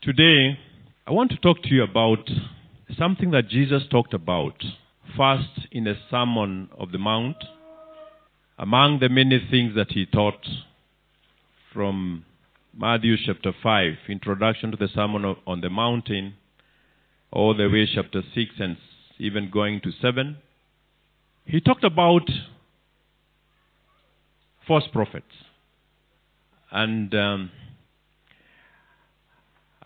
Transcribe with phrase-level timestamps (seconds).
[0.00, 0.56] Today,
[1.08, 2.30] I want to talk to you about
[2.96, 4.54] something that Jesus talked about
[5.16, 7.36] first in the Sermon of the Mount.
[8.56, 10.46] Among the many things that he taught
[11.74, 12.24] from
[12.72, 16.34] Matthew chapter 5, introduction to the Sermon on the Mountain,
[17.32, 18.76] all the way chapter 6 and
[19.18, 20.36] even going to 7,
[21.44, 22.30] he talked about
[24.64, 25.26] false prophets.
[26.70, 27.50] And um,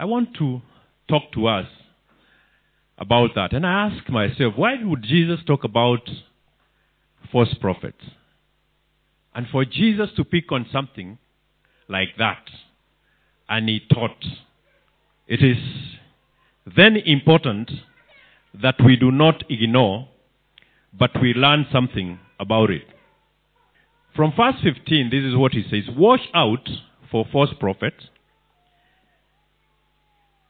[0.02, 0.60] I want to
[1.08, 1.68] talk to us
[2.98, 3.52] about that.
[3.52, 6.10] And I ask myself, why would Jesus talk about
[7.30, 8.02] false prophets?
[9.32, 11.18] And for Jesus to pick on something
[11.88, 12.42] like that,
[13.48, 14.24] and he taught,
[15.28, 15.58] it is
[16.66, 17.70] then important
[18.60, 20.08] that we do not ignore,
[20.92, 22.82] but we learn something about it.
[24.16, 26.68] From verse 15, this is what he says Watch out
[27.08, 28.08] for false prophets.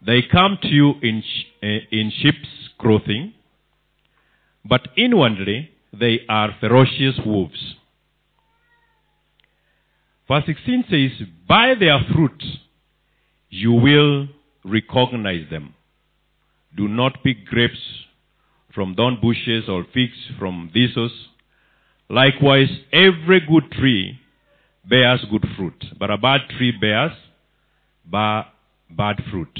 [0.04, 1.22] They come to you in,
[1.62, 2.48] eh, in sheep's
[2.80, 3.34] clothing,
[4.64, 7.76] but inwardly they are ferocious wolves.
[10.28, 12.42] Verse 16 says, By their fruit
[13.50, 14.28] you will
[14.64, 15.74] recognize them.
[16.76, 17.78] Do not pick grapes
[18.74, 21.12] from thorn bushes or figs from thistles.
[22.08, 24.18] Likewise, every good tree
[24.88, 27.12] bears good fruit, but a bad tree bears
[28.04, 28.46] ba-
[28.90, 29.58] bad fruit.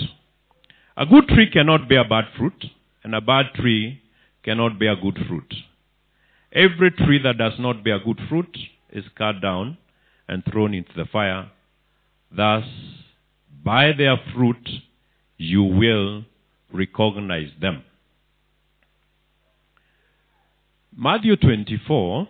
[1.03, 2.65] A good tree cannot bear bad fruit,
[3.03, 4.01] and a bad tree
[4.45, 5.53] cannot bear good fruit.
[6.53, 8.57] Every tree that does not bear good fruit
[8.93, 9.79] is cut down
[10.29, 11.51] and thrown into the fire.
[12.31, 12.63] Thus,
[13.65, 14.69] by their fruit
[15.39, 16.25] you will
[16.73, 17.83] recognize them.
[20.97, 22.29] Matthew 24.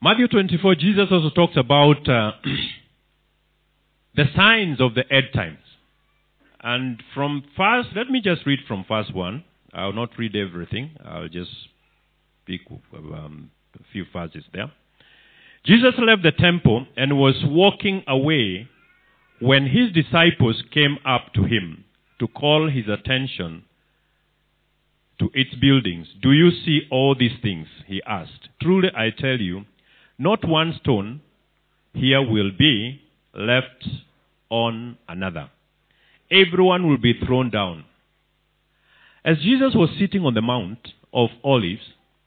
[0.00, 2.32] Matthew 24, Jesus also talks about uh,
[4.16, 5.58] the signs of the end times.
[6.62, 9.44] And from first, let me just read from first 1.
[9.72, 10.90] I'll not read everything.
[11.04, 11.50] I'll just
[12.46, 12.60] pick
[12.94, 14.70] um, a few verses there.
[15.64, 18.68] Jesus left the temple and was walking away
[19.40, 21.84] when his disciples came up to him
[22.18, 23.64] to call his attention
[25.18, 26.08] to its buildings.
[26.22, 27.66] Do you see all these things?
[27.86, 28.48] He asked.
[28.60, 29.64] Truly I tell you,
[30.18, 31.20] not one stone
[31.94, 33.00] here will be
[33.34, 33.86] left
[34.50, 35.50] on another.
[36.30, 37.84] Everyone will be thrown down.
[39.24, 41.82] As Jesus was sitting on the Mount of Olives,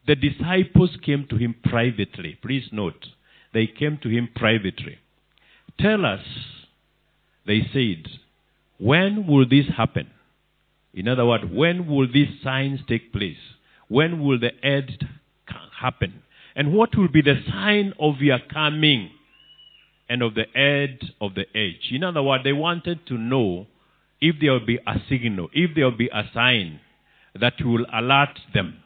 [0.05, 2.37] the disciples came to him privately.
[2.41, 3.07] Please note,
[3.53, 4.97] they came to him privately.
[5.79, 6.21] Tell us,
[7.47, 8.07] they said,
[8.77, 10.07] when will this happen?
[10.93, 13.37] In other words, when will these signs take place?
[13.87, 15.07] When will the end
[15.79, 16.21] happen?
[16.55, 19.09] And what will be the sign of your coming
[20.09, 21.89] and of the end of the age?
[21.91, 23.67] In other words, they wanted to know
[24.23, 26.79] if there will be a signal, if there will be a sign
[27.39, 28.77] that will alert them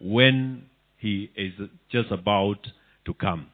[0.00, 0.64] when
[0.96, 1.52] he is
[1.90, 2.68] just about
[3.04, 3.48] to come.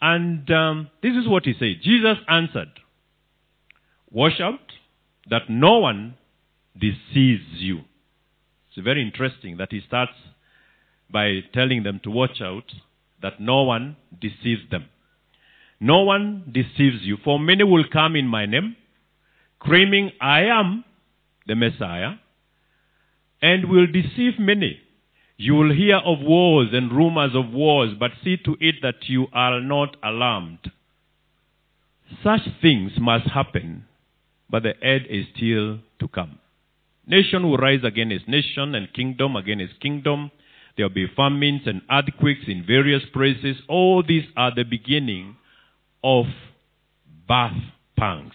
[0.00, 1.82] And um, this is what he said.
[1.82, 2.70] Jesus answered,
[4.12, 4.60] Watch out
[5.28, 6.14] that no one
[6.78, 7.78] deceives you.
[8.68, 10.12] It's very interesting that he starts
[11.10, 12.72] by telling them to watch out
[13.22, 14.84] that no one deceives them.
[15.80, 18.76] No one deceives you, for many will come in my name,
[19.60, 20.84] claiming I am
[21.46, 22.14] the Messiah,
[23.40, 24.80] and will deceive many.
[25.36, 29.28] You will hear of wars and rumors of wars, but see to it that you
[29.32, 30.70] are not alarmed.
[32.24, 33.84] Such things must happen,
[34.50, 36.38] but the end is still to come.
[37.06, 40.30] Nation will rise against nation, and kingdom against kingdom.
[40.76, 43.56] There will be famines and earthquakes in various places.
[43.68, 45.36] All these are the beginning
[46.02, 46.26] of
[47.26, 47.52] birth
[47.96, 48.34] pangs.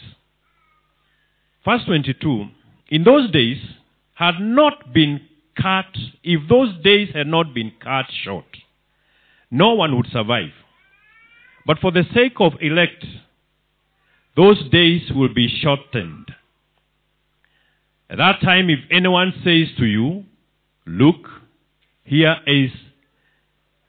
[1.66, 2.48] Verse 22
[2.90, 3.58] In those days
[4.16, 5.22] had not been
[5.60, 5.86] cut,
[6.24, 8.46] if those days had not been cut short,
[9.50, 10.52] no one would survive.
[11.66, 13.06] But for the sake of elect,
[14.36, 16.32] those days will be shortened.
[18.10, 20.26] At that time, if anyone says to you,
[20.86, 21.28] Look,
[22.04, 22.72] here is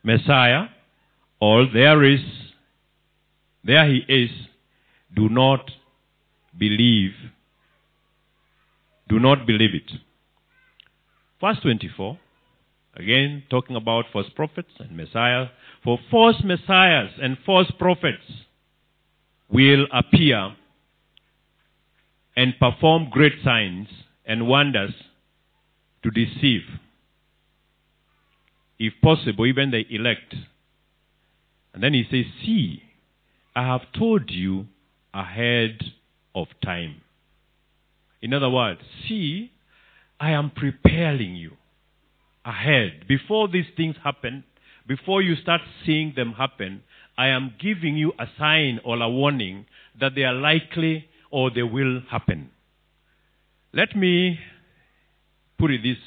[0.05, 0.67] Messiah,
[1.41, 2.21] or there is,
[3.65, 4.31] there he is,
[5.15, 5.71] do not
[6.57, 7.13] believe,
[9.09, 9.91] do not believe it.
[11.41, 12.19] Verse 24,
[12.97, 15.49] again talking about false prophets and messiahs.
[15.83, 18.25] For false messiahs and false prophets
[19.51, 20.55] will appear
[22.37, 23.89] and perform great signs
[24.25, 24.95] and wonders
[26.03, 26.63] to deceive,
[28.79, 30.35] if possible, even the elect.
[31.73, 32.83] And then he says, See,
[33.55, 34.67] I have told you
[35.13, 35.83] ahead
[36.35, 37.01] of time.
[38.25, 39.53] In other words, see,
[40.19, 41.51] I am preparing you
[42.43, 43.05] ahead.
[43.07, 44.45] Before these things happen,
[44.89, 46.83] before you start seeing them happen,
[47.19, 49.67] I am giving you a sign or a warning
[50.01, 52.49] that they are likely or they will happen.
[53.75, 54.39] Let me
[55.59, 55.99] put it this,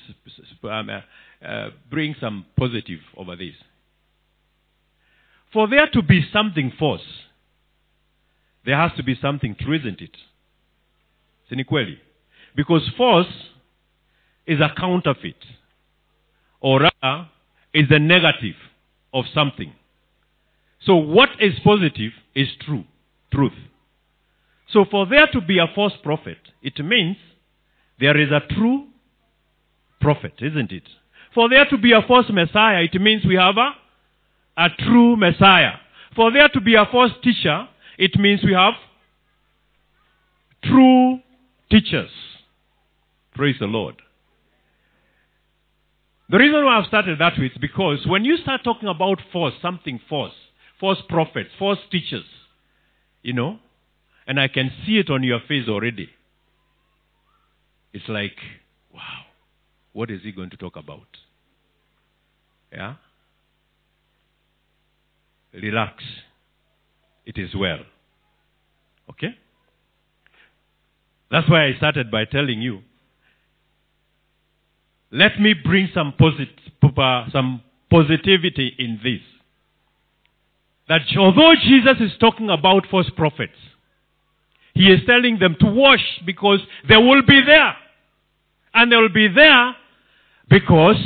[0.63, 3.53] um, uh, uh, bring some positive over this.
[5.53, 7.05] For there to be something false,
[8.65, 10.17] there has to be something true, isn't it?
[11.51, 11.97] Sinikweli.
[12.57, 13.27] Because false
[14.47, 15.37] is a counterfeit,
[16.59, 17.29] or rather,
[17.71, 18.55] is the negative
[19.13, 19.71] of something.
[20.83, 22.83] So what is positive is true,
[23.31, 23.53] truth.
[24.73, 27.17] So for there to be a false prophet, it means
[27.99, 28.87] there is a true
[30.01, 30.89] prophet, isn't it?
[31.35, 33.71] For there to be a false Messiah, it means we have a,
[34.57, 35.73] a true Messiah.
[36.15, 37.67] For there to be a false teacher,
[37.99, 38.73] it means we have
[40.63, 41.19] true
[41.69, 42.09] teachers.
[43.37, 43.95] Praise the Lord.
[46.29, 49.53] The reason why I've started that way is because when you start talking about false,
[49.61, 50.33] something false,
[50.79, 52.25] false prophets, false teachers,
[53.21, 53.59] you know,
[54.25, 56.09] and I can see it on your face already.
[57.93, 58.35] It's like,
[58.93, 59.21] wow,
[59.93, 61.07] what is he going to talk about?
[62.71, 62.95] Yeah?
[65.53, 66.03] Relax.
[67.25, 67.79] It is well.
[69.11, 69.37] Okay?
[71.29, 72.81] That's why I started by telling you
[75.11, 76.49] let me bring some, posit-
[76.97, 79.21] uh, some positivity in this.
[80.89, 83.57] That although Jesus is talking about false prophets,
[84.73, 87.75] he is telling them to wash because they will be there.
[88.73, 89.75] And they will be there
[90.49, 91.01] because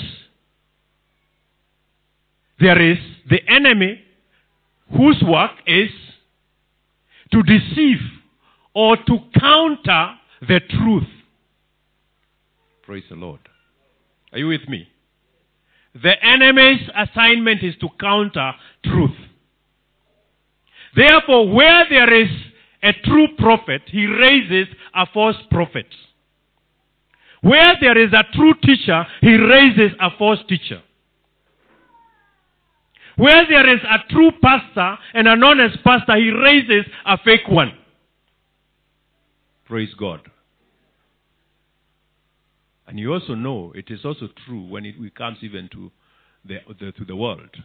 [2.59, 2.97] there is
[3.30, 4.01] the enemy
[4.95, 5.89] whose work is
[7.31, 8.00] to deceive
[8.74, 11.07] or to counter the truth.
[12.83, 13.39] Praise the Lord.
[14.31, 14.88] Are you with me?
[16.01, 18.54] The enemy's assignment is to counter
[18.86, 19.18] truth.
[20.95, 22.30] Therefore, where there is
[22.83, 25.88] a true prophet, he raises a false prophet.
[27.42, 30.81] Where there is a true teacher, he raises a false teacher.
[33.18, 37.74] Where there is a true pastor and an honest pastor, he raises a fake one.
[39.66, 40.22] Praise God.
[42.92, 45.92] And you also know it is also true when it comes even to
[46.44, 47.56] the, the, to the world.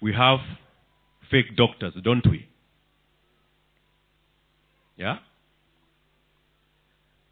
[0.00, 0.38] We have
[1.28, 2.48] fake doctors, don't we?
[4.96, 5.16] Yeah?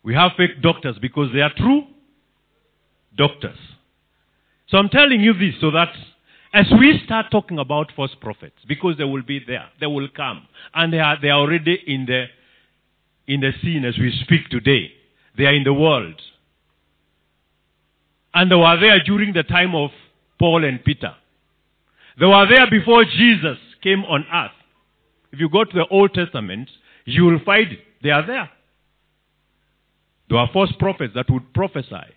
[0.03, 1.85] We have fake doctors because they are true
[3.17, 3.57] doctors.
[4.67, 5.91] So I'm telling you this so that
[6.53, 10.49] as we start talking about false prophets, because they will be there, they will come,
[10.75, 12.25] and they are they are already in the
[13.33, 14.91] in the scene as we speak today.
[15.37, 16.21] They are in the world.
[18.35, 19.91] And they were there during the time of
[20.39, 21.15] Paul and Peter.
[22.19, 24.51] They were there before Jesus came on earth.
[25.33, 26.69] If you go to the Old Testament,
[27.05, 27.79] you will find.
[28.03, 28.51] They are there.
[30.29, 32.15] There were false prophets that would prophesy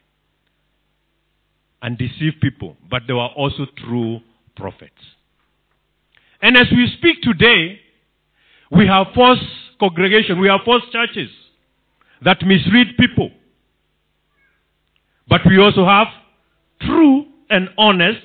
[1.81, 4.19] and deceive people, but they were also true
[4.55, 4.91] prophets.
[6.41, 7.79] And as we speak today,
[8.69, 9.43] we have false
[9.79, 11.29] congregation, we have false churches
[12.23, 13.31] that mislead people.
[15.31, 16.07] But we also have
[16.81, 18.19] true and honest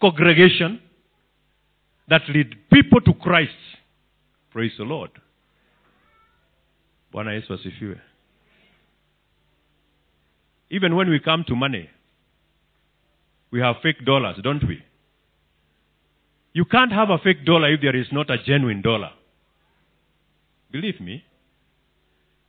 [0.00, 0.80] congregation
[2.08, 3.52] that lead people to Christ.
[4.50, 5.10] Praise the Lord.
[7.12, 8.00] Bwana Yesu asifiwe.
[10.70, 11.90] Even when we come to money,
[13.50, 14.82] we have fake dollars, don't we?
[16.54, 19.10] You can't have a fake dollar if there is not a genuine dollar.
[20.72, 21.22] Believe me.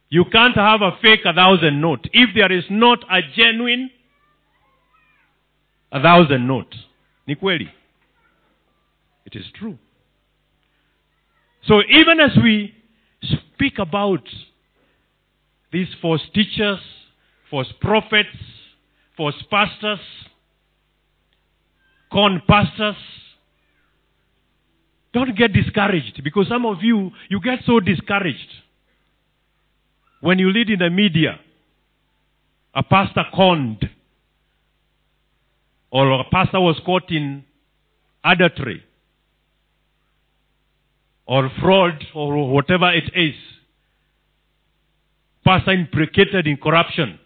[0.10, 3.90] You can't have a fake a thousand note if there is not a genuine
[5.92, 6.76] a thousand note.
[7.28, 7.70] Ni kweli.
[9.26, 9.78] It is true.
[11.68, 12.76] So even as we
[13.24, 14.22] speak about
[15.72, 16.80] these false teachers,
[17.50, 18.30] false prophets,
[19.18, 20.00] false pastors,
[22.12, 22.96] con pastors,
[25.14, 28.50] don't get discouraged because some of you, you get so discouraged
[30.22, 31.40] when you read in the media.
[32.74, 33.90] A pastor conned,
[35.92, 37.46] or a pastor was caught in
[38.24, 38.84] adultery,
[41.26, 43.36] or fraud, or whatever it is.
[45.46, 47.18] Pastor implicated in corruption.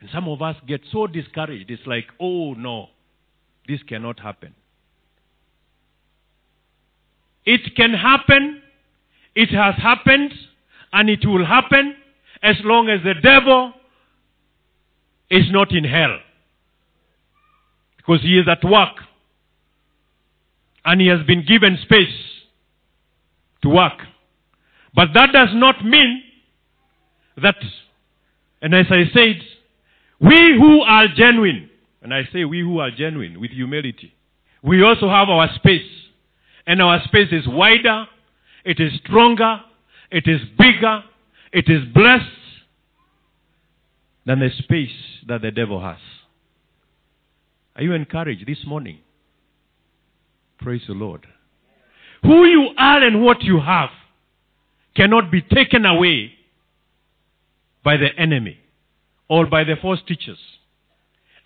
[0.00, 1.70] And some of us get so discouraged.
[1.70, 2.88] It's like, oh no,
[3.68, 4.54] this cannot happen.
[7.44, 8.62] It can happen.
[9.34, 10.32] It has happened.
[10.94, 11.96] And it will happen
[12.40, 13.72] as long as the devil
[15.28, 16.20] is not in hell.
[17.96, 18.96] Because he is at work.
[20.84, 22.14] And he has been given space
[23.62, 23.98] to work.
[24.94, 26.22] But that does not mean
[27.42, 27.56] that,
[28.62, 29.40] and as I said,
[30.20, 31.70] we who are genuine,
[32.02, 34.14] and I say we who are genuine with humility,
[34.62, 35.90] we also have our space.
[36.68, 38.06] And our space is wider,
[38.64, 39.60] it is stronger,
[40.10, 41.02] it is bigger,
[41.52, 42.24] it is blessed
[44.26, 44.90] than the space
[45.28, 45.98] that the devil has.
[47.76, 48.98] Are you encouraged this morning?
[50.58, 51.26] Praise the Lord.
[52.22, 53.90] Who you are and what you have
[54.96, 56.32] cannot be taken away
[57.82, 58.58] by the enemy
[59.28, 60.38] or by the false teachers.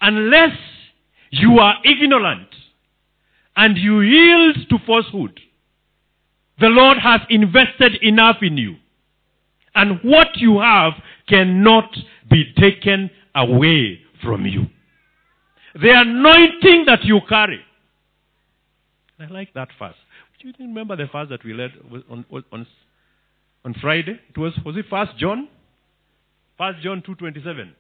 [0.01, 0.57] Unless
[1.31, 2.49] you are ignorant
[3.57, 5.41] and you yield to falsehood,
[6.61, 8.77] the Lord has invested enough in you.
[9.75, 10.95] And what you have
[11.29, 11.97] cannot
[12.31, 14.67] be taken away from you.
[15.75, 17.61] The anointing that you carry.
[19.21, 19.97] I like that fast.
[20.41, 21.73] Do you remember the fast that we led
[22.11, 22.67] on, on,
[23.65, 24.19] on Friday?
[24.29, 25.49] It was, was it First John?
[26.57, 27.71] First John 2.27.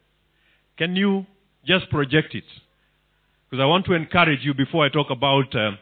[0.76, 1.26] Can you
[1.64, 2.44] just project it?
[3.50, 5.73] Because I want to encourage you before I talk about uh,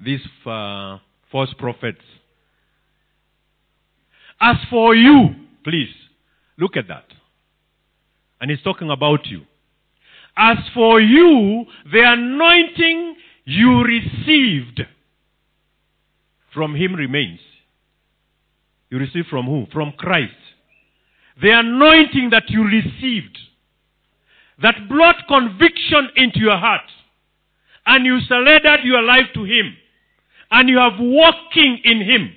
[0.00, 0.98] these uh,
[1.30, 2.02] false prophets.
[4.40, 5.34] As for you,
[5.64, 5.92] please,
[6.58, 7.04] look at that.
[8.40, 9.42] And he's talking about you.
[10.36, 14.82] As for you, the anointing you received
[16.54, 17.40] from him remains.
[18.88, 19.66] You received from who?
[19.72, 20.32] From Christ.
[21.42, 23.38] The anointing that you received
[24.62, 26.82] that brought conviction into your heart
[27.86, 29.74] and you surrendered your life to him
[30.50, 32.32] and you have walking in him.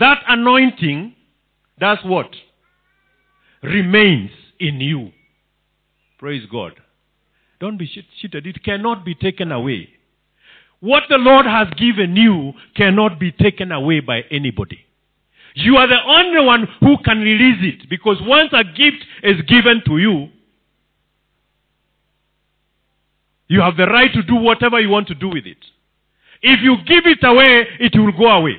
[0.00, 1.14] That anointing
[1.78, 2.30] does what?
[3.62, 4.30] Remains
[4.60, 5.12] in you.
[6.18, 6.74] Praise god.
[7.60, 7.88] Don't be
[8.20, 9.88] cheated it cannot be taken away.
[10.80, 14.80] What the lord has given you cannot be taken away by anybody.
[15.54, 19.82] You are the only one who can release it because once a gift is given
[19.86, 20.28] to you
[23.46, 25.58] you have the right to do whatever you want to do with it
[26.46, 28.56] if you give it away, it will go away.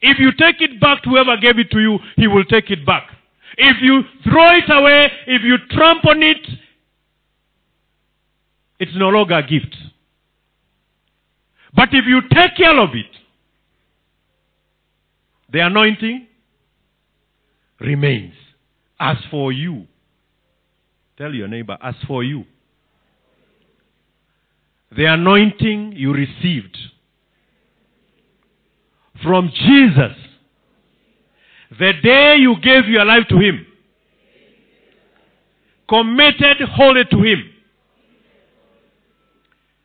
[0.00, 2.86] If you take it back to whoever gave it to you, he will take it
[2.86, 3.06] back.
[3.58, 6.48] If you throw it away, if you trample on it,
[8.78, 9.76] it's no longer a gift.
[11.74, 13.14] But if you take care of it,
[15.52, 16.28] the anointing
[17.78, 18.32] remains.
[18.98, 19.86] As for you,
[21.18, 22.44] tell your neighbor, as for you,
[24.96, 26.76] the anointing you received
[29.22, 30.16] from Jesus
[31.70, 33.66] the day you gave your life to Him,
[35.88, 37.50] committed wholly to Him,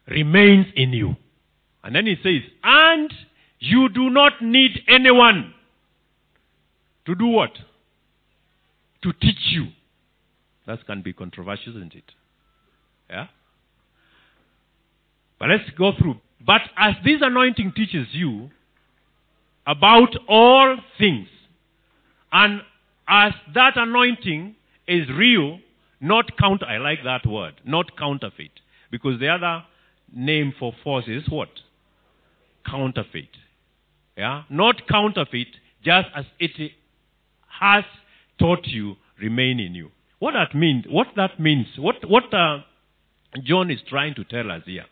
[0.07, 1.15] remains in you.
[1.83, 3.13] And then He says, and
[3.59, 5.53] you do not need anyone
[7.05, 7.51] to do what?
[9.03, 9.67] To teach you.
[10.65, 12.11] That can be controversial, isn't it?
[13.09, 13.27] Yeah?
[15.37, 16.15] But let's go through.
[16.45, 18.49] But as this anointing teaches you,
[19.65, 21.27] about all things.
[22.31, 22.61] And
[23.07, 24.55] as that anointing
[24.87, 25.59] is real,
[26.01, 28.51] not count I like that word, not counterfeit.
[28.91, 29.63] Because the other
[30.13, 31.49] name for false is what?
[32.65, 33.29] Counterfeit.
[34.17, 34.43] Yeah?
[34.49, 35.47] Not counterfeit,
[35.83, 36.71] just as it
[37.59, 37.83] has
[38.39, 39.91] taught you, remain in you.
[40.19, 42.59] What that means, what that means, what, what uh,
[43.43, 44.85] John is trying to tell us here.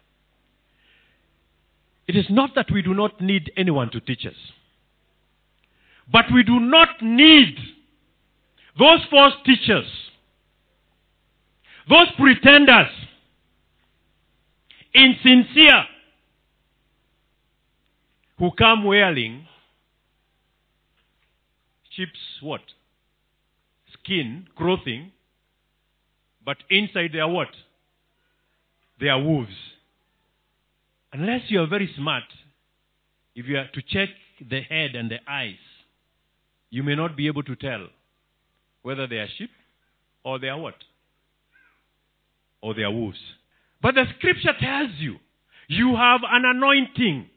[2.08, 4.36] It is not that we do not need anyone to teach us.
[6.10, 7.58] But we do not need
[8.80, 9.86] those false teachers,
[11.90, 12.88] those pretenders,
[14.94, 15.86] insincere,
[18.38, 19.46] who come wearing
[21.92, 22.62] sheep's what?
[23.94, 25.12] Skin, clothing,
[26.44, 27.50] but inside they are what?
[29.00, 29.52] They are wolves.
[31.14, 32.24] Unless you are very smart,
[33.36, 34.10] if you are to check
[34.50, 35.56] the head and the eyes,
[36.72, 37.86] you may not be able to tell
[38.82, 39.52] whether they are sheep
[40.24, 40.76] or they are what?
[42.62, 43.20] Or they are wolves.
[43.82, 45.18] But the scripture tells you
[45.68, 47.30] you have an anointing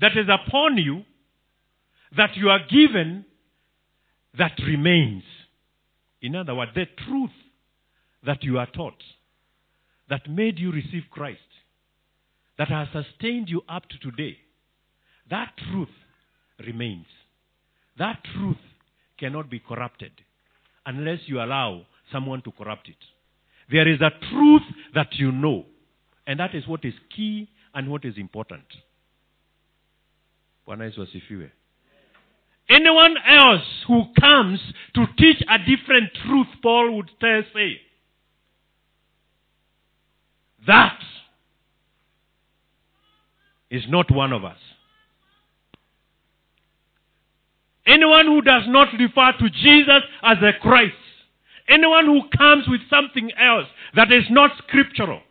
[0.00, 1.02] that is upon you
[2.16, 3.24] that you are given
[4.38, 5.24] that remains.
[6.22, 7.30] In other words, the truth
[8.24, 9.02] that you are taught
[10.08, 11.40] that made you receive Christ,
[12.56, 14.38] that has sustained you up to today,
[15.30, 15.88] that truth
[16.64, 17.06] remains.
[17.98, 18.56] That truth
[19.18, 20.12] cannot be corrupted
[20.86, 22.96] unless you allow someone to corrupt it.
[23.70, 24.62] There is a truth
[24.94, 25.66] that you know,
[26.26, 28.64] and that is what is key and what is important.
[32.70, 34.60] Anyone else who comes
[34.94, 37.80] to teach a different truth, Paul would say,
[40.66, 40.98] that
[43.70, 44.58] is not one of us.
[47.88, 50.92] Anyone who does not refer to Jesus as a Christ,
[51.68, 53.66] anyone who comes with something else
[53.96, 55.22] that is not scriptural,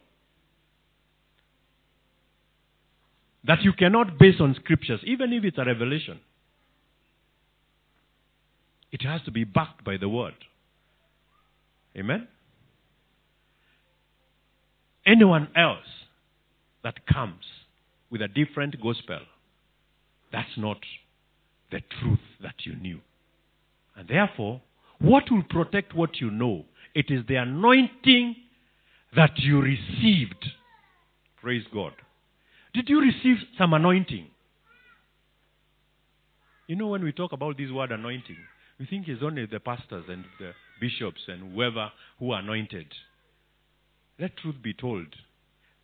[3.43, 6.19] that you cannot base on scriptures, even if it's a revelation,
[8.91, 10.33] it has to be backed by the word.
[11.95, 12.27] Amen?
[15.05, 15.85] Anyone else
[16.83, 17.43] that comes
[18.09, 19.19] with a different gospel,
[20.31, 20.77] that's not
[21.71, 22.99] the truth that you knew.
[23.95, 24.61] And therefore,
[24.99, 26.65] what will protect what you know?
[26.93, 28.35] It is the anointing
[29.15, 30.45] that you received.
[31.41, 31.93] Praise God.
[32.73, 34.27] Did you receive some anointing?
[36.67, 38.37] You know, when we talk about this word anointing,
[38.79, 42.87] we think it's only the pastors and the bishops and whoever who are anointed.
[44.19, 45.07] Let truth be told.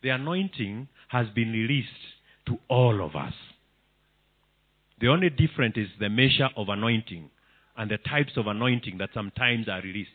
[0.02, 1.88] The anointing has been released
[2.46, 3.32] to all of us.
[5.00, 7.30] The only difference is the measure of anointing
[7.76, 10.10] and the types of anointing that sometimes are released.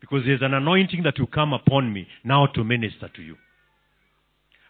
[0.00, 3.36] Because there's an anointing that will come upon me now to minister to you.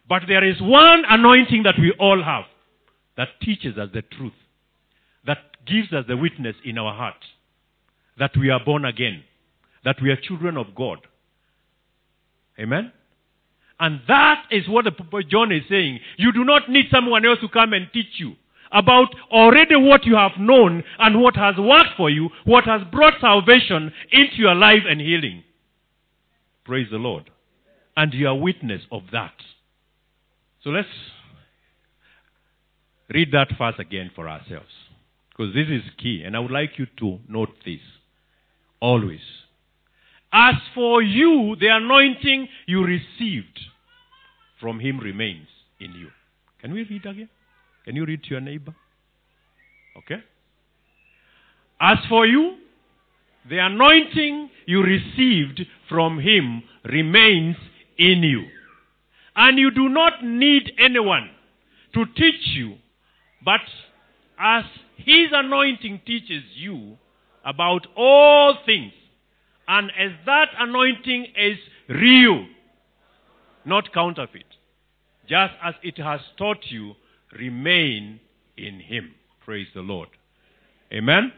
[0.09, 2.45] But there is one anointing that we all have
[3.19, 4.33] that teaches us the truth,
[5.27, 7.23] that gives us the witness in our heart
[8.19, 9.23] that we are born again,
[9.85, 10.99] that we are children of God.
[12.59, 12.93] Amen?
[13.81, 14.85] And that is what
[15.29, 16.01] John is saying.
[16.17, 18.35] You do not need someone else to come and teach you
[18.73, 23.15] about already what you have known and what has worked for you, what has brought
[23.21, 25.43] salvation into your life and healing.
[26.65, 27.31] Praise the Lord.
[27.97, 29.33] And you are witness of that.
[30.63, 30.89] So let's
[33.09, 34.67] read that first again for ourselves.
[35.31, 36.23] Because this is key.
[36.25, 37.81] And I would like you to note this.
[38.81, 39.21] Always.
[40.33, 43.61] As for you, the anointing you received
[44.61, 45.49] from him remains
[45.81, 46.09] in you.
[46.61, 47.29] Can we read again?
[47.89, 48.75] Can you read to your neighbor?
[49.97, 50.23] Okay?
[51.81, 52.57] As for you,
[53.49, 57.57] the anointing you received from him remains
[57.99, 58.45] in you.
[59.35, 61.31] And you do not need anyone
[61.95, 62.75] to teach you,
[63.43, 63.63] but
[64.39, 64.65] as
[64.99, 66.99] his anointing teaches you
[67.43, 68.93] about all things,
[69.67, 71.57] and as that anointing is
[71.89, 72.45] real,
[73.65, 74.45] not counterfeit,
[75.27, 76.95] just as it has taught you,
[77.33, 78.21] remain
[78.57, 79.15] in him.
[79.45, 80.09] Praise the Lord.
[80.93, 81.33] Amen.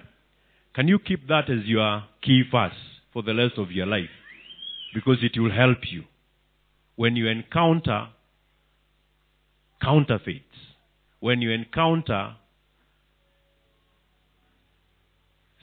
[0.74, 2.72] Can you keep that as your key verse
[3.12, 4.10] for the rest of your life?
[4.94, 6.04] Because it will help you
[6.96, 8.08] when you encounter
[9.82, 10.44] counterfeits,
[11.20, 12.34] when you encounter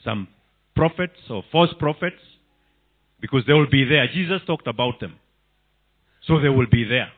[0.04, 0.28] some
[0.74, 2.20] prophets or false prophets,
[3.20, 4.06] because they will be there.
[4.12, 5.16] Jesus talked about them.
[6.26, 7.10] So they will be there.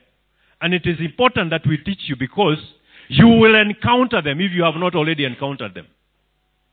[0.61, 2.59] And it is important that we teach you because
[3.11, 5.89] you will encounter them if you have not already encountered them.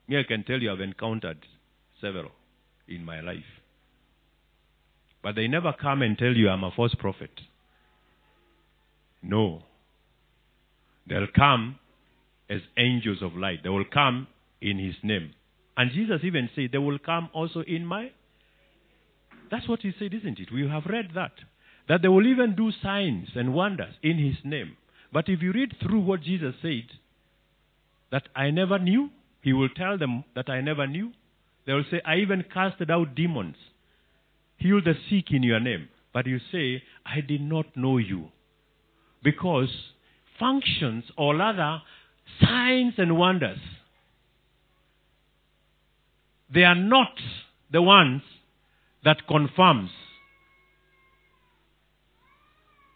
[0.07, 1.39] Me, I can tell you I've encountered
[1.99, 2.29] several
[2.87, 3.39] in my life.
[5.23, 7.31] But they never come and tell you I'm a false prophet.
[9.23, 9.63] No.
[11.07, 11.79] They'll come
[12.51, 13.63] as angels of light.
[13.63, 14.27] They will come
[14.61, 15.33] in his name.
[15.75, 18.11] And Jesus even said, they will come also in my.
[19.49, 20.51] That's what he said, isn't it?
[20.53, 21.33] We have read that.
[21.89, 24.77] That they will even do signs and wonders in his name.
[25.11, 26.87] But if you read through what Jesus said,
[28.11, 29.09] that I never knew,
[29.41, 31.11] he will tell them that I never knew.
[31.65, 33.55] They will say, I even casted out demons,
[34.57, 35.89] healed the sick in your name.
[36.13, 38.29] But you say, I did not know you.
[39.23, 39.69] Because
[40.39, 41.81] functions or rather
[42.41, 43.59] signs and wonders,
[46.53, 47.11] they are not
[47.71, 48.21] the ones
[49.03, 49.89] that confirms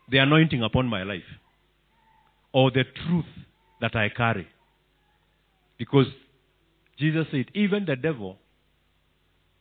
[0.09, 1.23] the anointing upon my life
[2.53, 3.25] or the truth
[3.79, 4.47] that I carry.
[5.77, 6.07] Because
[6.97, 8.37] Jesus said, even the devil,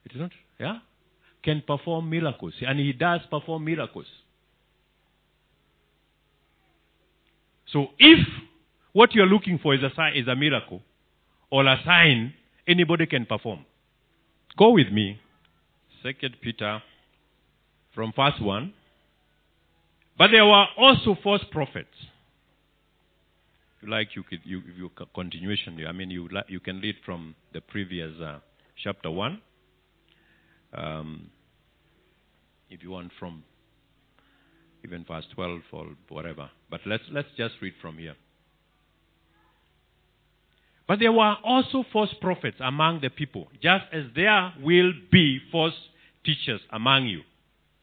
[0.05, 0.79] it is not, yeah,
[1.43, 2.55] can perform miracles.
[2.61, 4.07] And he does perform miracles.
[7.73, 8.27] So if
[8.93, 10.83] what you're looking for is a sign is a miracle
[11.51, 12.35] or a sign
[12.67, 13.65] anybody can perform.
[14.59, 15.21] Go with me.
[16.03, 16.83] Second Peter
[17.95, 18.75] from verse one.
[20.19, 21.89] But there were also false prophets
[23.87, 25.85] like, you could you, you continuation.
[25.87, 28.39] I mean, you you can read from the previous uh,
[28.83, 29.41] chapter one.
[30.73, 31.31] Um,
[32.69, 33.43] if you want from
[34.85, 36.51] even verse twelve or whatever.
[36.71, 38.15] But let's let's just read from here.
[40.87, 45.75] But there were also false prophets among the people, just as there will be false
[46.25, 47.21] teachers among you.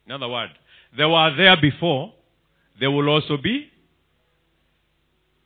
[0.06, 0.52] In other words,
[0.96, 2.14] there were there before,
[2.80, 3.70] there will also be,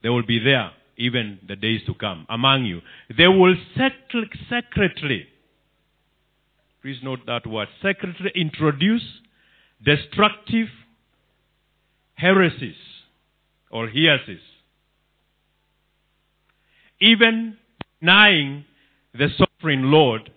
[0.03, 2.81] they will be there even the days to come among you.
[3.17, 4.11] They will sec-
[4.49, 5.25] secretly,
[6.81, 9.03] please note that word, secretly introduce
[9.83, 10.67] destructive
[12.15, 12.75] heresies
[13.71, 14.41] or heresies
[17.01, 17.57] even
[17.99, 18.63] denying
[19.13, 20.31] the sovereign Lord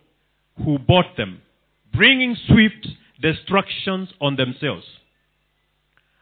[0.64, 1.42] who bought them,
[1.92, 2.88] bringing swift
[3.20, 4.85] destructions on themselves.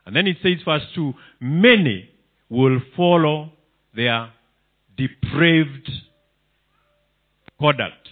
[0.05, 2.11] And then it says, verse 2 many
[2.53, 3.51] will follow
[3.97, 4.29] their
[4.95, 5.91] depraved
[7.59, 8.11] conduct.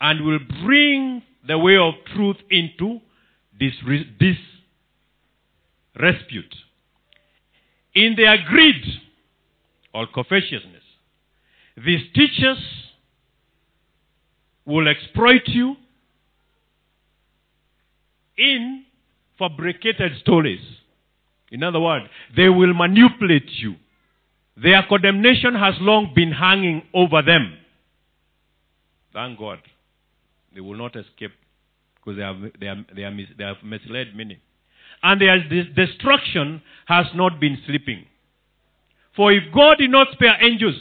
[0.00, 3.00] And will bring the way of truth into
[3.60, 3.74] this,
[4.18, 4.36] this
[5.94, 6.56] disrepute.
[7.94, 8.82] In their greed
[9.94, 10.82] or covetousness,
[11.76, 12.58] these teachers
[14.66, 15.76] will exploit you
[18.36, 18.84] in
[19.38, 20.60] fabricated stories.
[21.50, 23.74] In other words, they will manipulate you.
[24.56, 27.56] Their condemnation has long been hanging over them.
[29.12, 29.58] Thank God.
[30.54, 31.32] They will not escape
[31.96, 34.40] because they have, they, they, mis, they have misled many
[35.02, 35.38] and their
[35.74, 38.06] destruction has not been sleeping.
[39.16, 40.76] For if God did not spare angels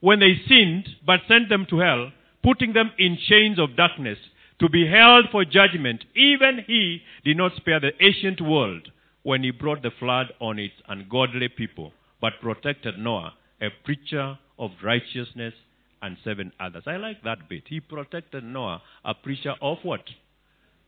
[0.00, 4.18] when they sinned, but sent them to hell, putting them in chains of darkness
[4.64, 8.90] to be held for judgment, even he did not spare the ancient world
[9.22, 14.70] when he brought the flood on its ungodly people, but protected Noah, a preacher of
[14.82, 15.52] righteousness,
[16.00, 16.84] and seven others.
[16.86, 17.64] I like that bit.
[17.66, 20.00] He protected Noah, a preacher of what?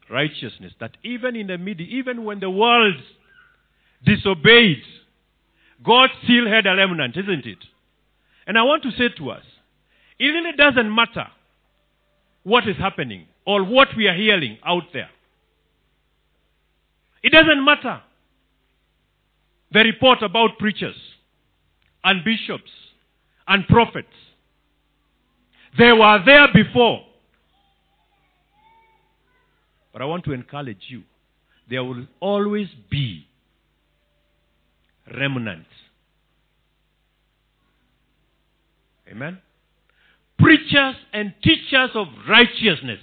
[0.08, 0.72] righteousness.
[0.80, 2.94] That even in the middle, even when the world
[4.04, 4.82] disobeyed,
[5.84, 7.58] God still had a remnant, isn't it?
[8.46, 9.42] And I want to say to us,
[10.18, 11.26] it really doesn't matter
[12.44, 15.08] what is happening or what we are hearing out there.
[17.22, 18.02] It doesn't matter
[19.72, 20.96] the report about preachers
[22.04, 22.70] and bishops
[23.48, 24.08] and prophets.
[25.78, 27.02] They were there before.
[29.92, 31.02] But I want to encourage you.
[31.68, 33.26] There will always be
[35.14, 35.68] remnants.
[39.10, 39.38] Amen?
[40.38, 43.00] Preachers and teachers of righteousness.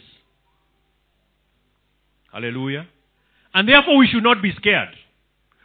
[2.34, 2.88] Hallelujah.
[3.54, 4.90] And therefore we should not be scared.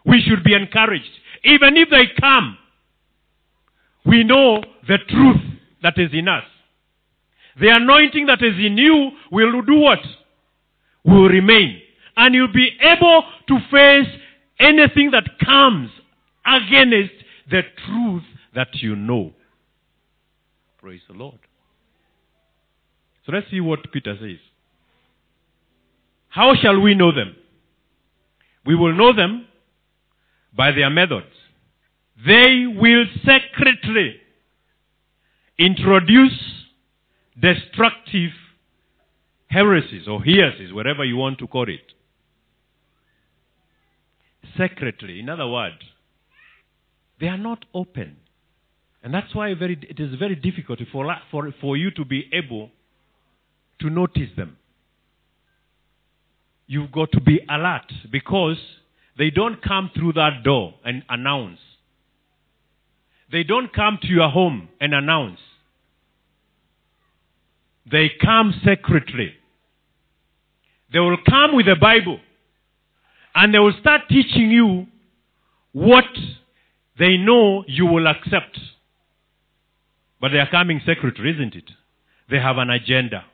[0.04, 1.10] We should be encouraged.
[1.44, 2.58] Even if they come,
[4.04, 5.40] we know the truth
[5.82, 6.44] that is in us.
[7.60, 9.98] The anointing that is in you will do what?
[11.04, 11.80] Will remain.
[12.16, 14.08] And you'll be able to face
[14.60, 15.90] anything that comes
[16.44, 17.14] against
[17.50, 19.32] the truth that you know.
[20.78, 21.38] Praise the Lord.
[23.24, 24.38] So let's see what Peter says.
[26.28, 27.34] How shall we know them?
[28.64, 29.46] We will know them
[30.56, 31.26] by their methods.
[32.26, 34.16] They will secretly
[35.58, 36.38] introduce
[37.40, 38.30] destructive
[39.48, 41.80] heresies or heresies, whatever you want to call it.
[44.56, 45.78] Secretly, in other words,
[47.20, 48.16] they are not open.
[49.02, 52.70] And that's why very, it is very difficult for, for, for you to be able
[53.80, 54.56] to notice them.
[56.68, 58.58] You've got to be alert because
[59.16, 61.58] they don't come through that door and announce.
[63.32, 65.40] They don't come to your home and announce.
[67.90, 69.32] They come secretly.
[70.92, 72.20] They will come with a Bible
[73.34, 74.86] and they will start teaching you
[75.72, 76.04] what
[76.98, 78.58] they know you will accept.
[80.20, 81.70] But they are coming secretly, isn't it?
[82.30, 83.24] They have an agenda.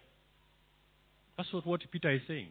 [1.37, 2.49] That's what, Peter is saying.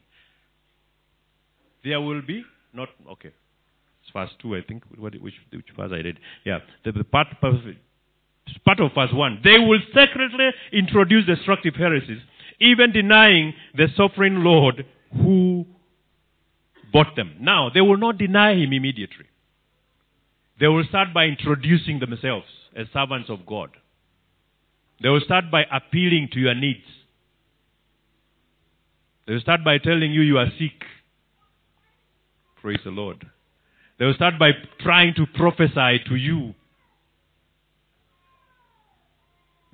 [1.84, 2.44] There will be,
[2.74, 3.32] not, okay.
[4.02, 6.20] It's verse 2, I think, what, which, which verse I read.
[6.46, 9.42] Yeah, the, the part, part of verse 1.
[9.44, 12.22] They will secretly introduce destructive heresies,
[12.60, 15.66] even denying the sovereign Lord who
[16.92, 17.36] bought them.
[17.40, 19.26] Now, they will not deny him immediately.
[20.60, 23.70] They will start by introducing themselves as servants of God.
[25.02, 26.86] They will start by appealing to your needs.
[29.26, 30.84] They will start by telling you you are sick.
[32.64, 33.28] Praise the Lord.
[34.00, 36.56] They will start by trying to prophesy to you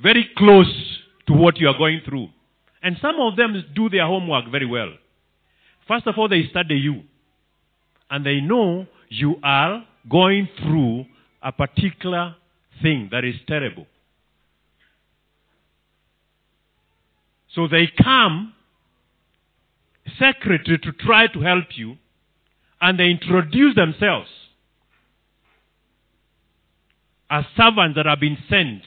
[0.01, 2.29] very close to what you are going through.
[2.81, 4.91] And some of them do their homework very well.
[5.87, 7.03] First of all, they study you.
[8.09, 11.05] And they know you are going through
[11.43, 12.35] a particular
[12.81, 13.85] thing that is terrible.
[17.53, 18.53] So they come
[20.19, 21.97] secretly to try to help you,
[22.81, 24.29] and they introduce themselves
[27.29, 28.81] as servants that have been sent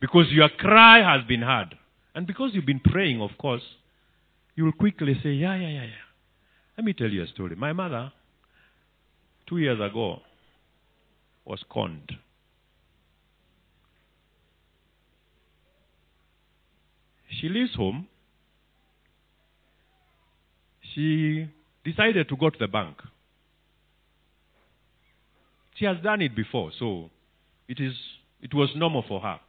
[0.00, 1.76] because your cry has been heard.
[2.14, 3.62] And because you've been praying, of course,
[4.56, 6.06] you will quickly say, Yeah, yeah, yeah, yeah.
[6.76, 7.56] Let me tell you a story.
[7.56, 8.12] My mother,
[9.48, 10.20] two years ago,
[11.44, 12.12] was conned.
[17.40, 18.08] She leaves home.
[20.94, 21.48] She
[21.84, 22.96] decided to go to the bank.
[25.76, 27.10] She has done it before, so
[27.68, 27.94] it is
[28.42, 29.40] it was normal for her.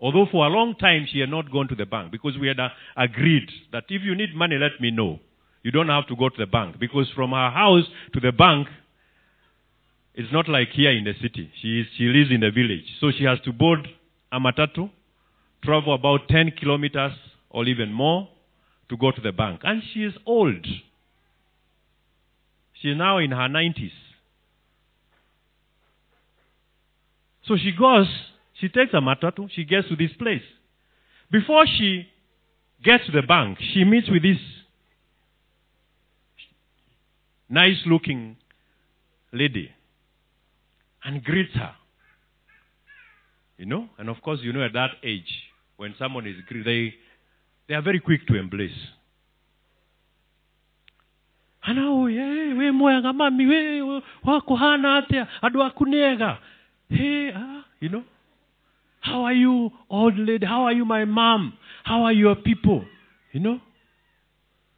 [0.00, 2.60] Although for a long time she had not gone to the bank because we had
[2.60, 5.18] uh, agreed that if you need money, let me know.
[5.62, 8.68] You don't have to go to the bank because from her house to the bank,
[10.14, 11.50] it's not like here in the city.
[11.60, 13.88] She is, she lives in the village, so she has to board
[14.32, 14.90] a matatu,
[15.64, 17.12] travel about 10 kilometers
[17.50, 18.28] or even more
[18.88, 19.60] to go to the bank.
[19.64, 20.66] And she is old.
[22.80, 23.90] She is now in her 90s.
[27.46, 28.06] So she goes,
[28.60, 30.42] she takes a matatu, she gets to this place.
[31.30, 32.06] Before she
[32.84, 34.38] gets to the bank, she meets with this
[37.48, 38.36] nice looking
[39.32, 39.70] lady
[41.04, 41.72] and greets her.
[43.56, 43.88] You know?
[43.98, 45.32] And of course, you know, at that age,
[45.76, 46.94] when someone is greeted, they,
[47.68, 48.70] they are very quick to embrace.
[51.68, 56.38] Ana oye we mwega mami we wakuhana atia andu akuniega
[56.90, 58.04] hey ah, you know
[59.00, 61.52] how are you old lady how are you my mom?
[61.84, 62.84] How are your people?
[63.32, 63.60] You know?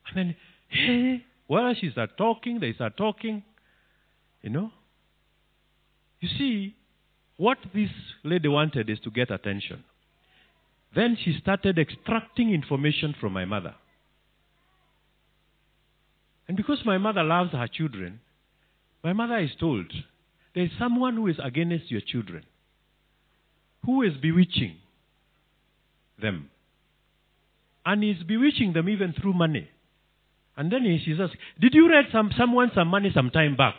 [0.07, 0.37] And then
[0.69, 3.43] hey well she start talking they start talking
[4.43, 4.71] you know?
[6.21, 6.75] You see
[7.37, 7.91] what this
[8.25, 9.85] lady wanted is to get attention.
[10.95, 13.75] Then she started extracting information from my mother
[16.51, 18.19] and because my mother loves her children,
[19.05, 19.87] my mother is told
[20.53, 22.43] there is someone who is against your children,
[23.87, 24.75] who is bewitching
[26.21, 26.51] them.
[27.87, 29.69] And is bewitching them even through money.
[30.57, 33.79] And then she says, Did you read some, someone some money some time back?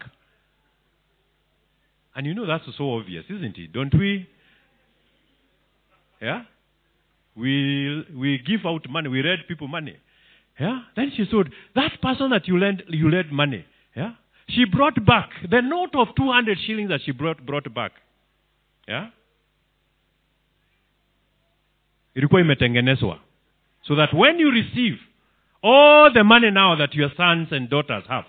[2.15, 3.73] And you know that's so obvious, isn't it?
[3.73, 4.29] Don't we?
[6.21, 6.43] Yeah?
[7.35, 9.97] We, we give out money, we read people money.
[10.59, 10.79] Yeah?
[10.95, 14.13] Then she said, that person that you lent, you lent money, yeah?
[14.49, 17.93] She brought back the note of 200 shillings that she brought, brought back.
[18.87, 19.07] Yeah?
[22.15, 23.19] Ilikuwa imetengenezwa.
[23.83, 24.99] So that when you receive
[25.63, 28.25] all the money now that your sons and daughters have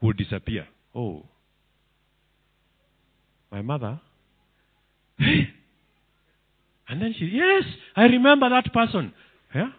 [0.00, 0.66] will disappear.
[0.94, 1.24] Oh.
[3.50, 4.00] My mother.
[5.18, 5.48] and
[6.88, 7.64] then she, yes,
[7.96, 9.12] I remember that person.
[9.56, 9.70] Yeah?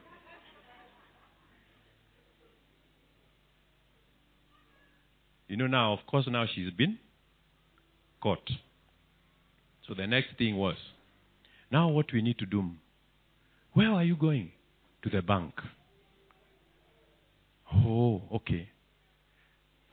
[5.48, 6.98] You know, now, of course, now she's been
[8.20, 8.50] caught.
[9.88, 10.78] So the next thing was,
[11.72, 12.72] now what we need to do?
[13.74, 14.52] Where are you going?
[15.04, 15.54] To the bank.
[17.72, 18.70] Oh, okay.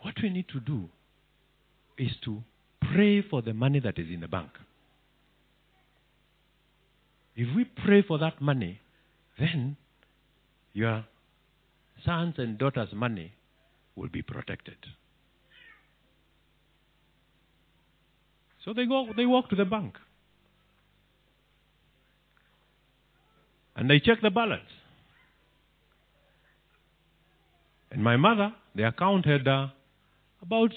[0.01, 0.88] What we need to do
[1.99, 2.42] is to
[2.94, 4.49] pray for the money that is in the bank.
[7.37, 8.81] If we pray for that money,
[9.38, 9.77] then
[10.73, 11.05] your
[12.05, 13.33] sons and daughters' money
[13.97, 14.77] will be protected.
[18.64, 19.97] So they go they walk to the bank.
[23.77, 24.70] And they check the balance.
[27.90, 29.66] And my mother, the account had uh,
[30.42, 30.73] about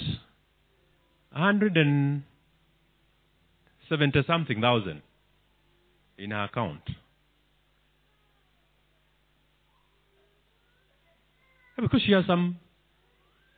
[1.31, 5.01] 170 something thousand
[6.17, 6.81] in her account.
[11.79, 12.57] Because she has some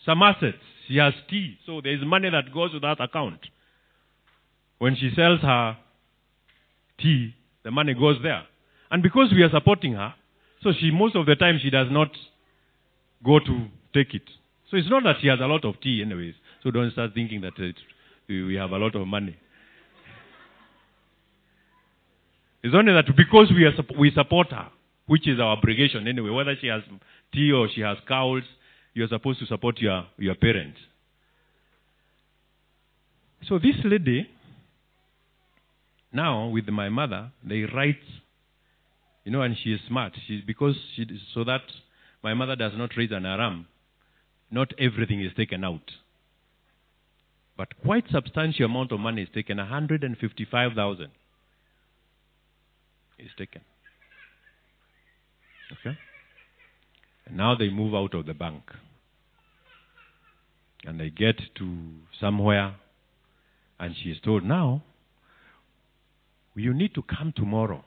[0.06, 0.58] some assets.
[0.88, 1.58] She has tea.
[1.66, 3.40] So there is money that goes to that account.
[4.80, 5.78] When she sells her
[6.98, 8.44] tea, the money goes there.
[8.92, 10.14] And because we are supporting her,
[10.64, 12.10] so she most of the time she does not
[13.24, 14.24] go to take it.
[14.70, 16.36] So it's not that she has a lot of tea anyways.
[16.64, 17.76] So don't start thinking that uh, it,
[18.28, 19.38] we have a lot of money.
[22.62, 24.68] It's only that because we, are, we support her,
[25.10, 26.84] which is our obligation anyway, whether she has
[27.34, 28.44] tea or she has cows,
[28.94, 30.78] you're supposed to support your, your parents.
[33.48, 34.30] So this lady,
[36.14, 38.06] now with my mother, they write,
[39.24, 40.14] you know, and she is smart.
[40.28, 41.62] She because she so that
[42.24, 43.66] my mother does not raise an alarm.
[44.52, 45.92] Not everything is taken out,
[47.58, 49.58] but quite substantial amount of money is taken.
[49.58, 51.12] One hundred and fifty-five thousand
[53.18, 53.62] is taken.
[55.72, 55.98] Okay.
[57.26, 58.64] And now they move out of the bank,
[60.86, 61.78] and they get to
[62.20, 62.76] somewhere
[63.80, 64.84] and she is told, now,
[66.56, 67.84] you need to come tomorrow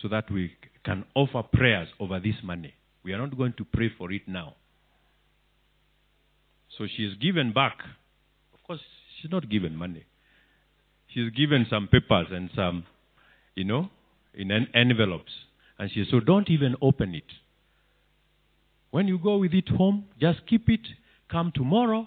[0.00, 0.52] so that we
[0.84, 2.74] can offer prayers over this money.
[3.02, 4.54] We are not going to pray for it now.
[6.76, 7.78] So she is given back.
[8.52, 8.80] Of course,
[9.20, 10.04] she's not given money.
[11.08, 12.84] She's given some papers and some,
[13.54, 13.88] you know,
[14.34, 15.32] in envelopes.
[15.82, 17.24] And she said, so don't even open it.
[18.92, 20.86] When you go with it home, just keep it.
[21.28, 22.06] Come tomorrow,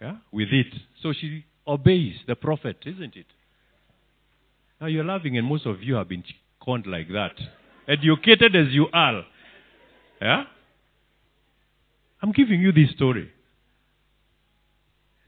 [0.00, 0.66] yeah, with it.
[1.00, 3.26] So she obeys the prophet, isn't it?
[4.80, 6.24] Now you're laughing, and most of you have been
[6.60, 7.34] conned like that.
[7.86, 9.24] Educated as you are.
[10.20, 10.42] Yeah?
[12.20, 13.30] I'm giving you this story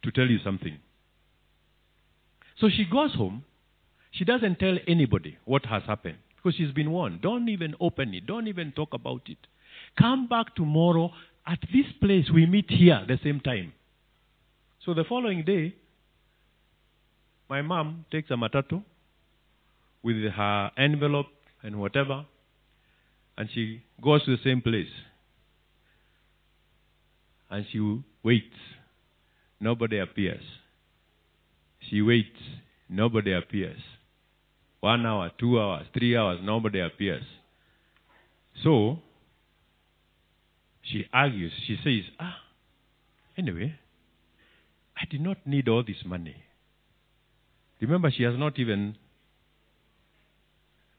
[0.03, 0.77] to tell you something.
[2.59, 3.45] So she goes home.
[4.11, 7.21] She doesn't tell anybody what has happened because she's been warned.
[7.23, 8.27] Don't even open it.
[8.27, 9.39] Don't even talk about it.
[9.99, 11.11] Come back tomorrow
[11.47, 12.27] at this place.
[12.33, 13.73] We meet here at the same time.
[14.85, 15.75] So the following day,
[17.49, 18.83] my mom takes a matatu
[20.03, 21.27] with her envelope
[21.63, 22.25] and whatever,
[23.37, 24.87] and she goes to the same place.
[27.51, 28.47] And she waits.
[29.61, 30.43] Nobody appears.
[31.89, 32.29] She waits.
[32.89, 33.81] Nobody appears.
[34.81, 37.25] One hour, two hours, three hours, nobody appears.
[38.63, 38.99] So,
[40.83, 41.53] she argues.
[41.67, 42.37] She says, ah,
[43.37, 43.75] anyway,
[44.97, 46.37] I did not need all this money.
[47.81, 48.97] Remember, she has not even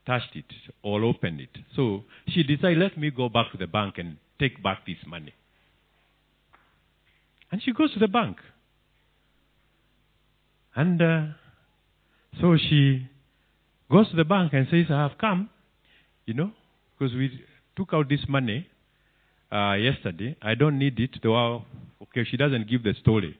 [0.05, 0.45] touched it
[0.81, 1.49] or opened it.
[1.75, 5.33] So she decided, let me go back to the bank and take back this money.
[7.51, 8.37] And she goes to the bank.
[10.75, 11.25] And uh,
[12.39, 13.07] so she
[13.91, 15.49] goes to the bank and says, I have come,
[16.25, 16.51] you know,
[16.97, 17.43] because we
[17.75, 18.67] took out this money
[19.51, 20.35] uh, yesterday.
[20.41, 21.11] I don't need it.
[21.23, 21.63] Though,
[22.03, 23.37] okay, she doesn't give the story.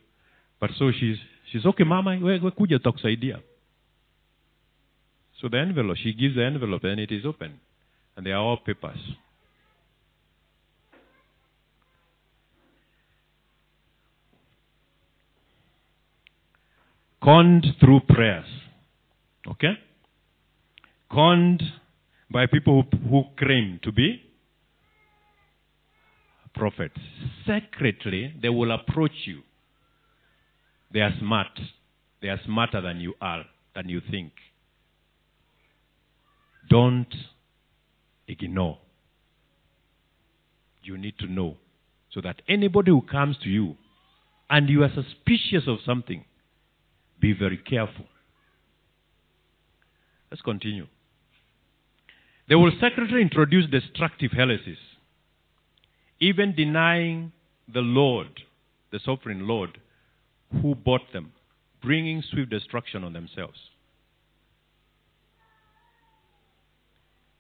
[0.60, 1.18] But so she's,
[1.52, 3.42] she's okay, mama, we, we kuja tutakusaidia.
[5.42, 7.60] So the envelope, she gives the envelope and it is open.
[8.18, 8.98] And they are all papers.
[17.24, 18.46] Conned through prayers.
[19.48, 19.78] Okay?
[21.12, 21.64] Conned
[22.32, 24.30] by people who, who claim to be
[26.60, 27.00] prophets.
[27.48, 29.42] Secretly, they will approach you.
[30.94, 31.60] They are smart.
[32.22, 34.34] They are smarter than you are, than you think.
[36.70, 37.14] Don't
[38.28, 38.78] ignore.
[40.84, 41.58] You need to know.
[42.12, 43.76] So that anybody who comes to you
[44.50, 46.26] and you are suspicious of something,
[47.20, 48.06] be very careful.
[50.32, 50.88] Let's continue.
[52.50, 54.80] They will secretly introduce destructive heresies,
[56.20, 57.32] even denying
[57.72, 58.42] the Lord,
[58.92, 59.78] the sovereign Lord,
[60.52, 61.32] who bought them,
[61.80, 63.60] bringing swift destruction on themselves.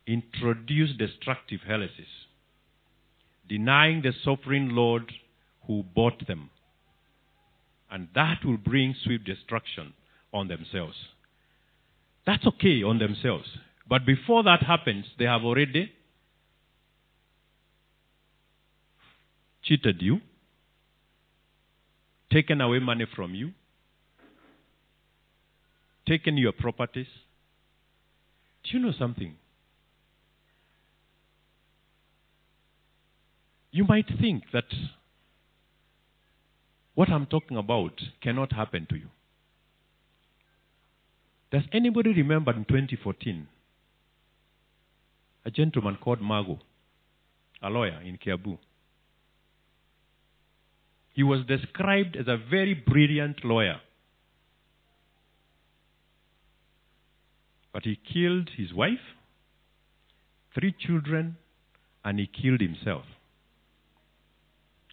[0.05, 2.05] Introduce destructive heresies,
[3.47, 5.11] denying the sovereign Lord
[5.65, 6.51] who bought them.
[7.89, 9.93] And that will bring swift destruction
[10.31, 10.95] on themselves.
[12.27, 13.47] That's okay on themselves.
[13.89, 15.91] But before that happens, they have already
[19.63, 20.21] cheated you,
[22.31, 23.51] taken away money from you,
[26.07, 27.07] taken your properties.
[28.63, 29.35] Do you know something?
[33.71, 34.65] You might think that
[36.93, 39.07] what I'm talking about cannot happen to you.
[41.51, 43.47] Does anybody remember in 2014
[45.49, 46.59] a gentleman called Mago,
[47.63, 48.59] a lawyer in Kiambu?
[51.11, 53.77] He was described as a very brilliant lawyer.
[57.73, 59.05] But he killed his wife,
[60.53, 61.37] three children,
[62.05, 63.05] and he killed himself.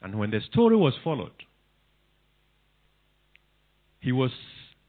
[0.00, 1.44] And when the story was followed,
[4.00, 4.30] he was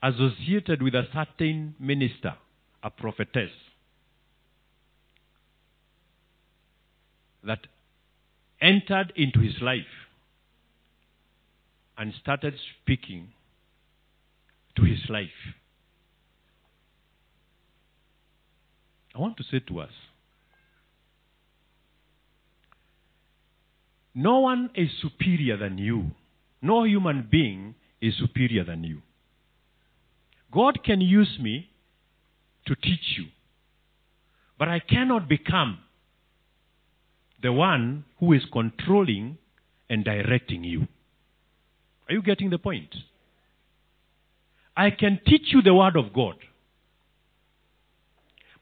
[0.02, 2.36] associated with a certain minister,
[2.84, 3.52] a prophetess,
[7.48, 7.60] that
[8.62, 9.82] entered into his life
[11.98, 13.30] and started speaking
[14.76, 15.56] to his life.
[19.16, 19.92] I want to say to us
[24.14, 26.12] no one is superior than you.
[26.62, 29.02] No human being is superior than you.
[30.52, 31.70] God can use me
[32.66, 33.26] to teach you,
[34.58, 35.80] but I cannot become
[37.42, 39.38] the one who is controlling
[39.90, 40.88] and directing you.
[42.08, 42.94] Are you getting the point?
[44.76, 46.36] I can teach you the Word of God,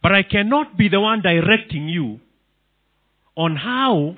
[0.02, 2.20] but I cannot be the one directing you
[3.36, 4.16] on how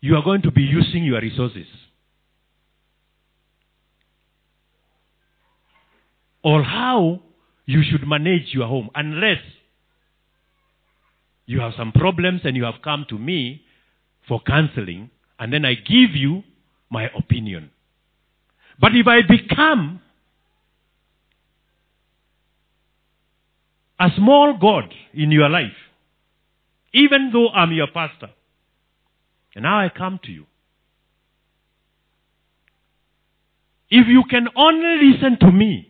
[0.00, 1.66] you are going to be using your resources.
[6.42, 7.20] Or how
[7.66, 9.40] you should manage your home, unless
[11.48, 13.62] you have some problems and you have come to me
[14.28, 16.44] for counseling, and then I give you
[16.90, 17.70] my opinion.
[18.78, 20.02] But if I become
[23.98, 25.72] a small God in your life,
[26.92, 28.28] even though I'm your pastor,
[29.54, 30.44] and now I come to you.
[33.88, 35.87] If you can only listen to me,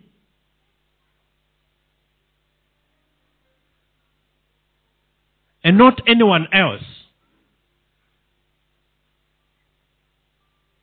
[5.69, 6.81] and not anyone else,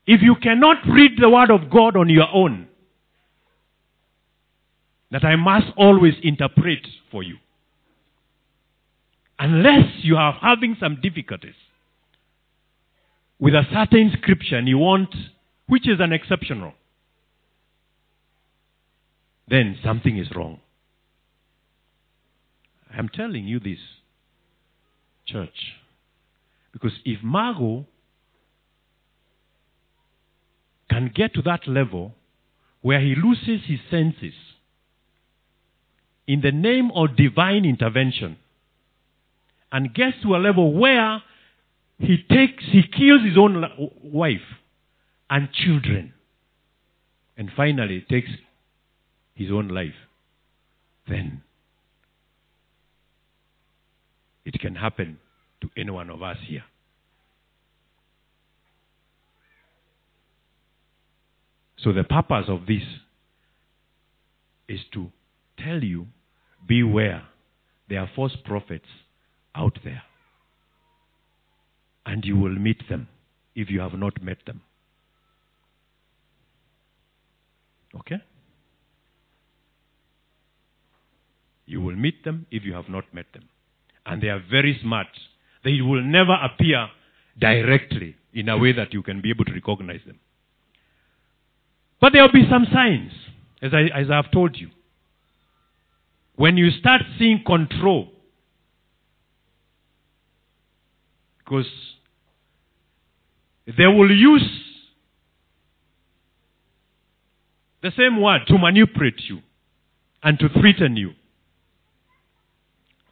[0.05, 2.67] if you cannot read the Word of God on your own,
[5.09, 7.37] that I must always interpret for you.
[9.39, 11.55] Unless you are having some difficulties
[13.39, 15.15] with a certain scripture and you want,
[15.65, 16.73] which is an exceptional,
[19.47, 20.59] then something is wrong.
[22.95, 23.79] I'm telling you this,
[25.25, 25.73] church.
[26.71, 27.85] Because if Margot
[30.89, 32.13] can get to that level
[32.81, 34.33] where he loses his senses
[36.27, 38.37] in the name of divine intervention
[39.71, 41.21] and gets to a level where
[41.99, 43.63] he takes he kills his own
[44.03, 44.45] wife
[45.29, 46.13] and children
[47.37, 48.29] and finally takes
[49.33, 49.95] his own life
[51.07, 51.41] then
[54.45, 55.17] it can happen
[55.61, 56.63] to any one of us here
[61.77, 62.83] so the purpose of this
[64.67, 65.11] is to
[65.57, 66.07] tell you
[66.67, 67.23] beware
[67.89, 68.87] there are false prophets
[69.55, 70.03] out there
[72.05, 73.07] and you will meet them
[73.55, 74.61] if you have not met them.
[77.97, 78.17] Okay?
[81.65, 83.49] You will meet them if you have not met them.
[84.05, 85.07] And they are very smart.
[85.63, 86.87] They will never appear
[87.39, 90.19] directly in a way that you can be able to recognize them.
[91.99, 93.11] But there will be some signs,
[93.61, 94.69] as I, as I have told you.
[96.35, 98.11] When you start seeing control,
[101.39, 101.65] because
[103.65, 104.47] they will use
[107.81, 109.39] the same word to manipulate you
[110.23, 111.11] and to threaten you.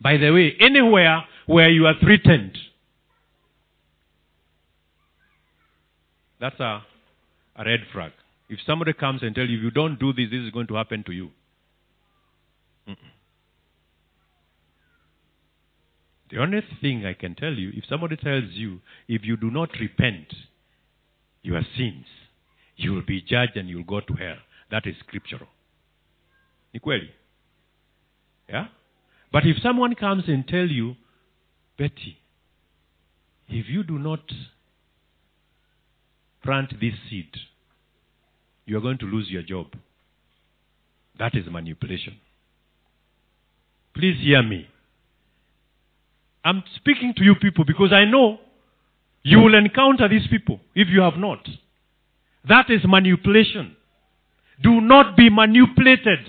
[0.03, 2.57] By the way, anywhere where you are threatened,
[6.41, 6.83] that's a,
[7.55, 8.11] a red flag.
[8.49, 10.75] If somebody comes and tells you, if you don't do this, this is going to
[10.75, 11.29] happen to you.
[12.87, 12.97] Mm-mm.
[16.29, 19.69] The only thing I can tell you, if somebody tells you, if you do not
[19.79, 20.27] repent
[21.43, 22.05] your sins,
[22.75, 24.37] you will be judged and you will go to hell.
[24.69, 25.47] That is scriptural.
[26.73, 26.81] Ni?
[28.49, 28.65] Yeah?
[29.33, 30.95] But if someone comes and tell you,
[31.77, 32.19] Betty,
[33.49, 34.21] if you do not
[36.43, 37.31] plant this seed,
[38.65, 39.67] you are going to lose your job.
[41.17, 42.17] That is manipulation.
[43.95, 44.67] Please hear me.
[46.45, 48.39] I'm speaking to you people because I know
[49.23, 51.47] you will encounter these people if you have not.
[52.47, 53.75] That is manipulation.
[54.61, 56.19] Do not be manipulated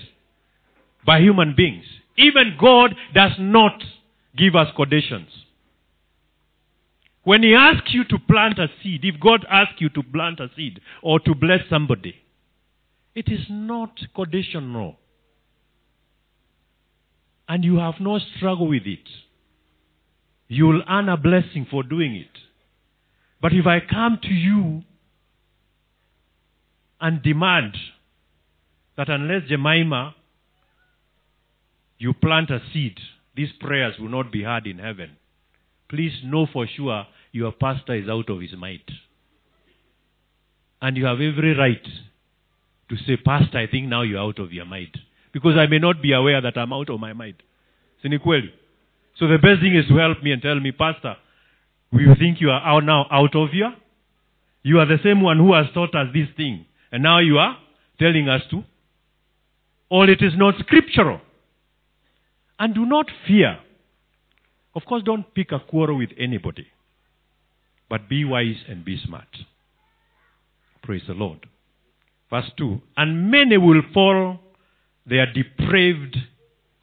[1.04, 1.84] by human beings.
[2.16, 3.82] Even God does not
[4.36, 5.28] give us conditions.
[7.24, 10.50] When He asks you to plant a seed, if God asks you to plant a
[10.54, 12.14] seed or to bless somebody,
[13.14, 14.96] it is not conditional.
[17.48, 19.08] And you have no struggle with it.
[20.48, 22.30] You will earn a blessing for doing it.
[23.40, 24.82] But if I come to you
[27.00, 27.76] and demand
[28.96, 30.14] that unless Jemima
[31.98, 32.98] you plant a seed,
[33.36, 35.16] these prayers will not be heard in heaven.
[35.88, 38.82] Please know for sure your pastor is out of his mind.
[40.80, 41.84] And you have every right
[42.90, 44.98] to say, Pastor, I think now you're out of your mind.
[45.32, 47.42] Because I may not be aware that I'm out of my mind.
[48.02, 51.16] So the best thing is to help me and tell me, Pastor,
[51.90, 53.72] we think you are now out of your?
[54.62, 56.66] You are the same one who has taught us this thing.
[56.92, 57.56] And now you are
[57.98, 58.62] telling us to?
[59.90, 61.20] Or it is not scriptural.
[62.58, 63.58] And do not fear.
[64.74, 66.66] Of course, don't pick a quarrel with anybody.
[67.88, 69.28] But be wise and be smart.
[70.82, 71.46] Praise the Lord.
[72.30, 74.40] Verse 2 And many will follow
[75.06, 76.16] their depraved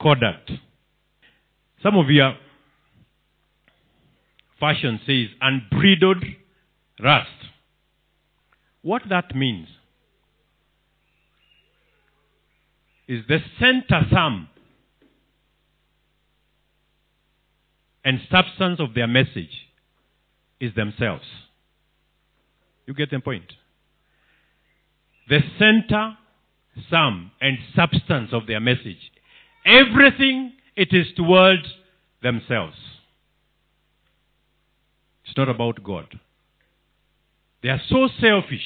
[0.02, 0.52] conduct.
[1.84, 2.34] Some of your
[4.60, 6.24] fashion says unbridled
[7.04, 7.30] rust.
[8.84, 9.68] What that means
[13.08, 14.48] is the center thumb
[18.04, 19.68] and substance of their message
[20.60, 21.26] is themselves.
[22.86, 23.54] You get the point?
[25.30, 26.18] The center,
[26.90, 29.12] sum, and substance of their message.
[29.66, 31.64] Everything it is towards
[32.24, 32.76] themselves.
[35.26, 36.20] It's not about God.
[37.62, 38.66] They are so selfish.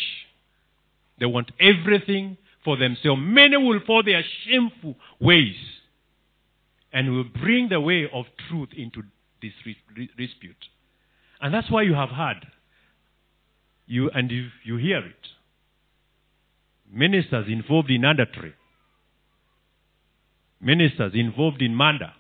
[1.19, 3.21] They want everything for themselves.
[3.23, 5.55] Many will follow their shameful ways
[6.91, 9.03] and will bring the way of truth into
[9.45, 10.55] this dispute.
[11.41, 12.45] And that's why you have heard
[13.87, 15.27] you and you, you hear it.
[16.91, 18.53] Ministers involved in adultery.
[20.61, 22.13] Ministers involved in murder.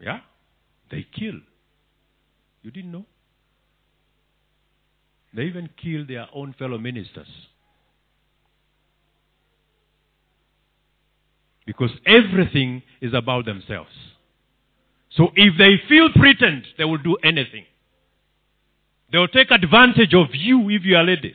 [0.00, 0.20] Yeah?
[0.90, 1.40] They kill.
[2.62, 3.04] You didn't know?
[5.34, 7.28] They even kill their own fellow ministers.
[11.66, 13.90] Because everything is about themselves.
[15.16, 17.64] So if they feel threatened, they will do anything.
[19.10, 21.34] They will take advantage of you if you are lady.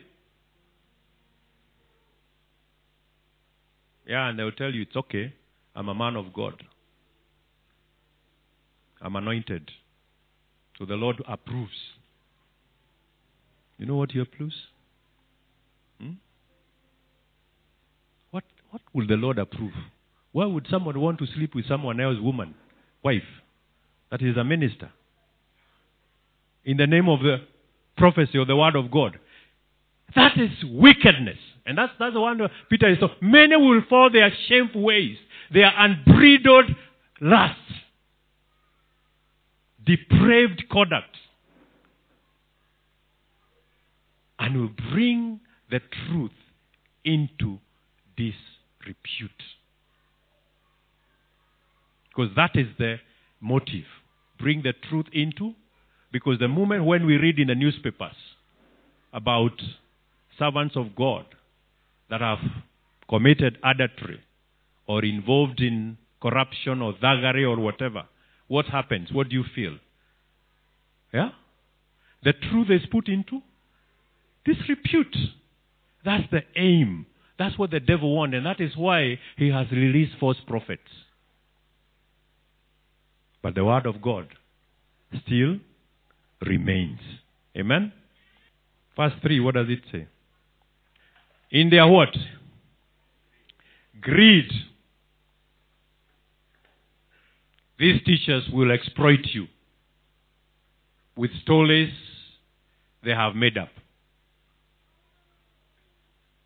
[4.06, 5.32] Yeah, and they will tell you it's okay.
[5.74, 6.62] I'm a man of God.
[9.00, 9.70] I'm anointed.
[10.78, 11.72] So the Lord approves.
[13.78, 14.54] You know what he approves?
[16.00, 16.12] Hmm?
[18.30, 19.72] What what will the Lord approve?
[20.30, 22.54] Why would someone want to sleep with someone else's woman,
[23.02, 23.22] wife,
[24.12, 24.90] that is a minister?
[26.64, 27.38] In the name of the
[27.96, 29.18] prophecy or the word of God.
[30.14, 31.38] That is wickedness.
[31.64, 32.38] And that's, that's the one
[32.68, 35.16] Peter is so many will follow their shameful ways,
[35.52, 36.66] their unbridled
[37.22, 37.56] lust,
[39.84, 41.16] depraved conduct,
[44.38, 45.40] and will bring
[45.70, 46.32] the truth
[47.04, 47.58] into
[48.16, 49.30] disrepute.
[52.08, 52.96] Because that is the
[53.40, 53.84] motive.
[54.42, 55.54] Bring the truth into.
[56.12, 58.16] Because the moment when we read in the newspapers
[59.12, 59.52] about
[60.38, 61.24] servants of God
[62.10, 62.38] that have
[63.08, 64.20] committed adultery
[64.86, 68.04] or involved in corruption or thuggery or whatever,
[68.48, 69.08] what happens?
[69.10, 69.78] What do you feel?
[71.14, 71.30] Yeah?
[72.22, 73.40] The truth is put into
[74.44, 75.16] disrepute.
[76.04, 77.06] That's the aim.
[77.38, 80.82] That's what the devil wants, and that is why he has released false prophets.
[83.42, 84.28] But the word of God
[85.26, 85.58] still
[86.46, 87.00] remains.
[87.56, 87.92] Amen?
[88.96, 90.06] Verse 3, what does it say?
[91.50, 92.14] In their what?
[94.00, 94.50] Greed.
[97.78, 99.46] These teachers will exploit you
[101.16, 101.92] with stories
[103.04, 103.68] they have made up.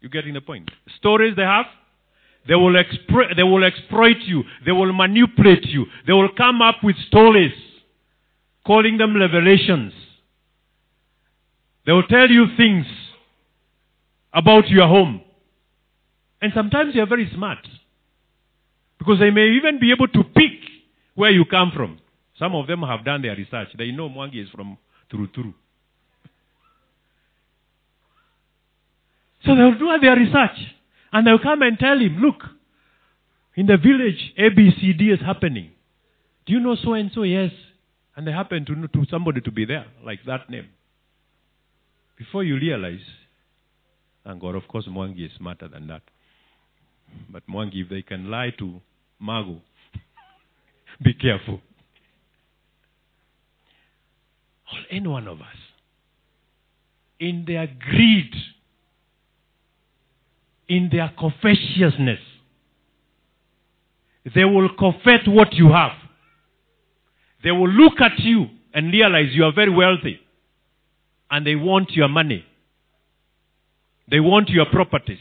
[0.01, 0.71] You getting the point?
[0.99, 1.67] Stories they have
[2.49, 2.73] they will,
[3.37, 4.45] they will exploit you.
[4.65, 5.87] They will manipulate you.
[6.07, 7.53] They will come up with stories,
[8.67, 9.93] calling them revelations.
[11.85, 12.87] They will tell you things
[14.33, 15.23] about your home.
[16.41, 17.67] And sometimes they are very smart.
[18.99, 20.53] Because they may even be able to pick
[21.15, 21.99] where you come from.
[22.39, 23.69] Some of them have done their research.
[23.79, 24.77] They know Mwangi is from
[25.13, 25.55] Turu Turu.
[29.45, 30.76] So they'll do their research.
[31.17, 32.43] And they'll come and tell him, look,
[33.55, 35.71] in the village, ABCD is happening.
[36.45, 37.23] Do you know so and so?
[37.23, 37.53] Yes.
[38.15, 40.67] And they happen to know to somebody to be there, like that name.
[42.19, 43.01] Before you realize,
[44.27, 46.03] and God, of course, Mwangi is smarter than that.
[47.31, 48.83] But Mwangi, if they can lie to
[49.19, 49.63] Mago,
[51.03, 51.63] be careful.
[54.71, 55.57] Or any one of us,
[57.19, 58.35] in their greed,
[60.69, 62.21] in their covetousness,
[64.35, 65.93] they will covet what you have.
[67.45, 70.19] They will look at you and realize you are very wealthy.
[71.31, 72.45] And they want your money.
[74.09, 75.19] They want your properties.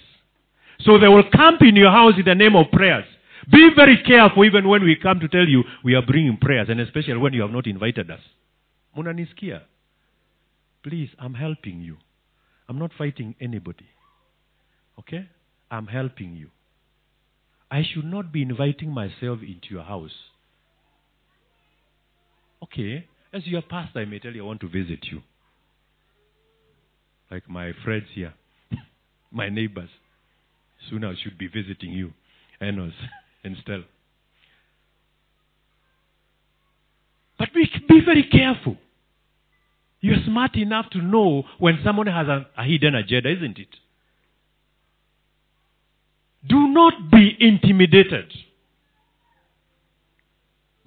[0.79, 3.05] So they will camp in your house in the name of prayers.
[3.51, 6.79] Be very careful even when we come to tell you we are bringing prayers, and
[6.79, 8.19] especially when you have not invited us.
[8.97, 9.61] Munanisikia.
[10.83, 11.97] Please, I'm helping you.
[12.67, 13.85] I'm not fighting anybody.
[14.99, 15.27] Okay?
[15.69, 16.49] I'm helping you.
[17.69, 20.11] I should not be inviting myself into your house.
[22.63, 25.21] Okay, as your pastor, I may tell you I want to visit you.
[27.29, 28.33] Like my friends here,
[29.31, 29.89] my neighbors.
[30.89, 32.11] Soon I should be visiting you,
[32.61, 32.93] Enos
[33.43, 33.83] and Stella.
[37.37, 38.77] But be, be very careful.
[39.99, 43.67] You're smart enough to know when someone has a, a hidden agenda, isn't it?
[46.47, 48.31] Do not be intimidated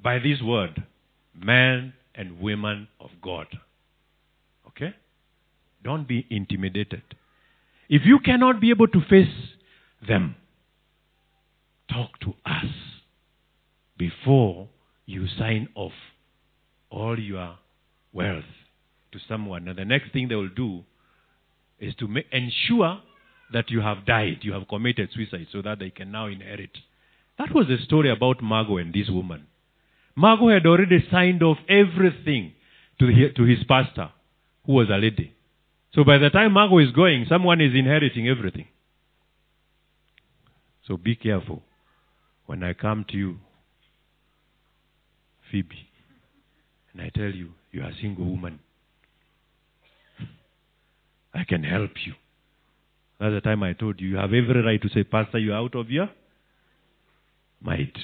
[0.03, 0.83] by this word,
[1.35, 3.47] men and women of God.
[4.69, 4.95] Okay?
[5.83, 7.03] Don't be intimidated.
[7.89, 9.27] If you cannot be able to face
[10.07, 10.37] them,
[11.91, 12.67] talk to us
[13.97, 14.69] before
[15.07, 15.93] you sign off
[16.91, 17.57] all your
[18.13, 18.45] wealth
[19.13, 19.69] to someone.
[19.69, 20.85] And the next thing they will do
[21.79, 23.01] is to make, ensure
[23.53, 26.71] that you have died, you have committed suicide, so that they can now inherit.
[27.39, 29.47] That was the story about Margot and this woman.
[30.15, 32.53] Margot had already signed off everything
[32.99, 34.11] to, the, to his pastor,
[34.67, 35.35] who was a lady.
[35.95, 38.67] So by the time Margot is going, someone is inheriting everything.
[40.87, 41.63] So be careful
[42.47, 43.37] when I come to you,
[45.51, 45.89] Phoebe,
[46.93, 48.59] and I tell you, you are a single woman.
[51.35, 52.15] I can help you.
[53.21, 55.75] That's the time I told you, you have every right to say, Pastor, you're out
[55.75, 56.09] of your
[57.61, 57.99] mind.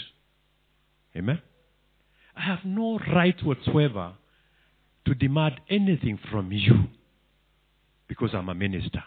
[1.17, 1.41] Amen?
[2.37, 4.15] I have no right whatsoever
[5.07, 6.87] to demand anything from you
[8.09, 9.05] because I'm a minister.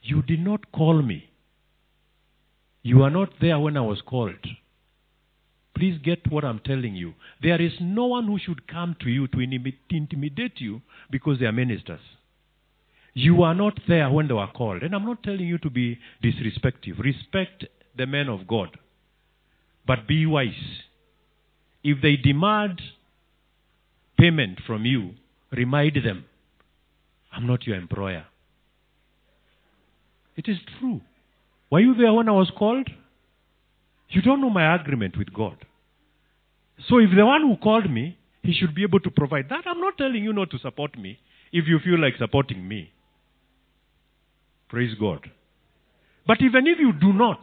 [0.00, 1.28] You did not call me.
[2.82, 4.46] You are not there when I was called.
[5.76, 7.12] Please get what I'm telling you.
[7.42, 9.40] There is no one who should come to you to
[9.90, 10.80] intimidate you
[11.10, 12.00] because they are ministers.
[13.18, 14.84] You are not there when they were called.
[14.84, 16.92] And I'm not telling you to be disrespectful.
[17.02, 17.64] Respect
[17.96, 18.78] the men of God.
[19.84, 20.52] But be wise.
[21.82, 22.80] If they demand
[24.16, 25.14] payment from you,
[25.50, 26.26] remind them,
[27.32, 28.26] I'm not your employer.
[30.36, 31.00] It is true.
[31.72, 32.88] Were you there when I was called?
[34.10, 35.56] You don't know my agreement with God.
[36.88, 39.64] So if the one who called me, he should be able to provide that.
[39.66, 41.18] I'm not telling you not to support me
[41.50, 42.92] if you feel like supporting me.
[44.68, 45.30] Praise God.
[46.26, 47.40] But even if you do not,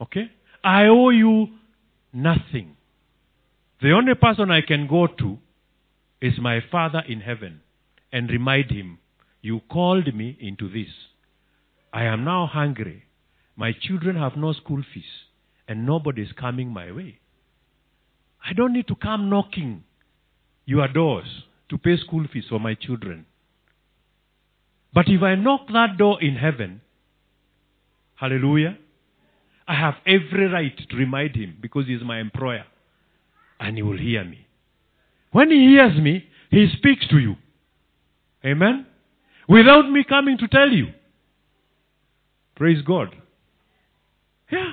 [0.00, 0.30] okay,
[0.64, 1.48] I owe you
[2.12, 2.76] nothing.
[3.82, 5.38] The only person I can go to
[6.20, 7.60] is my Father in heaven
[8.12, 8.98] and remind him,
[9.42, 10.88] You called me into this.
[11.92, 13.04] I am now hungry.
[13.56, 15.04] My children have no school fees,
[15.68, 17.18] and nobody is coming my way.
[18.44, 19.84] I don't need to come knocking
[20.64, 23.26] your doors to pay school fees for my children.
[24.92, 26.80] But if I knock that door in heaven,
[28.16, 28.76] hallelujah,
[29.68, 32.64] I have every right to remind him because he's my employer
[33.60, 34.46] and he will hear me.
[35.32, 37.36] When he hears me, he speaks to you.
[38.44, 38.86] Amen?
[39.48, 40.88] Without me coming to tell you.
[42.56, 43.14] Praise God.
[44.50, 44.72] Yeah.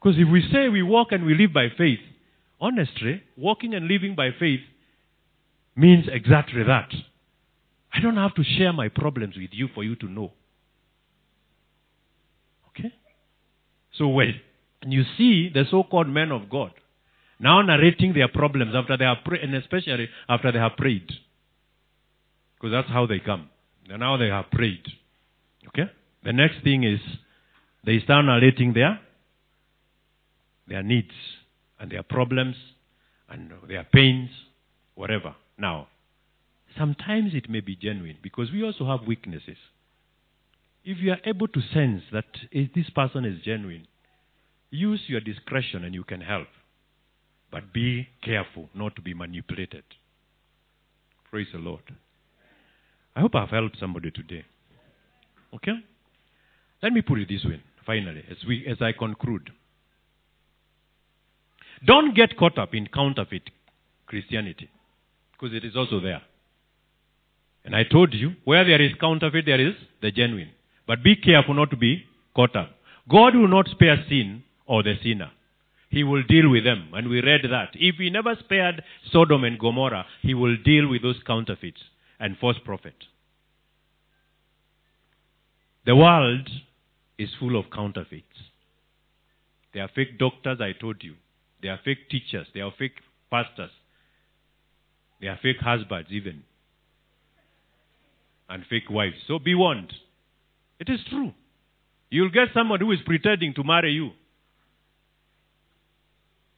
[0.00, 2.00] Because if we say we walk and we live by faith,
[2.60, 4.60] honestly, walking and living by faith
[5.76, 6.88] means exactly that.
[7.92, 10.32] I don't have to share my problems with you for you to know.
[12.70, 12.92] Okay?
[13.96, 14.34] So when
[14.86, 16.72] you see the so-called men of God
[17.40, 21.10] now narrating their problems after they have prayed, and especially after they have prayed.
[22.54, 23.48] Because that's how they come.
[23.88, 24.82] And now they have prayed.
[25.68, 25.90] Okay?
[26.22, 27.00] The next thing is
[27.84, 29.00] they start narrating their
[30.68, 31.14] their needs
[31.80, 32.54] and their problems
[33.28, 34.28] and their pains,
[34.94, 35.34] whatever.
[35.58, 35.88] Now,
[36.78, 39.56] sometimes it may be genuine because we also have weaknesses.
[40.84, 43.86] If you are able to sense that eh, this person is genuine,
[44.70, 46.48] use your discretion and you can help.
[47.50, 49.82] But be careful not to be manipulated.
[51.30, 51.82] Praise the Lord.
[53.14, 54.44] I hope I've helped somebody today.
[55.54, 55.74] Okay?
[56.82, 59.50] Let me put it this way, finally, as, we, as I conclude.
[61.84, 63.50] Don't get caught up in counterfeit
[64.06, 64.68] Christianity,
[65.32, 66.22] because it is also there.
[67.64, 70.50] And I told you, where there is counterfeit, there is the genuine.
[70.86, 72.04] But be careful not to be
[72.34, 72.70] caught up.
[73.08, 75.30] God will not spare sin or the sinner.
[75.90, 76.90] He will deal with them.
[76.94, 77.70] And we read that.
[77.74, 78.82] If he never spared
[79.12, 81.80] Sodom and Gomorrah, he will deal with those counterfeits
[82.18, 83.06] and false prophets.
[85.84, 86.48] The world
[87.18, 88.26] is full of counterfeits.
[89.74, 91.14] There are fake doctors, I told you.
[91.62, 92.46] There are fake teachers.
[92.54, 92.96] There are fake
[93.30, 93.70] pastors.
[95.20, 96.44] There are fake husbands, even.
[98.50, 99.16] And fake wives.
[99.26, 99.92] So be warned.
[100.78, 101.32] It is true.
[102.10, 104.10] You'll get someone who is pretending to marry you.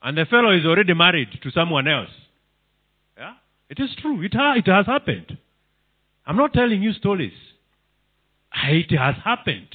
[0.03, 2.09] And the fellow is already married to someone else.
[3.17, 3.35] Yeah?
[3.69, 4.23] It is true.
[4.23, 5.39] It, ha- it has happened.
[6.27, 7.35] I'm not telling you stories.
[8.55, 9.69] Ah, it has happened.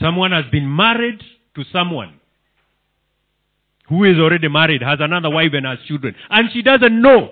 [0.00, 1.22] Someone has been married
[1.54, 2.14] to someone
[3.88, 7.30] who is already married, has another wife and has children, and she doesn't know.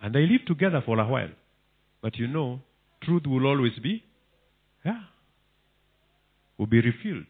[0.00, 1.28] And they live together for a while.
[2.04, 2.60] But you know,
[3.02, 4.04] truth will always be,
[4.84, 5.04] yeah,
[6.58, 7.24] will be revealed.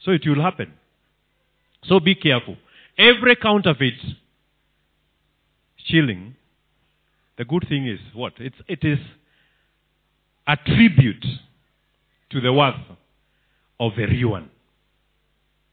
[0.00, 0.72] So it will happen.
[1.84, 2.56] So be careful.
[2.98, 3.94] Every counterfeit
[5.76, 6.34] shilling,
[7.38, 8.32] the good thing is what?
[8.38, 8.98] It's, it is
[10.48, 11.24] a tribute
[12.30, 12.74] to the worth
[13.78, 14.50] of the real one.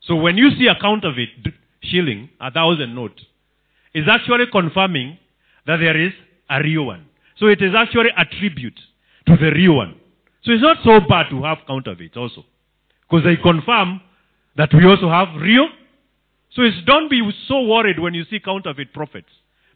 [0.01, 1.29] So when you see a counterfeit
[1.81, 3.19] shilling, a thousand note,
[3.95, 5.17] it's actually confirming
[5.65, 6.13] that there is
[6.51, 7.07] a real one.
[7.43, 8.79] So it is actually a tribute
[9.27, 9.95] to the real one.
[10.43, 12.45] So it's not so bad to have counterfeits also.
[13.01, 13.99] Because they confirm
[14.55, 15.67] that we also have real.
[16.53, 19.27] So it's don't be so worried when you see counterfeit prophets.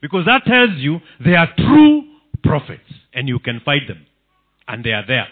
[0.01, 2.03] Because that tells you they are true
[2.41, 4.05] prophets and you can fight them.
[4.70, 5.28] And they are there.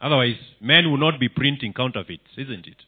[0.00, 2.84] Otherwise, men will not be printing counterfeits, isn't it?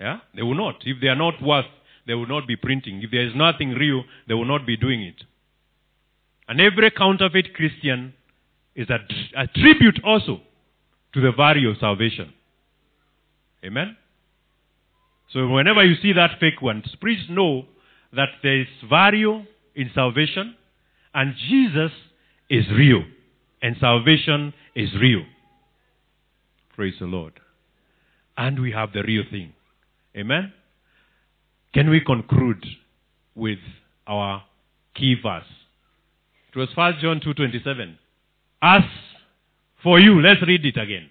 [0.00, 0.20] Yeah?
[0.34, 0.76] They will not.
[0.86, 1.66] If they are not worth,
[2.06, 3.02] they will not be printing.
[3.02, 5.24] If there is nothing real, they will not be doing it.
[6.48, 8.14] And every counterfeit Christian
[8.74, 8.98] is a,
[9.36, 10.40] a tribute also
[11.14, 12.32] to the value of salvation.
[13.64, 13.96] Amen?
[15.32, 17.64] So whenever you see that fake one, please know
[18.12, 20.54] that there is value in salvation
[21.14, 21.90] and Jesus
[22.50, 23.02] is real
[23.62, 25.24] and salvation is real.
[26.74, 27.40] Praise the Lord.
[28.36, 29.52] And we have the real thing.
[30.16, 30.52] Amen?
[31.72, 32.64] Can we conclude
[33.34, 33.58] with
[34.06, 34.44] our
[34.94, 35.44] key verse?
[36.54, 37.96] It was 1 John 2.27.
[38.62, 38.82] As
[39.82, 41.10] for you, let's read it again.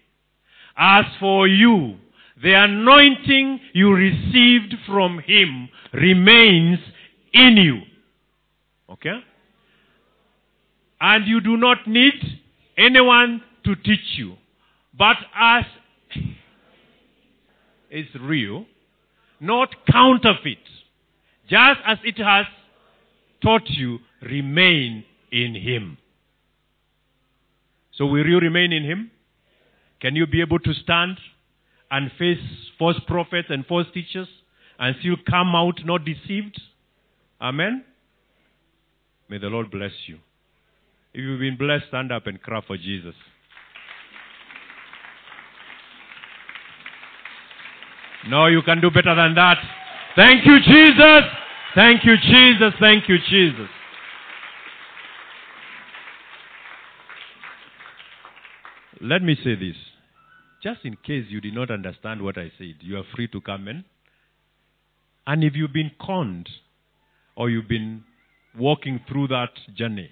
[0.77, 1.97] As for you,
[2.41, 6.79] the anointing you received from him remains
[7.33, 7.81] in you.
[8.89, 9.19] Okay?
[11.01, 12.13] And you do not need
[12.77, 14.35] anyone to teach you.
[14.97, 15.65] But as
[17.91, 18.65] is real,
[19.41, 20.63] not counterfeit,
[21.49, 22.45] just as it has
[23.41, 25.03] taught you, remain
[25.33, 25.97] in him.
[27.97, 29.11] So will you remain in him?
[29.99, 31.17] Can you be able to stand
[31.89, 32.39] and face
[32.77, 34.27] false prophets and false teachers
[34.79, 36.61] and still come out not deceived?
[37.41, 37.83] Amen?
[39.29, 40.19] May the Lord bless you.
[41.13, 43.15] If you've been blessed, stand up and cry for Jesus.
[48.27, 49.57] No, you can do better than that.
[50.15, 51.23] Thank you, Jesus.
[51.75, 52.73] Thank you, Jesus.
[52.79, 53.69] Thank you, Jesus.
[59.03, 59.75] Let me say this.
[60.63, 63.67] Just in case you did not understand what I said, you are free to come
[63.67, 63.83] in.
[65.27, 66.47] And if you've been conned
[67.35, 68.05] or you've been
[68.57, 70.09] walking through that journey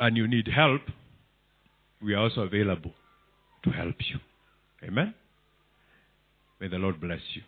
[0.00, 0.80] and you need help,
[2.02, 2.92] we are also available
[3.64, 4.18] to help you.
[4.82, 5.12] Amen?
[6.60, 7.42] May the Lord bless you.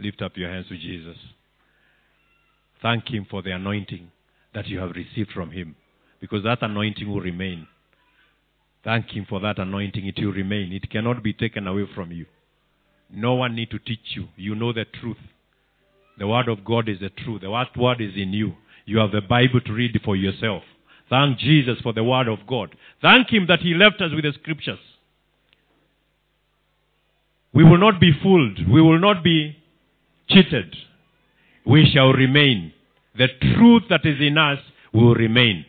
[0.00, 1.16] Lift up your hands to Jesus.
[2.82, 4.10] Thank Him for the anointing
[4.52, 5.76] that you have received from Him
[6.20, 7.68] because that anointing will remain.
[8.84, 10.06] Thank Him for that anointing.
[10.06, 10.72] It will remain.
[10.72, 12.26] It cannot be taken away from you.
[13.10, 14.28] No one need to teach you.
[14.36, 15.18] You know the truth.
[16.18, 17.42] The Word of God is the truth.
[17.42, 18.54] The last Word is in you.
[18.84, 20.62] You have the Bible to read for yourself.
[21.08, 22.74] Thank Jesus for the Word of God.
[23.00, 24.78] Thank Him that He left us with the Scriptures.
[27.54, 28.58] We will not be fooled.
[28.68, 29.56] We will not be
[30.28, 30.74] cheated.
[31.66, 32.72] We shall remain.
[33.16, 34.58] The truth that is in us
[34.92, 35.66] will remain.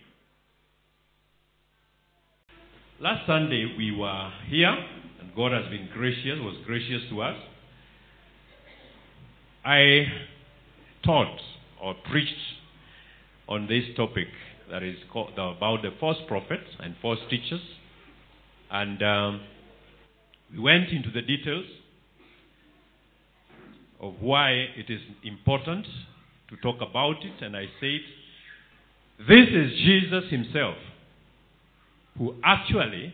[3.04, 4.74] Last Sunday we were here,
[5.20, 7.36] and God has been gracious, was gracious to us.
[9.66, 10.06] I
[11.04, 11.38] taught
[11.82, 12.32] or preached
[13.50, 14.30] on this topic
[14.72, 17.60] that is called, about the false prophets and false teachers.
[18.72, 19.42] And um,
[20.54, 21.66] we went into the details
[24.00, 25.86] of why it is important
[26.52, 28.00] to talk about it, and I said,
[29.28, 30.78] This is Jesus Himself
[32.18, 33.14] who actually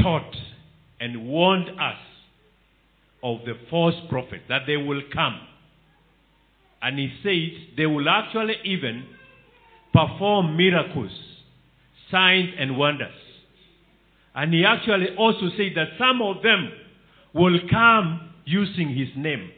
[0.00, 0.34] taught
[1.00, 1.98] and warned us
[3.22, 5.40] of the false prophets that they will come.
[6.82, 9.04] And He says they will actually even
[9.92, 11.10] perform miracles,
[12.10, 13.14] signs, and wonders.
[14.36, 16.70] And he actually also said that some of them
[17.32, 19.50] will come using his name.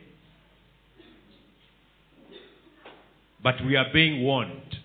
[3.42, 4.76] But we are being warned.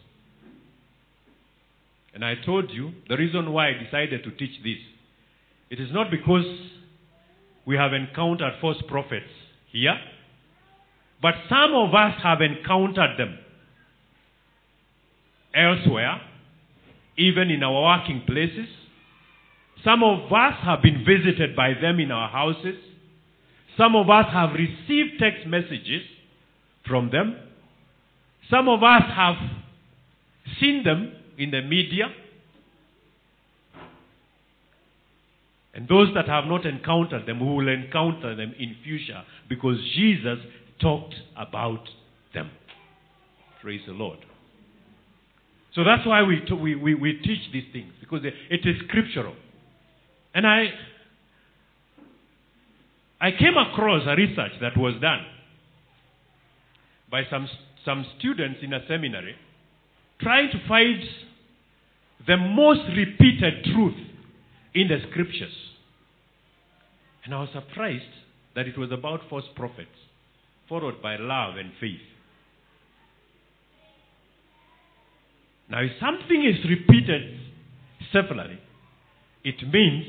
[2.14, 4.78] And I told you the reason why I decided to teach this.
[5.70, 6.46] It is not because
[7.66, 9.30] we have encountered false prophets
[9.72, 9.98] here,
[11.22, 13.40] but some of us have encountered them
[15.56, 16.22] elsewhere,
[17.18, 18.68] even in our working places.
[19.84, 22.76] Some of us have been visited by them in our houses.
[23.78, 26.04] Some of us have received text messages
[26.88, 27.38] from them.
[28.50, 29.36] Some of us have
[30.60, 32.06] seen them in the media.
[35.74, 40.38] And those that have not encountered them, will encounter them in future because Jesus
[40.80, 41.88] talked about
[42.34, 42.52] them.
[43.62, 44.20] Praise the Lord.
[45.74, 49.34] So that's why we, we, we, we teach these things because it is scriptural.
[50.36, 50.68] And I,
[53.20, 55.26] I came across a research that was done
[57.10, 57.48] by some,
[57.86, 59.36] some students in a seminary
[60.22, 61.02] trying to find
[62.28, 63.98] the most repeated truth
[64.74, 65.54] in the scriptures.
[67.26, 68.04] And I was surprised
[68.56, 69.90] that it was about false prophets,
[70.70, 72.00] followed by love and faith.
[75.70, 77.40] Now, if something is repeated
[78.12, 78.60] severally,
[79.44, 80.06] it means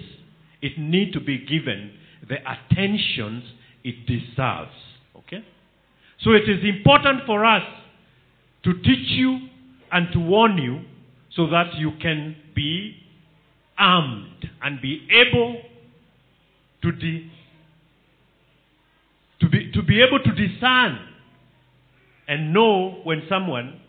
[0.61, 1.93] it needs to be given
[2.29, 3.43] the attention
[3.83, 4.77] it deserves.
[5.17, 5.45] Okay?
[6.21, 7.63] So it is important for us
[8.65, 9.44] to teach you
[9.95, 10.81] and to warn you
[11.35, 12.97] so that you can be
[13.79, 15.63] armed and be able
[16.83, 17.31] to, de-
[19.41, 20.99] to, be, to be able to discern
[22.27, 23.81] and know when someone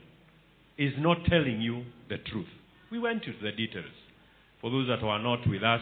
[0.78, 2.47] is not telling you the truth.
[2.91, 3.86] We went into the details.
[4.62, 5.82] For those that were not with us,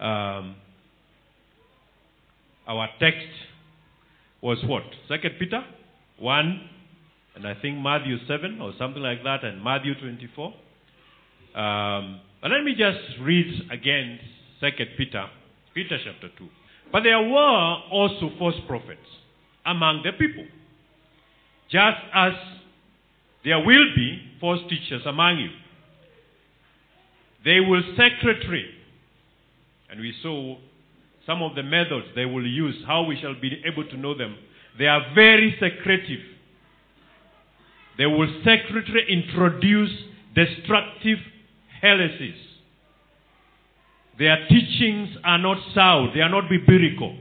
[0.00, 0.56] um,
[2.66, 3.28] our text
[4.42, 4.82] was what?
[5.08, 5.64] Second Peter
[6.18, 6.70] 1,
[7.34, 10.46] and I think Matthew 7 or something like that, and Matthew 24.
[11.54, 14.18] Um, but let me just read again
[14.60, 15.26] Second Peter,
[15.74, 16.48] Peter chapter 2.
[16.92, 19.00] But there were also false prophets
[19.66, 20.44] among the people,
[21.70, 22.32] just as
[23.44, 25.50] there will be false teachers among you.
[27.44, 28.66] They will secretary,
[29.90, 30.56] and we saw
[31.26, 34.36] some of the methods they will use, how we shall be able to know them.
[34.78, 36.20] They are very secretive.
[37.96, 39.90] They will secretly introduce
[40.34, 41.18] destructive
[41.80, 42.40] heresies.
[44.18, 47.16] Their teachings are not sound, they are not biblical.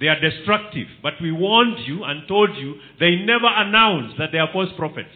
[0.00, 0.86] They are destructive.
[1.02, 5.10] But we warned you and told you they never announce that they are false prophets.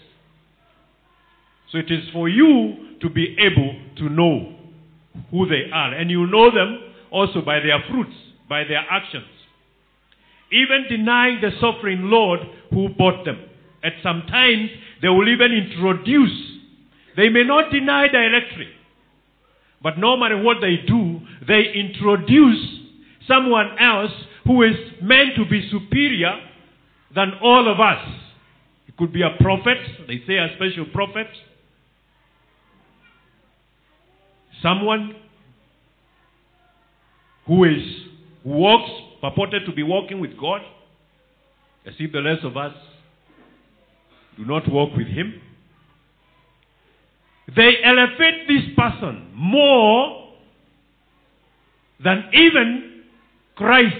[1.73, 4.55] So it is for you to be able to know
[5.31, 5.95] who they are.
[5.95, 8.15] And you know them also by their fruits,
[8.49, 9.25] by their actions.
[10.53, 12.41] Even denying the sovereign Lord
[12.71, 13.41] who bought them.
[13.85, 14.71] At some times,
[15.03, 16.33] they will even introduce.
[17.17, 18.69] They may not deny directly.
[19.83, 22.81] But normally, what they do, they introduce
[23.29, 24.13] someone else
[24.47, 26.41] who is meant to be superior
[27.15, 28.03] than all of us.
[28.89, 29.79] It could be a prophet,
[30.09, 31.27] they say a special prophet.
[34.63, 35.15] Someone
[37.47, 37.83] who is
[38.43, 40.63] who walks, purported to be walking with God,
[41.87, 42.73] as if the rest of us
[44.37, 45.41] do not walk with Him.
[47.55, 50.33] They elevate this person more
[52.03, 53.03] than even
[53.55, 53.97] Christ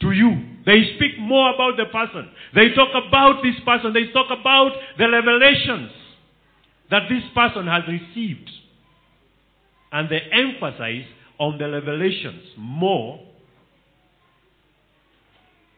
[0.00, 0.46] to you.
[0.66, 2.30] They speak more about the person.
[2.54, 3.92] They talk about this person.
[3.92, 5.90] They talk about the revelations
[6.90, 8.50] that this person has received.
[9.92, 11.04] And they emphasize
[11.38, 13.20] on the revelations more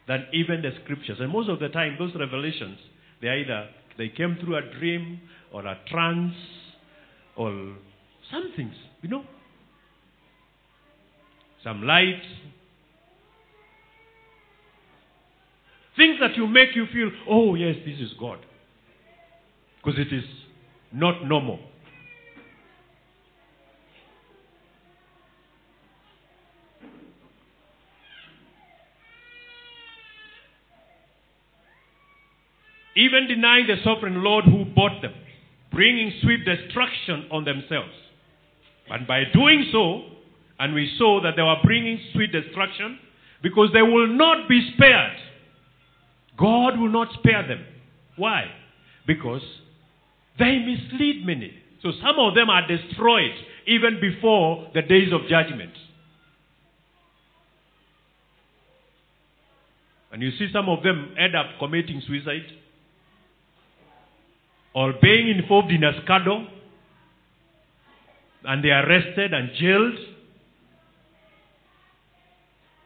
[0.09, 1.19] than even the scriptures.
[1.21, 2.79] And most of the time, those revelations,
[3.21, 5.21] they either they came through a dream
[5.53, 6.35] or a trance
[7.37, 7.77] or
[8.31, 9.25] some things, you know.
[11.63, 12.23] Some light.
[15.97, 18.39] Things that you make you feel, oh yes, this is God.
[19.77, 20.25] Because it is
[20.93, 21.59] not normal.
[32.97, 35.15] Even denying the sovereign Lord who bought them,
[35.71, 37.93] bringing swift destruction on themselves.
[38.89, 40.03] And by doing so,
[40.59, 42.99] and we saw that they were bringing swift destruction,
[43.43, 45.17] because they will not be spared.
[46.39, 47.65] God will not spare them.
[48.17, 48.45] Why?
[49.07, 49.43] Because
[50.39, 51.53] they mislead many.
[51.83, 53.33] So some of them are destroyed
[53.67, 55.73] even before the days of judgment.
[60.13, 62.45] And you see some of them end up committing suicide
[64.75, 66.47] or being involved in a scandal
[68.45, 69.95] and they are arrested and jailed,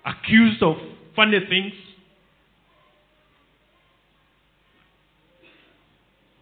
[0.04, 0.76] accused of
[1.14, 1.72] funny things,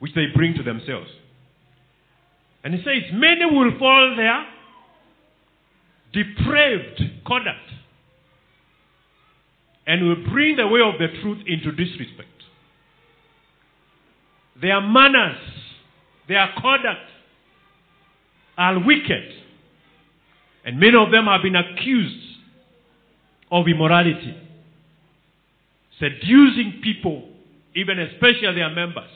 [0.00, 1.08] which they bring to themselves.
[2.64, 4.46] And he says, Many will fall there,
[6.12, 7.58] depraved conduct,
[9.86, 12.28] and will bring the way of the truth into disrespect.
[14.60, 15.38] Their manners,
[16.28, 17.10] their conduct
[18.56, 19.32] are wicked.
[20.64, 22.24] And many of them have been accused
[23.50, 24.36] of immorality,
[25.98, 27.28] seducing people,
[27.74, 29.10] even especially their members,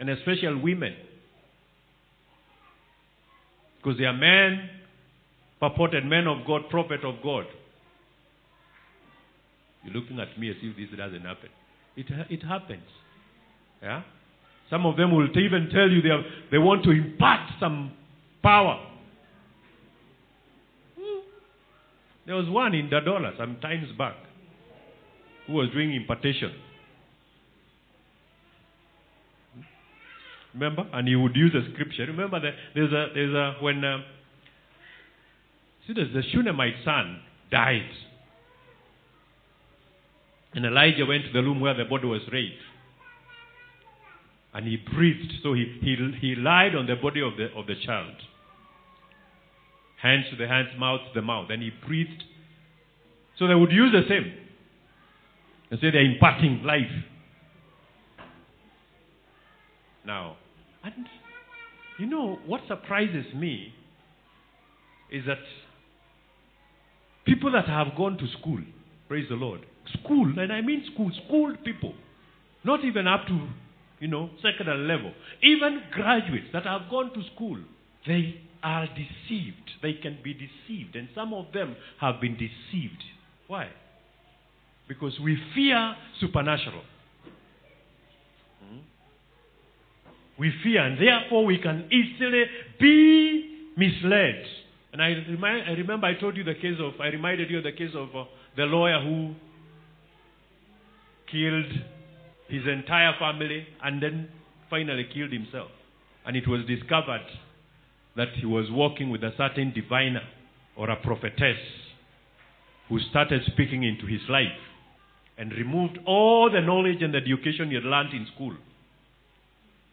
[0.00, 0.94] and especially women.
[3.76, 4.70] Because they are men,
[5.60, 7.46] purported men of God, prophet of God.
[9.84, 11.50] You're looking at me as if this doesn't happen.
[11.96, 12.82] It, it happens.
[13.82, 14.02] Yeah?
[14.68, 17.92] Some of them will even tell you they, have, they want to impart some
[18.42, 18.84] power.
[22.26, 24.16] There was one in Dandora some times back
[25.46, 26.52] who was doing impartation.
[30.52, 30.86] Remember?
[30.92, 32.06] And he would use a scripture.
[32.06, 33.98] Remember that there's a there's a when uh,
[35.86, 37.88] see there's the Shunammite son died.
[40.54, 42.54] And Elijah went to the room where the body was laid.
[44.56, 45.34] And he breathed.
[45.42, 48.14] So he, he, he lied on the body of the, of the child.
[50.00, 51.48] Hands to the hands, mouth to the mouth.
[51.50, 52.24] And he breathed.
[53.38, 54.32] So they would use the same.
[55.70, 56.90] And say they're imparting life.
[60.06, 60.38] Now,
[60.82, 61.06] and
[61.98, 63.74] you know what surprises me
[65.12, 65.38] is that
[67.26, 68.60] people that have gone to school,
[69.06, 69.66] praise the Lord,
[70.02, 71.92] school, and I mean school, schooled people,
[72.64, 73.48] not even up to,
[73.98, 77.58] you know, secondary level, even graduates that have gone to school,
[78.06, 79.70] they are deceived.
[79.82, 83.02] They can be deceived, and some of them have been deceived.
[83.46, 83.68] Why?
[84.88, 86.82] Because we fear supernatural.
[88.60, 88.78] Hmm?
[90.38, 92.44] We fear, and therefore we can easily
[92.78, 94.44] be misled.
[94.92, 97.64] And I, remind, I remember I told you the case of, I reminded you of
[97.64, 98.24] the case of uh,
[98.56, 99.34] the lawyer who
[101.30, 101.66] killed
[102.48, 104.28] his entire family and then
[104.70, 105.70] finally killed himself.
[106.24, 107.26] And it was discovered
[108.16, 110.22] that he was working with a certain diviner
[110.76, 111.58] or a prophetess
[112.88, 114.46] who started speaking into his life
[115.38, 118.54] and removed all the knowledge and education he had learned in school.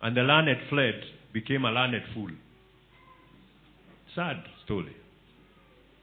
[0.01, 1.01] And the learned fled,
[1.34, 2.30] became a learned fool.
[4.16, 4.95] Sad story.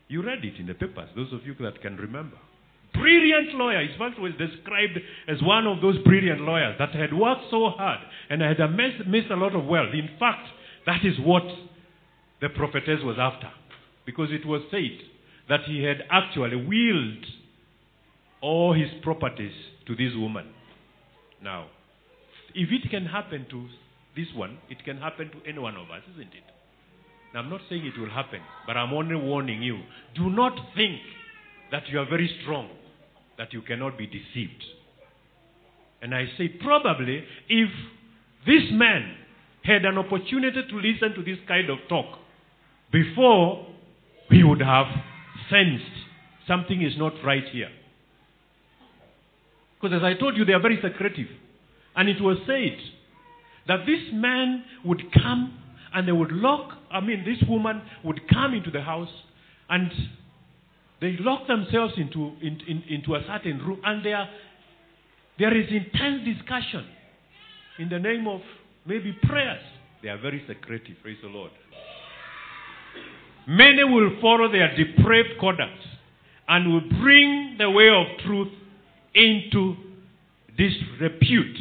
[0.08, 2.36] You read it in the papers, those of you that can remember.
[3.00, 3.86] Brilliant lawyer.
[3.86, 4.98] His fact was described
[5.28, 9.30] as one of those brilliant lawyers that had worked so hard and had missed, missed
[9.30, 9.94] a lot of wealth.
[9.94, 10.46] In fact,
[10.86, 11.44] that is what
[12.40, 13.50] the prophetess was after.
[14.06, 14.98] Because it was said
[15.48, 17.24] that he had actually willed
[18.40, 19.52] all his properties
[19.86, 20.46] to this woman.
[21.42, 21.66] Now,
[22.54, 23.66] if it can happen to
[24.16, 26.44] this one, it can happen to any one of us, isn't it?
[27.32, 29.78] Now, I'm not saying it will happen, but I'm only warning you.
[30.16, 31.00] Do not think
[31.70, 32.68] that you are very strong,
[33.40, 34.62] that you cannot be deceived.
[36.02, 37.70] And I say, probably, if
[38.44, 39.14] this man
[39.64, 42.18] had an opportunity to listen to this kind of talk
[42.92, 43.66] before,
[44.28, 44.88] he would have
[45.48, 45.84] sensed
[46.46, 47.70] something is not right here.
[49.80, 51.28] Because as I told you, they are very secretive.
[51.96, 52.76] And it was said
[53.68, 55.58] that this man would come
[55.94, 59.08] and they would lock, I mean, this woman would come into the house
[59.70, 59.90] and
[61.00, 64.28] they lock themselves into, in, in, into a certain room and there,
[65.38, 66.86] there is intense discussion
[67.78, 68.40] in the name of
[68.86, 69.62] maybe prayers.
[70.02, 71.50] They are very secretive, praise the Lord.
[73.46, 75.78] Many will follow their depraved conduct
[76.48, 78.52] and will bring the way of truth
[79.14, 79.76] into
[80.56, 81.56] disrepute.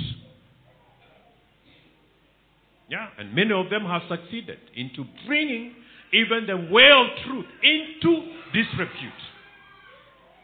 [2.90, 5.76] Yeah, and many of them have succeeded into bringing
[6.14, 9.14] even the way of truth into disrepute.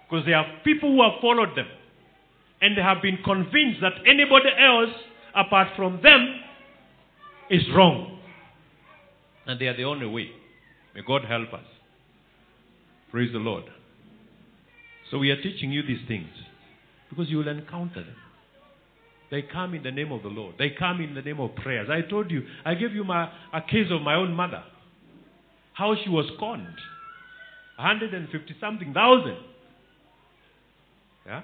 [0.10, 1.68] Because there are people who have followed them
[2.62, 4.90] and they have been convinced that anybody else
[5.36, 6.40] apart from them
[7.50, 8.20] is wrong.
[9.48, 10.30] And they are the only way.
[10.94, 11.66] May God help us.
[13.12, 13.64] Praise the Lord.
[15.12, 16.30] So we are teaching you these things
[17.10, 18.16] because you will encounter them.
[19.32, 20.56] They come in the name of the Lord.
[20.58, 21.90] They come in the name of prayers.
[21.90, 24.64] I told you, I gave you my, a case of my own mother.
[25.76, 26.80] How she was conned.
[27.78, 29.38] 150 something thousand.
[31.26, 31.44] Yeah?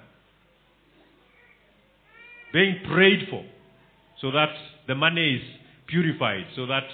[2.52, 3.44] Being prayed for
[4.20, 4.50] so that
[4.86, 5.42] the money is
[5.86, 6.84] purified, so that,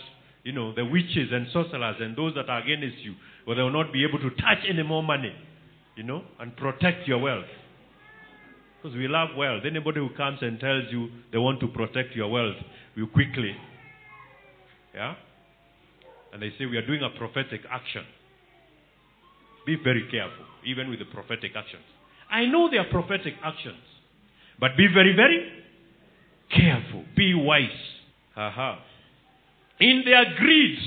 [0.43, 3.15] you know, the witches and sorcerers and those that are against you,
[3.47, 5.35] well, they will not be able to touch any more money,
[5.97, 7.47] you know, and protect your wealth.
[8.83, 9.63] Because we love wealth.
[9.67, 12.57] Anybody who comes and tells you they want to protect your wealth
[12.97, 13.55] will quickly,
[14.95, 15.15] yeah?
[16.33, 18.05] And they say we are doing a prophetic action.
[19.67, 21.83] Be very careful, even with the prophetic actions.
[22.31, 23.83] I know they are prophetic actions,
[24.61, 25.51] but be very, very
[26.55, 27.05] careful.
[27.17, 27.69] Be wise.
[28.37, 28.83] Aha.
[29.81, 30.79] In their greed,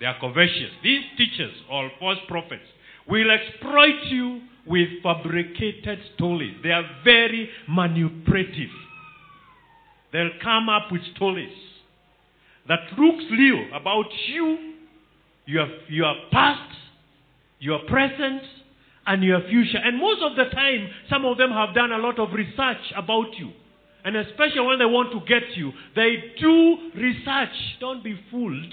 [0.00, 0.70] they are covetous.
[0.82, 2.64] These teachers or false prophets
[3.08, 6.56] will exploit you with fabricated stories.
[6.62, 8.70] They are very manipulative.
[10.12, 11.52] They'll come up with stories
[12.68, 14.74] that looks real about you,
[15.46, 16.76] your, your past,
[17.58, 18.42] your present,
[19.06, 19.78] and your future.
[19.82, 23.36] And most of the time, some of them have done a lot of research about
[23.38, 23.50] you.
[24.04, 27.56] And especially when they want to get you, they do research.
[27.80, 28.72] Don't be fooled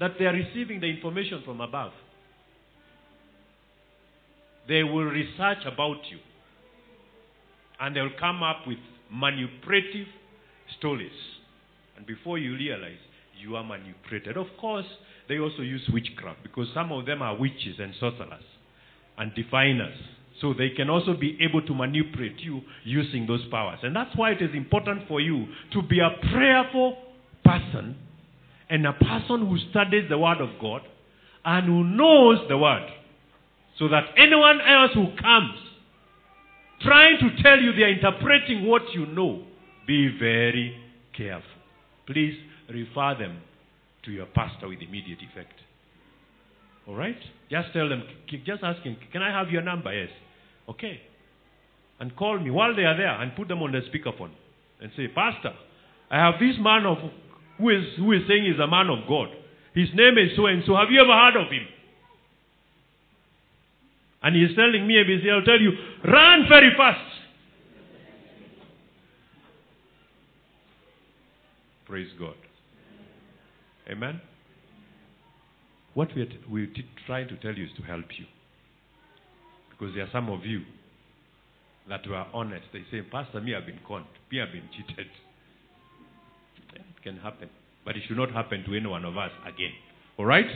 [0.00, 1.92] that they are receiving the information from above.
[4.68, 6.18] They will research about you.
[7.80, 8.78] And they'll come up with
[9.10, 10.06] manipulative
[10.78, 11.12] stories.
[11.96, 12.98] And before you realize,
[13.40, 14.36] you are manipulated.
[14.36, 14.86] Of course,
[15.28, 18.44] they also use witchcraft because some of them are witches and sorcerers
[19.18, 19.96] and diviners.
[20.40, 23.78] So they can also be able to manipulate you using those powers.
[23.82, 26.98] And that's why it is important for you to be a prayerful
[27.44, 27.96] person
[28.68, 30.82] and a person who studies the Word of God
[31.44, 32.86] and who knows the Word.
[33.78, 35.58] So that anyone else who comes
[36.80, 39.44] trying to tell you they are interpreting what you know,
[39.86, 40.76] be very
[41.16, 41.48] careful.
[42.06, 42.36] Please
[42.68, 43.40] refer them
[44.04, 45.54] to your pastor with immediate effect.
[46.86, 47.16] All right?
[47.50, 48.02] Just tell them,
[48.44, 49.92] just ask him, can I have your number?
[49.92, 50.10] Yes.
[50.68, 51.00] Okay.
[52.00, 54.32] And call me while they are there and put them on the speakerphone
[54.80, 55.52] and say, Pastor,
[56.10, 56.98] I have this man of
[57.58, 59.28] who is who is saying he's a man of God.
[59.74, 60.76] His name is so and so.
[60.76, 61.66] Have you ever heard of him?
[64.22, 65.72] And he's telling me ABC, I'll tell you,
[66.04, 66.98] run very fast.
[71.86, 72.34] Praise God.
[73.90, 74.20] Amen.
[75.94, 78.26] What we are, t- trying to tell you is to help you.
[79.70, 80.62] Because there are some of you
[81.88, 82.64] that were honest.
[82.72, 84.06] They say, Pastor, me have been conned.
[84.32, 85.06] Me have been cheated.
[86.72, 87.50] Yeah, it can happen.
[87.84, 89.72] But it should not happen to any one of us again.
[90.16, 90.46] All right?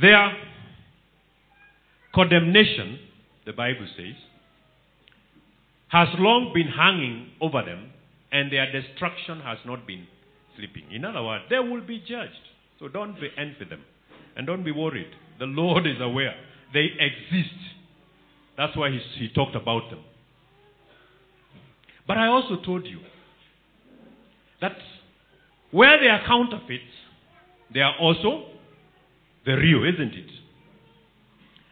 [0.00, 0.32] Their
[2.14, 2.98] condemnation,
[3.44, 4.14] the Bible says,
[5.88, 7.90] has long been hanging over them,
[8.32, 10.06] and their destruction has not been
[10.56, 10.90] sleeping.
[10.90, 12.32] In other words, they will be judged.
[12.78, 13.82] So don't be envy them.
[14.36, 15.10] And don't be worried.
[15.38, 16.34] The Lord is aware.
[16.72, 17.54] They exist.
[18.56, 20.00] That's why he, he talked about them.
[22.06, 23.00] But I also told you
[24.60, 24.76] that
[25.70, 26.84] where they are counterfeits,
[27.72, 28.46] there are also
[29.44, 30.30] the real, isn't it?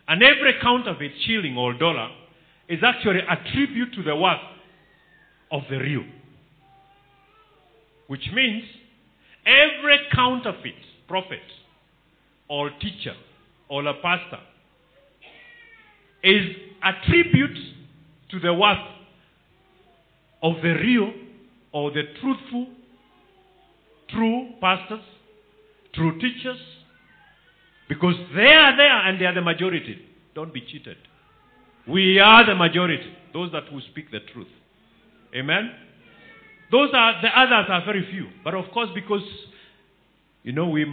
[0.08, 2.10] And every counterfeit shilling or dollar
[2.68, 4.38] is actually a tribute to the worth
[5.50, 6.04] of the real.
[8.06, 8.64] Which means
[9.46, 10.74] every counterfeit
[11.08, 11.40] prophet
[12.48, 13.14] or teacher
[13.68, 14.40] or a pastor
[16.22, 17.56] is a tribute
[18.30, 18.78] to the worth
[20.42, 21.12] of the real
[21.72, 22.68] or the truthful,
[24.08, 25.00] true pastors,
[25.94, 26.58] true teachers,
[27.88, 29.98] because they are there and they are the majority.
[30.34, 30.96] Don't be cheated.
[31.86, 34.48] We are the majority, those that will speak the truth.
[35.34, 35.70] Amen?
[36.70, 38.28] Those are, the others are very few.
[38.42, 39.22] But of course, because,
[40.42, 40.84] you know, we,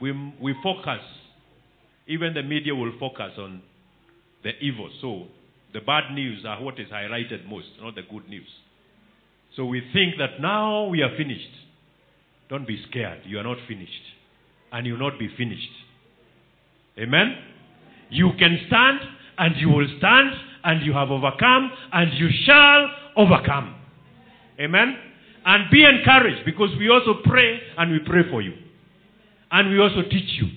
[0.00, 1.00] we, we focus,
[2.06, 3.62] even the media will focus on
[4.42, 4.90] the evil.
[5.00, 5.26] So
[5.72, 8.48] the bad news are what is highlighted most, not the good news.
[9.56, 11.50] So we think that now we are finished.
[12.48, 13.20] Don't be scared.
[13.24, 13.92] You are not finished.
[14.72, 15.68] And you will not be finished.
[16.98, 17.36] Amen?
[18.10, 19.00] You can stand
[19.38, 20.30] and you will stand
[20.64, 23.77] and you have overcome and you shall overcome.
[24.60, 24.96] Amen?
[25.44, 28.54] And be encouraged because we also pray and we pray for you.
[29.50, 30.48] And we also teach you.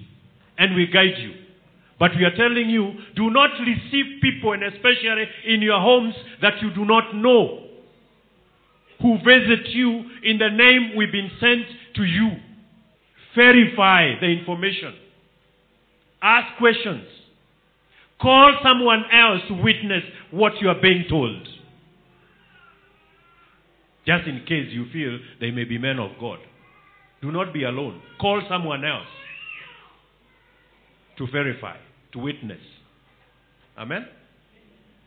[0.57, 1.33] And we guide you.
[1.99, 6.59] But we are telling you, do not receive people, and especially in your homes, that
[6.61, 7.67] you do not know,
[9.01, 11.61] who visit you in the name we've been sent
[11.95, 12.31] to you.
[13.35, 14.95] Verify the information.
[16.21, 17.05] Ask questions.
[18.19, 21.47] Call someone else to witness what you are being told.
[24.05, 26.39] Just in case you feel they may be men of God.
[27.21, 28.01] Do not be alone.
[28.19, 29.05] Call someone else
[31.17, 31.77] to verify,
[32.13, 32.61] to witness.
[33.77, 34.07] Amen?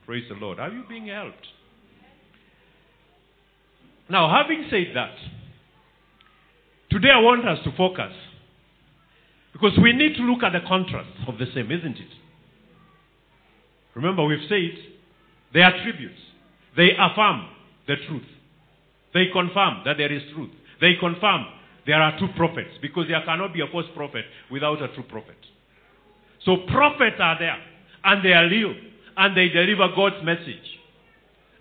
[0.06, 0.60] Praise the Lord.
[0.60, 1.46] Are you being helped?
[4.08, 5.14] Now, having said that,
[6.90, 8.12] today I want us to focus
[9.52, 12.10] because we need to look at the contrast of the same, isn't it?
[13.94, 14.72] Remember, we've said
[15.52, 16.18] they are tributes,
[16.76, 17.48] they affirm
[17.86, 18.26] the truth,
[19.14, 20.50] they confirm that there is truth,
[20.80, 21.46] they confirm
[21.86, 25.36] there are two prophets because there cannot be a false prophet without a true prophet.
[26.44, 27.56] So, prophets are there
[28.04, 28.74] and they are real
[29.16, 30.78] and they deliver God's message.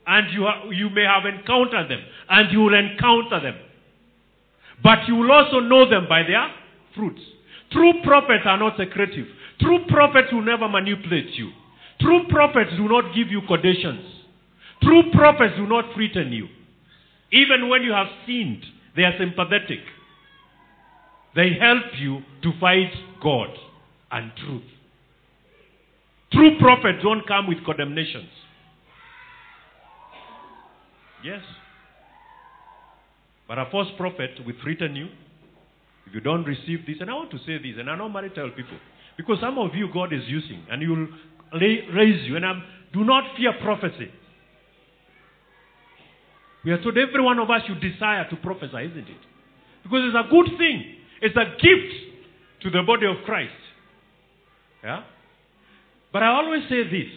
[0.05, 3.55] And you, ha- you may have encountered them and you will encounter them.
[4.83, 6.49] But you will also know them by their
[6.95, 7.21] fruits.
[7.71, 9.27] True prophets are not secretive.
[9.59, 11.51] True prophets will never manipulate you.
[12.01, 14.05] True prophets do not give you conditions.
[14.81, 16.47] True prophets do not threaten you.
[17.33, 18.63] Even when you have sinned,
[18.95, 19.79] they are sympathetic.
[21.35, 22.91] They help you to fight
[23.23, 23.49] God
[24.11, 24.63] and truth.
[26.31, 28.29] True prophets don't come with condemnations.
[31.23, 31.41] Yes.
[33.47, 35.07] But a false prophet will threaten you
[36.05, 36.97] if you don't receive this.
[36.99, 38.77] And I want to say this, and I normally tell people,
[39.17, 41.07] because some of you God is using, and He will
[41.59, 42.35] raise you.
[42.35, 44.11] And I'm, do not fear prophecy.
[46.63, 49.23] We are told every one of us should desire to prophesy, isn't it?
[49.83, 50.95] Because it's a good thing.
[51.21, 51.93] It's a gift
[52.61, 53.51] to the body of Christ.
[54.83, 55.03] Yeah?
[56.11, 57.09] But I always say this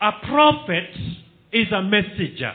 [0.00, 0.90] a prophet
[1.52, 2.54] is a messenger.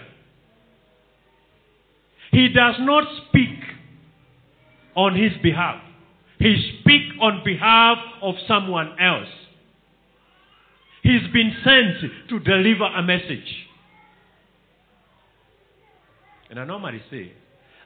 [2.31, 3.59] He does not speak
[4.95, 5.81] on his behalf.
[6.39, 9.29] He speaks on behalf of someone else.
[11.03, 13.66] He's been sent to deliver a message.
[16.49, 17.31] And I normally say,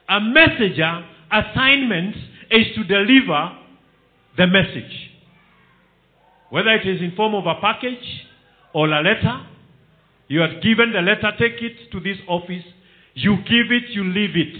[0.08, 2.16] a messenger assignment
[2.50, 3.52] is to deliver
[4.36, 5.10] the message.
[6.50, 8.26] Whether it is in form of a package
[8.74, 9.46] or a letter,
[10.28, 12.64] you are given the letter, take it to this office,
[13.14, 14.56] you give it, you leave it.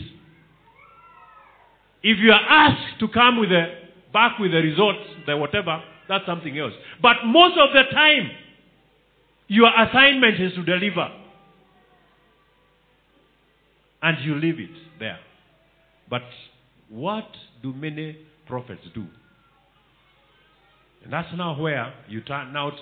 [2.02, 3.78] If you are asked to come with a
[4.12, 6.72] back with the results, the whatever, that's something else.
[7.00, 8.30] But most of the time,
[9.48, 11.08] your assignment is to deliver.
[14.02, 15.18] And you leave it there.
[16.10, 16.22] But
[16.88, 17.28] what
[17.62, 19.06] do many prophets do?
[21.04, 22.74] And that's now where you turn out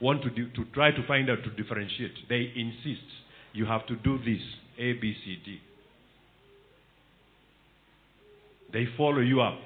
[0.00, 2.12] want to do, to try to find out to differentiate.
[2.28, 3.06] They insist
[3.52, 4.42] you have to do this
[4.78, 5.58] A, B, C, D.
[8.72, 9.58] They follow you up.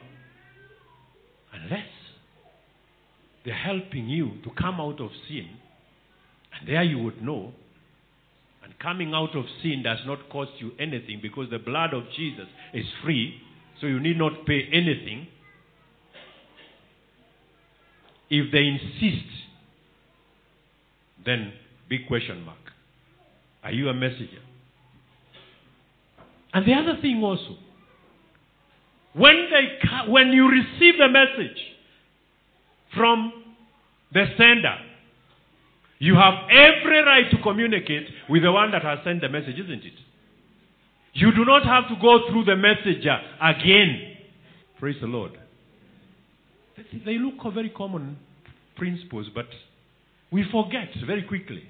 [1.52, 1.88] Unless
[3.44, 5.48] they're helping you to come out of sin,
[6.58, 7.52] and there you would know.
[8.78, 12.86] Coming out of sin does not cost you anything because the blood of Jesus is
[13.02, 13.40] free,
[13.80, 15.26] so you need not pay anything.
[18.30, 19.26] If they insist,
[21.24, 21.52] then
[21.88, 22.58] big question mark.
[23.62, 24.40] Are you a messenger?
[26.52, 27.56] And the other thing also,
[29.12, 31.58] when they when you receive the message
[32.94, 33.32] from
[34.12, 34.76] the sender,
[36.00, 39.84] you have every right to communicate with the one that has sent the message, isn't
[39.84, 39.92] it?
[41.12, 44.16] You do not have to go through the messenger again.
[44.78, 45.32] Praise the Lord.
[47.04, 48.16] They look very common
[48.76, 49.46] principles, but
[50.32, 51.64] we forget very quickly.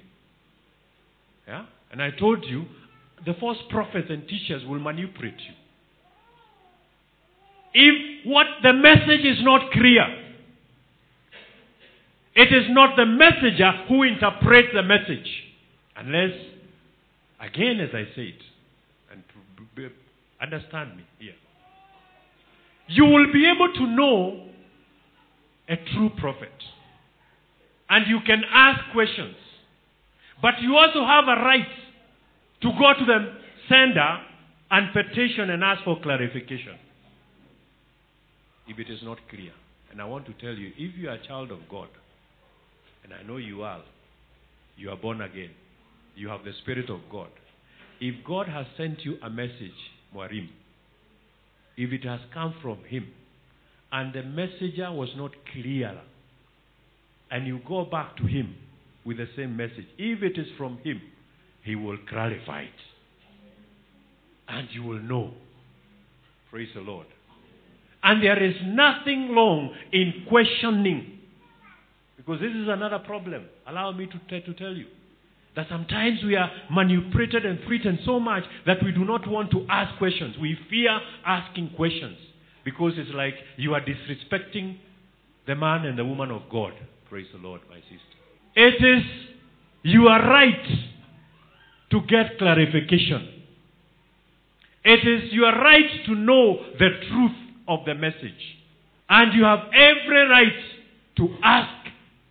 [1.45, 1.65] Yeah?
[1.91, 2.65] And I told you,
[3.25, 5.53] the false prophets and teachers will manipulate you.
[7.73, 10.20] If what the message is not clear,
[12.35, 15.27] it is not the messenger who interprets the message.
[15.97, 16.31] Unless,
[17.39, 18.35] again, as I said,
[19.11, 19.23] and
[20.41, 21.33] understand me here,
[22.87, 24.47] you will be able to know
[25.69, 26.51] a true prophet.
[27.89, 29.35] And you can ask questions.
[30.41, 31.67] But you also have a right
[32.61, 33.33] to go to the
[33.67, 34.19] sender
[34.71, 36.77] and petition and ask for clarification.
[38.67, 39.51] If it is not clear.
[39.91, 41.89] And I want to tell you, if you are a child of God,
[43.03, 43.81] and I know you are,
[44.77, 45.51] you are born again,
[46.15, 47.29] you have the Spirit of God.
[47.99, 49.71] If God has sent you a message,
[50.15, 50.49] Moarim,
[51.77, 53.07] if it has come from Him,
[53.91, 55.99] and the messenger was not clear,
[57.29, 58.55] and you go back to Him
[59.05, 61.01] with the same message, if it is from Him,
[61.63, 62.69] He will clarify it.
[64.47, 65.31] And you will know.
[66.49, 67.07] Praise the Lord.
[68.03, 71.19] And there is nothing wrong in questioning.
[72.25, 73.45] Because this is another problem.
[73.67, 74.85] Allow me to, t- to tell you.
[75.55, 79.65] That sometimes we are manipulated and threatened so much that we do not want to
[79.69, 80.35] ask questions.
[80.39, 82.15] We fear asking questions
[82.63, 84.77] because it's like you are disrespecting
[85.47, 86.73] the man and the woman of God.
[87.09, 87.97] Praise the Lord, my sister.
[88.55, 89.03] It is
[89.83, 90.67] your right
[91.89, 93.43] to get clarification.
[94.85, 97.37] It is your right to know the truth
[97.67, 98.57] of the message.
[99.09, 100.53] And you have every right
[101.17, 101.80] to ask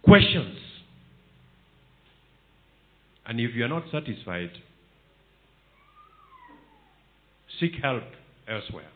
[0.03, 0.57] questions.
[3.27, 4.51] And if you are not satisfied,
[7.61, 8.03] seek help
[8.49, 8.89] elsewhere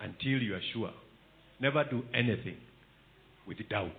[0.00, 0.90] until you are sure.
[1.60, 2.56] Never do anything
[3.46, 3.92] with doubts.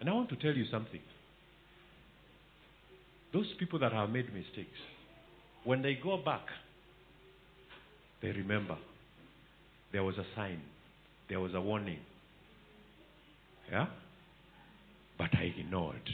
[0.00, 1.00] And I want to tell you something.
[3.32, 4.78] Those people that have made mistakes,
[5.64, 6.46] when they go back,
[8.22, 8.76] they remember
[9.92, 10.60] there was a sign,
[11.28, 11.98] there was a warning.
[13.70, 13.86] Yeah?
[15.18, 16.08] But I ignored.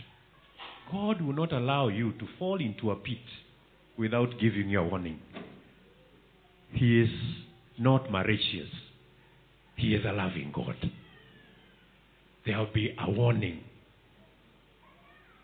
[0.90, 3.18] God will not allow you to fall into a pit
[3.98, 5.18] without giving you a warning.
[6.72, 7.10] He is
[7.78, 8.70] not malicious.
[9.76, 10.76] He is a loving God.
[12.46, 13.60] There will be a warning.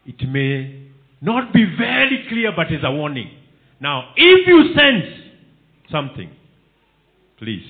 [0.07, 0.89] It may
[1.21, 3.31] not be very clear, but it's a warning.
[3.81, 5.05] Now, if you sense
[5.91, 6.31] something,
[7.39, 7.65] please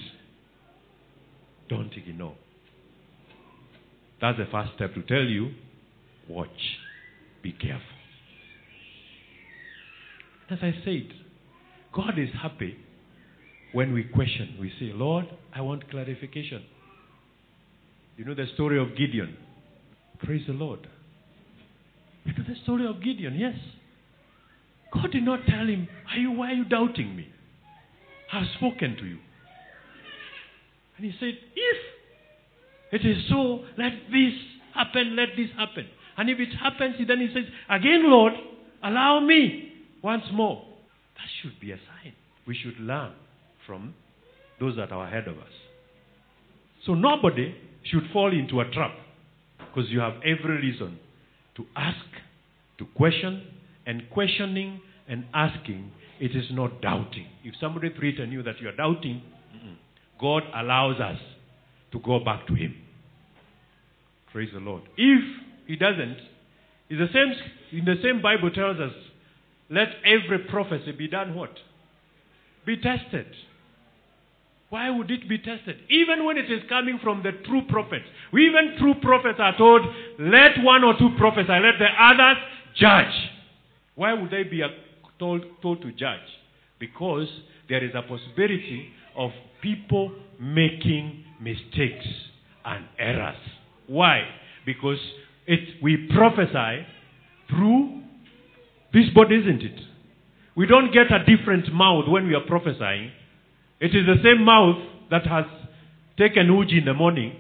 [1.69, 2.35] don't ignore.
[4.21, 5.53] That's the first step to tell you
[6.29, 6.49] watch,
[7.43, 7.81] be careful.
[10.51, 11.09] As I said,
[11.95, 12.77] God is happy
[13.73, 14.57] when we question.
[14.61, 16.65] We say, Lord, I want clarification.
[18.17, 19.37] You know the story of Gideon.
[20.23, 20.87] Praise the Lord.
[22.25, 23.55] You know the story of Gideon, yes.
[24.93, 27.29] God did not tell him, are you, Why are you doubting me?
[28.33, 29.19] I've spoken to you.
[30.97, 31.35] And he said,
[32.93, 34.35] If it is so, let this
[34.75, 35.87] happen, let this happen.
[36.21, 38.35] And if it happens, then he says, Again, Lord,
[38.85, 39.73] allow me
[40.03, 40.63] once more.
[41.17, 42.13] That should be a sign.
[42.47, 43.13] We should learn
[43.67, 43.95] from
[44.61, 45.49] those that are ahead of us.
[46.85, 48.91] So nobody should fall into a trap
[49.61, 50.99] because you have every reason
[51.57, 51.97] to ask,
[52.77, 53.43] to question,
[53.87, 55.91] and questioning and asking,
[56.21, 57.29] it is not doubting.
[57.45, 59.23] If somebody threatens you that you are doubting,
[60.21, 61.19] God allows us
[61.93, 62.77] to go back to Him.
[64.33, 64.83] Praise the Lord.
[64.99, 65.23] If
[65.71, 66.17] He doesn't,
[66.89, 67.33] it's the same
[67.79, 68.93] in the same Bible tells us,
[69.71, 71.53] let every prophecy be done what?
[72.67, 73.27] Be tested.
[74.71, 75.77] Why would it be tested?
[75.89, 78.07] Even when it is coming from the true prophets.
[78.33, 79.83] Even true prophets are told,
[80.19, 82.43] let one or two prophesy, let the others
[82.75, 83.31] judge.
[83.95, 84.71] Why would they be uh,
[85.21, 86.19] told, told to judge?
[86.81, 87.29] Because
[87.69, 89.31] there is a possibility of
[89.63, 90.11] people
[90.41, 92.07] making mistakes
[92.65, 93.39] and errors.
[93.87, 94.25] Why?
[94.67, 94.99] Because
[95.83, 96.87] we prophesy
[97.49, 98.03] through
[98.93, 99.81] this body, isn't it?
[100.57, 103.13] We don't get a different mouth when we are prophesying.
[103.81, 104.77] It is the same mouth
[105.11, 105.45] that has
[106.19, 107.39] taken uji in the morning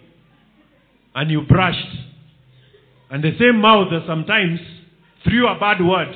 [1.14, 1.96] and you brushed.
[3.10, 4.60] And the same mouth that sometimes
[5.24, 6.14] threw a bad word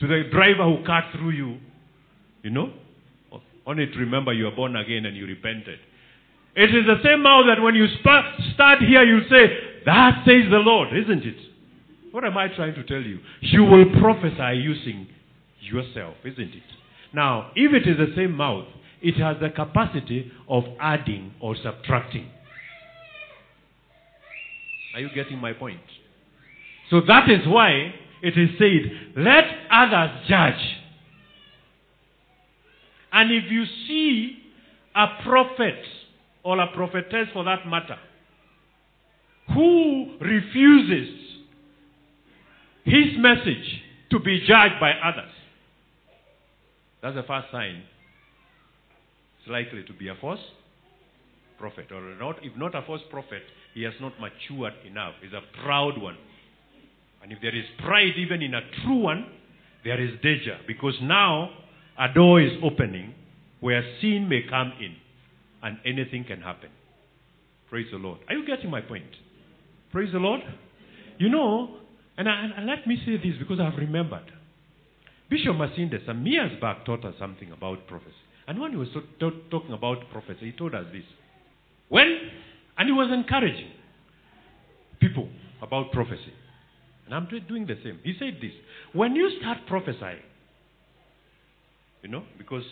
[0.00, 1.58] to the driver who cut through you.
[2.42, 2.72] You know?
[3.66, 5.78] Only to remember you are born again and you repented.
[6.54, 9.46] It is the same mouth that when you start here, you say,
[9.86, 11.36] That says the Lord, isn't it?
[12.12, 13.20] What am I trying to tell you?
[13.40, 15.06] You will prophesy using
[15.60, 16.62] yourself, isn't it?
[17.12, 18.66] Now, if it is the same mouth,
[19.00, 22.28] it has the capacity of adding or subtracting.
[24.94, 25.80] Are you getting my point?
[26.90, 30.76] So that is why it is said, let others judge.
[33.12, 34.38] And if you see
[34.94, 35.82] a prophet
[36.42, 37.98] or a prophetess for that matter
[39.54, 41.16] who refuses
[42.84, 45.30] his message to be judged by others,
[47.02, 47.82] that's the first sign.
[49.40, 50.40] It's likely to be a false
[51.58, 53.42] prophet, or not, if not a false prophet,
[53.74, 55.14] he has not matured enough.
[55.22, 56.16] He's a proud one.
[57.22, 59.26] And if there is pride even in a true one,
[59.84, 61.50] there is danger because now
[61.98, 63.14] a door is opening
[63.60, 64.96] where sin may come in
[65.62, 66.70] and anything can happen.
[67.68, 68.18] Praise the Lord.
[68.28, 69.04] Are you getting my point?
[69.92, 70.40] Praise the Lord.
[71.18, 71.76] You know,
[72.16, 74.30] and, I, and let me say this because I've remembered.
[75.28, 78.14] Bishop Masinde, some years back, taught us something about prophecy.
[78.48, 78.88] And when he was
[79.50, 81.04] talking about prophecy, he told us this.
[81.88, 82.06] When,
[82.78, 83.70] and he was encouraging
[85.00, 85.28] people
[85.62, 86.32] about prophecy.
[87.06, 87.98] And I'm doing the same.
[88.02, 88.52] He said this
[88.92, 90.22] When you start prophesying,
[92.02, 92.64] you know, because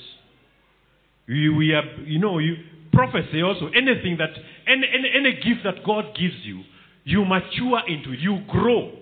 [1.28, 2.54] we, we are, you know, you,
[2.92, 4.30] prophecy also, anything that,
[4.66, 6.62] any, any, any gift that God gives you,
[7.09, 8.93] you mature into it, you grow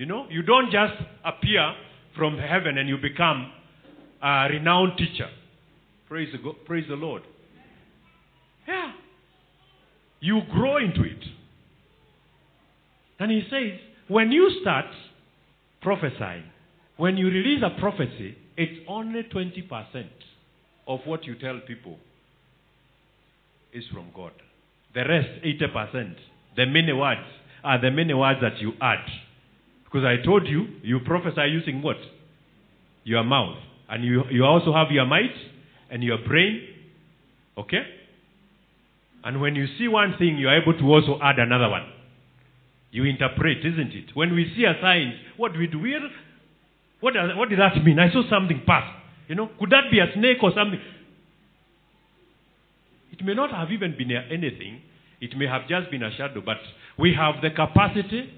[0.00, 1.74] You know, you don't just appear
[2.16, 3.52] from heaven and you become
[4.22, 5.28] a renowned teacher.
[6.08, 7.20] Praise the, God, praise the Lord.
[8.66, 8.92] Yeah.
[10.20, 11.22] You grow into it.
[13.18, 13.78] And he says,
[14.08, 14.86] when you start
[15.82, 16.44] prophesying,
[16.96, 20.06] when you release a prophecy, it's only 20%
[20.88, 21.98] of what you tell people
[23.74, 24.32] is from God.
[24.94, 26.14] The rest, 80%,
[26.56, 27.20] the many words,
[27.62, 29.04] are the many words that you add.
[29.84, 31.96] Because I told you, you prophesy using what?
[33.04, 33.56] Your mouth.
[33.88, 35.34] And you, you also have your might
[35.90, 36.62] and your brain.
[37.58, 37.82] Okay?
[39.24, 41.86] And when you see one thing, you are able to also add another one.
[42.92, 44.14] You interpret, isn't it?
[44.14, 45.78] When we see a sign, what do we do?
[45.78, 46.00] We are,
[47.00, 47.98] what, does, what does that mean?
[47.98, 48.84] I saw something pass.
[49.28, 50.80] You know, could that be a snake or something?
[53.12, 54.82] It may not have even been anything.
[55.20, 56.58] It may have just been a shadow, but
[56.98, 58.32] we have the capacity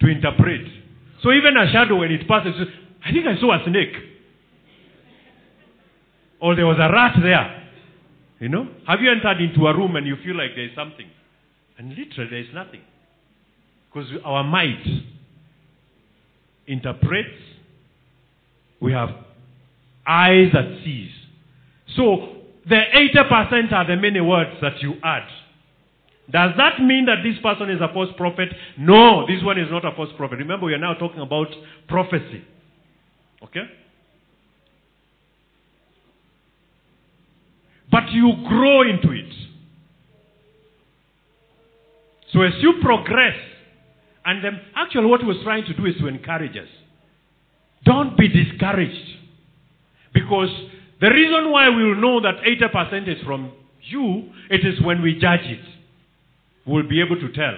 [0.00, 0.66] to interpret.
[1.22, 2.54] So even a shadow, when it passes,
[3.04, 3.94] I think I saw a snake.
[6.40, 7.70] Or there was a rat there.
[8.38, 8.68] You know?
[8.86, 11.06] Have you entered into a room and you feel like there is something?
[11.78, 12.82] And literally there is nothing.
[13.92, 14.84] Because our might
[16.66, 17.28] interprets.
[18.80, 19.10] We have
[20.06, 21.10] eyes that sees.
[21.96, 22.36] So
[22.68, 25.26] the 80% are the many words that you add.
[26.30, 28.48] Does that mean that this person is a false prophet?
[28.78, 30.36] No, this one is not a false prophet.
[30.38, 31.48] Remember, we are now talking about
[31.86, 32.42] prophecy.
[33.42, 33.64] Okay?
[37.90, 39.32] But you grow into it.
[42.32, 43.36] So as you progress,
[44.24, 46.68] and then actually what was trying to do is to encourage us.
[47.84, 49.18] Don't be discouraged.
[50.14, 50.48] Because
[51.00, 53.52] the reason why we will know that 80% is from
[53.82, 55.60] you, it is when we judge it.
[56.66, 57.56] We'll be able to tell,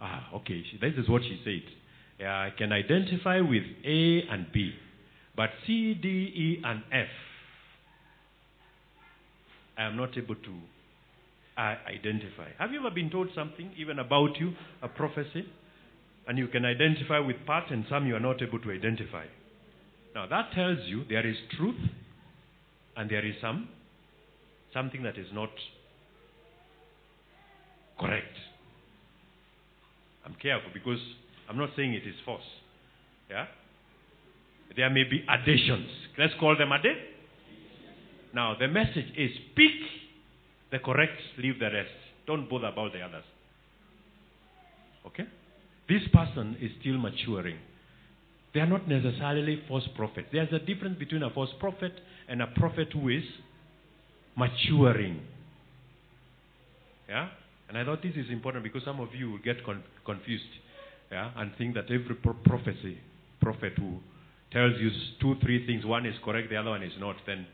[0.00, 1.62] ah, okay, she- this is what she said.
[2.26, 4.72] I can identify with A and B.
[5.36, 7.08] But C, D, E, and F,
[9.76, 10.54] I am not able to
[11.58, 12.48] uh, identify.
[12.58, 14.52] Have you ever been told something, even about you,
[14.82, 15.44] a prophecy,
[16.26, 19.26] and you can identify with part and some you are not able to identify?
[20.14, 21.76] Now that tells you there is truth
[22.96, 23.68] and there is some
[24.72, 25.50] something that is not
[27.98, 28.34] correct.
[30.24, 30.98] I'm careful because
[31.48, 32.40] I'm not saying it is false.
[33.30, 33.46] Yeah?
[34.76, 35.88] There may be additions.
[36.18, 37.02] Let's call them additions.
[38.34, 39.72] Now the message is speak
[40.70, 41.90] the correct, leave the rest.
[42.26, 43.24] Don't bother about the others.
[45.06, 45.24] Okay?
[45.88, 47.58] This person is still maturing.
[48.52, 50.28] They are not necessarily false prophets.
[50.32, 51.92] There's a difference between a false prophet
[52.28, 53.22] and a prophet who is
[54.36, 55.20] maturing.
[57.08, 57.28] Yeah?
[57.68, 60.44] And I thought this is important because some of you will get con- confused
[61.10, 61.30] yeah?
[61.36, 62.98] and think that every pro- prophecy,
[63.40, 63.98] prophet who
[64.52, 64.90] tells you
[65.20, 67.46] two, three things, one is correct, the other one is not, then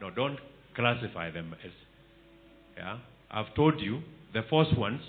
[0.00, 0.38] no, don't
[0.74, 1.70] classify them as.
[2.76, 2.98] Yeah?
[3.30, 4.00] I've told you,
[4.32, 5.00] the false ones,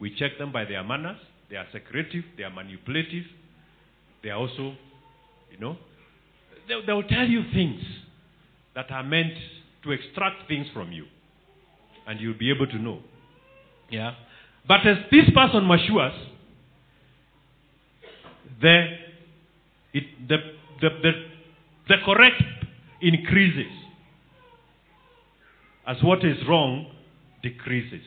[0.00, 1.18] we check them by their manners.
[1.50, 3.24] They are secretive, they are manipulative,
[4.22, 4.74] they are also,
[5.50, 5.76] you know,
[6.68, 7.82] they, they will tell you things
[8.74, 9.34] that are meant
[9.82, 11.06] to extract things from you.
[12.06, 13.00] And you'll be able to know.
[13.90, 14.14] Yeah.
[14.66, 16.12] But as this person matures,
[18.60, 18.86] the,
[19.92, 20.36] it, the,
[20.80, 21.12] the, the,
[21.88, 22.42] the correct
[23.00, 23.72] increases
[25.86, 26.86] as what is wrong
[27.42, 28.04] decreases.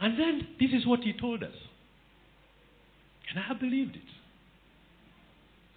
[0.00, 1.54] And then this is what he told us.
[3.30, 4.02] And I have believed it.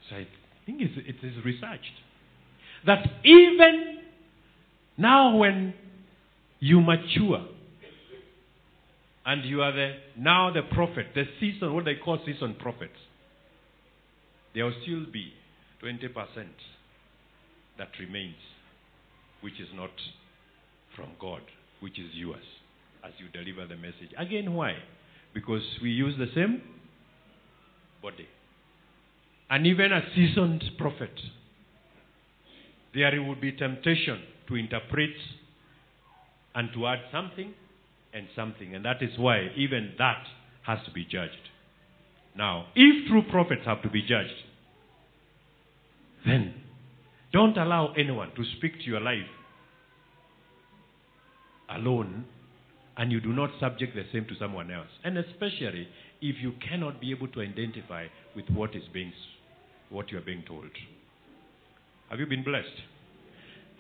[0.10, 0.28] So I
[0.66, 1.92] think it's, it is researched.
[2.86, 4.00] That even
[4.98, 5.74] now, when
[6.60, 7.46] you mature,
[9.26, 12.98] and you are the now the prophet, the season, what they call season prophets,
[14.54, 15.34] there will still be
[15.84, 16.14] 20%
[17.78, 18.36] that remains,
[19.42, 19.90] which is not
[20.96, 21.42] from God,
[21.82, 22.44] which is yours,
[23.04, 24.14] as you deliver the message.
[24.18, 24.76] Again, why?
[25.34, 26.62] Because we use the same
[28.02, 28.28] body.
[29.50, 31.12] And even a seasoned prophet,
[32.94, 35.12] there would be temptation to interpret
[36.54, 37.54] and to add something
[38.16, 38.74] and something.
[38.74, 40.24] And that is why even that
[40.66, 41.34] has to be judged.
[42.36, 44.34] Now, if true prophets have to be judged,
[46.26, 46.54] then
[47.32, 49.30] don't allow anyone to speak to your life
[51.70, 52.26] alone
[52.98, 54.88] and you do not subject the same to someone else.
[55.04, 55.88] And especially
[56.22, 59.12] if you cannot be able to identify with what is being
[59.90, 60.70] what you are being told.
[62.10, 62.68] Have you been blessed?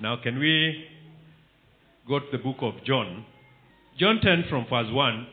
[0.01, 0.85] Now can we
[2.07, 3.25] go to the book of John?
[3.97, 5.27] John 10 from verse 1,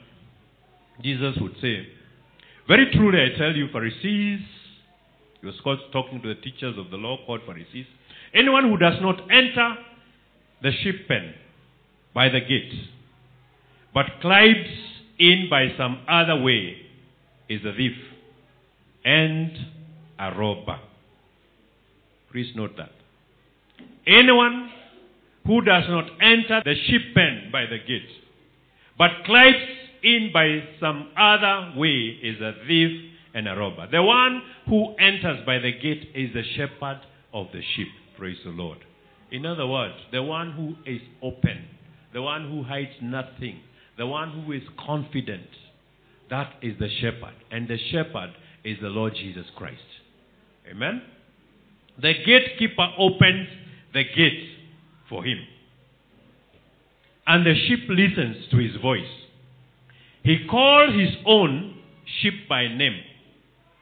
[1.02, 1.86] Jesus would say,
[2.68, 4.40] Very truly I tell you, Pharisees
[5.40, 5.59] He was
[5.93, 7.86] talking to the teachers of the law called Pharisees.
[8.34, 9.74] Anyone who does not enter
[10.62, 11.34] the sheep pen
[12.14, 12.72] by the gate,
[13.93, 14.68] but climbs
[15.18, 16.76] in by some other way,
[17.48, 17.97] is a thief
[19.05, 19.51] and
[20.18, 20.78] a robber.
[22.30, 22.93] Please note that.
[24.06, 24.70] Anyone
[25.47, 28.09] who does not enter the sheep pen by the gate,
[28.98, 29.56] but climbs
[30.02, 33.89] in by some other way is a thief and a robber.
[33.90, 37.01] The one who enters by the gate is the shepherd
[37.32, 37.89] of the sheep.
[38.19, 38.78] Praise the Lord.
[39.31, 41.64] In other words, the one who is open,
[42.12, 43.60] the one who hides nothing,
[43.97, 45.48] the one who is confident,
[46.28, 47.35] that is the shepherd.
[47.51, 48.32] And the shepherd
[48.64, 49.81] is the Lord Jesus Christ.
[50.70, 51.02] Amen?
[52.01, 53.48] The gatekeeper opens
[53.93, 54.48] the gate
[55.09, 55.39] for him.
[57.27, 59.01] And the sheep listens to his voice.
[60.24, 61.78] He calls his own
[62.20, 63.01] sheep by name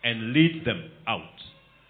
[0.02, 1.22] and leads them out.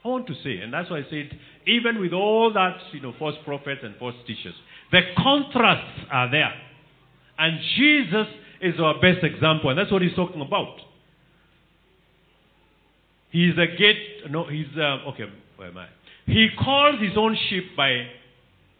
[0.05, 3.14] I want to say, and that's why I said, even with all that, you know,
[3.18, 4.55] false prophets and false teachers,
[4.93, 6.52] the contrasts are there.
[7.39, 8.27] And Jesus
[8.60, 10.77] is our best example, and that's what he's talking about.
[13.31, 15.24] He's a gate, no, he's, uh, okay,
[15.56, 15.86] where am I?
[16.27, 18.06] He calls his own sheep by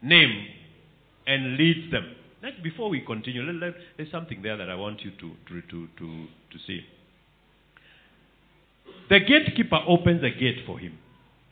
[0.03, 0.47] name
[1.27, 2.17] and leads them.
[2.63, 5.89] Before we continue, let, let- there's something there that I want you to, to, to,
[5.99, 6.81] to, to see.
[9.09, 10.99] The gatekeeper opens the gate for him,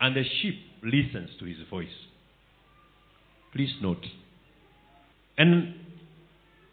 [0.00, 1.88] and the sheep listens to his voice.
[3.52, 4.04] Please note.
[5.36, 5.74] And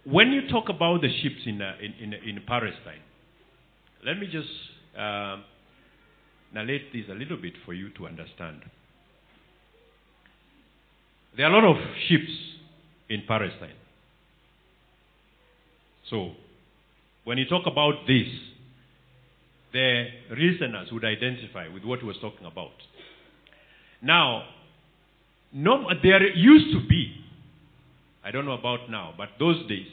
[0.06, 3.02] when you talk about the sheep in, uh, in, in, in Palestine,
[4.06, 4.48] let me just
[4.98, 5.38] uh,
[6.54, 8.62] narrate this a little bit for you to understand.
[11.36, 12.22] There are a lot of sheep
[13.10, 13.74] in Palestine.
[16.10, 16.32] So,
[17.24, 18.28] when you talk about this,
[19.74, 22.72] the listeners would identify with what he was talking about.
[24.02, 24.44] Now,
[25.52, 27.14] no, there used to be,
[28.24, 29.88] I don't know about now, but those days,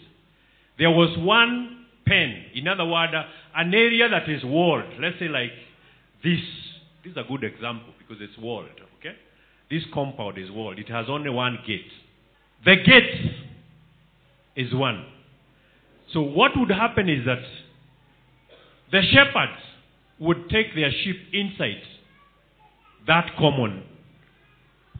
[0.79, 2.45] there was one pen.
[2.55, 3.13] In other words,
[3.55, 4.85] an area that is walled.
[5.01, 5.51] Let's say like
[6.23, 6.41] this.
[7.05, 8.69] This is a good example because it's walled.
[8.99, 9.17] Okay,
[9.71, 10.79] this compound is walled.
[10.79, 11.91] It has only one gate.
[12.65, 13.33] The gate
[14.57, 15.07] is one.
[16.13, 17.43] So what would happen is that
[18.91, 19.61] the shepherds
[20.19, 21.83] would take their sheep inside
[23.07, 23.83] that common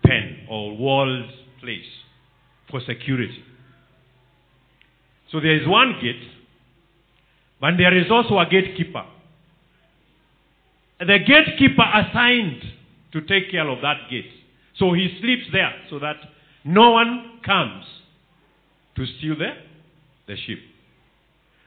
[0.03, 1.31] pen or walled
[1.61, 1.87] place
[2.71, 3.45] for security.
[5.31, 6.23] So there is one gate,
[7.61, 9.05] but there is also a gatekeeper.
[10.99, 12.63] The gatekeeper assigned
[13.13, 14.31] to take care of that gate.
[14.79, 16.17] So he sleeps there so that
[16.65, 17.85] no one comes
[18.97, 19.51] to steal the,
[20.27, 20.72] the sheep.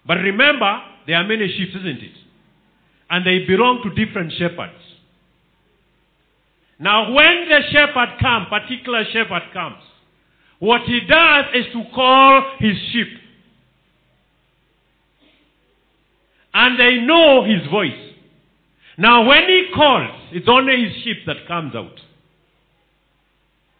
[0.07, 2.17] But remember, there are many sheep, isn't it?
[3.09, 4.81] And they belong to different shepherds.
[6.79, 9.81] Now, when the shepherd comes, particular shepherd comes,
[10.59, 13.07] what he does is to call his sheep.
[16.53, 18.13] And they know his voice.
[18.97, 21.99] Now, when he calls, it's only his sheep that comes out.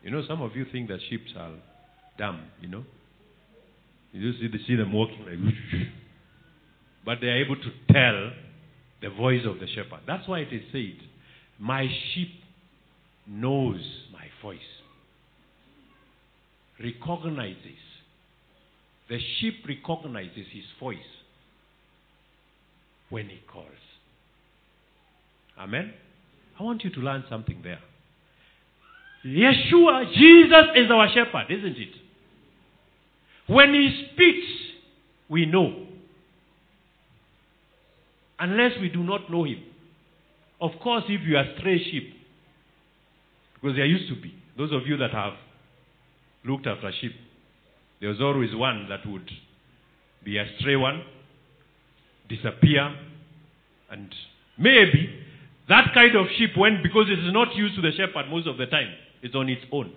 [0.04, 1.54] You know, some of you think that sheep are
[2.18, 2.84] dumb, you know.
[4.12, 5.90] You just see, them walking like,
[7.06, 8.32] but they are able to tell
[9.02, 10.02] the voice of the shepherd.
[10.08, 10.98] That's why it is said,
[11.60, 12.32] My sheep
[13.28, 14.60] knows my voice,
[16.82, 17.58] recognizes.
[19.08, 20.98] The sheep recognizes his voice
[23.10, 23.68] when he calls.
[25.60, 25.94] Amen?
[26.60, 27.80] I want you to learn something there.
[29.26, 31.90] Yeshua, Jesus is our shepherd, isn't it?
[33.48, 34.48] When he speaks,
[35.30, 35.85] we know.
[38.40, 39.64] Unless we do not know him.
[40.60, 42.14] Of course, if you are stray sheep,
[43.56, 45.34] because there used to be, those of you that have
[46.46, 47.14] looked after sheep,
[48.00, 49.30] there was always one that would
[50.24, 51.04] be a stray one,
[52.30, 52.96] disappear,
[53.90, 54.14] and
[54.58, 55.26] maybe
[55.68, 58.58] that kind of sheep, when because it is not used to the shepherd most of
[58.58, 58.90] the time,
[59.22, 59.92] it's on its own.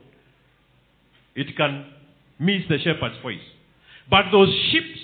[1.34, 1.86] It can
[2.38, 3.40] miss the shepherd's voice.
[4.10, 4.96] But those sheep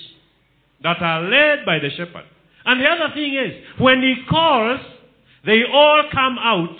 [0.83, 2.25] that are led by the shepherd.
[2.65, 4.81] And the other thing is, when he calls,
[5.45, 6.77] they all come out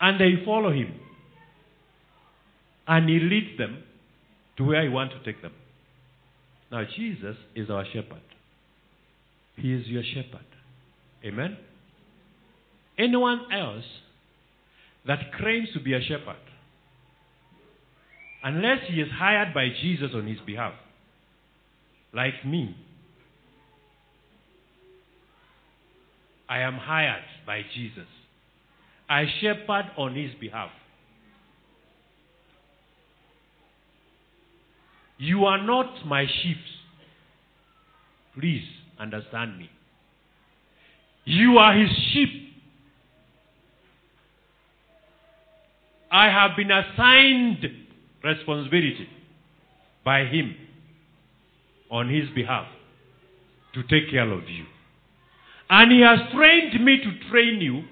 [0.00, 0.94] and they follow him.
[2.86, 3.82] And he leads them
[4.56, 5.52] to where he wants to take them.
[6.70, 8.20] Now, Jesus is our shepherd.
[9.56, 10.44] He is your shepherd.
[11.24, 11.56] Amen?
[12.98, 13.84] Anyone else
[15.06, 16.36] that claims to be a shepherd,
[18.44, 20.74] unless he is hired by Jesus on his behalf,
[22.12, 22.76] like me,
[26.48, 28.06] I am hired by Jesus
[29.08, 30.70] I shepherd on his behalf.
[35.16, 36.58] You are not my sheep.
[38.38, 38.64] Please
[38.98, 39.70] understand me.
[41.24, 42.28] You are his sheep.
[46.10, 47.66] I have been assigned
[48.22, 49.08] responsibility
[50.04, 50.54] by him
[51.90, 52.66] on his behalf
[53.74, 54.64] to take care of you.
[55.70, 57.82] And he has trained me to train you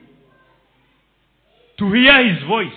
[1.79, 2.69] to hear his voice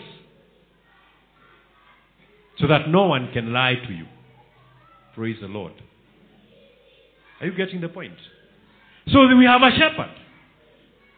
[2.59, 4.05] so that no one can lie to you.
[5.15, 5.73] Praise the Lord.
[7.39, 8.17] Are you getting the point?
[9.07, 10.13] So we have a shepherd.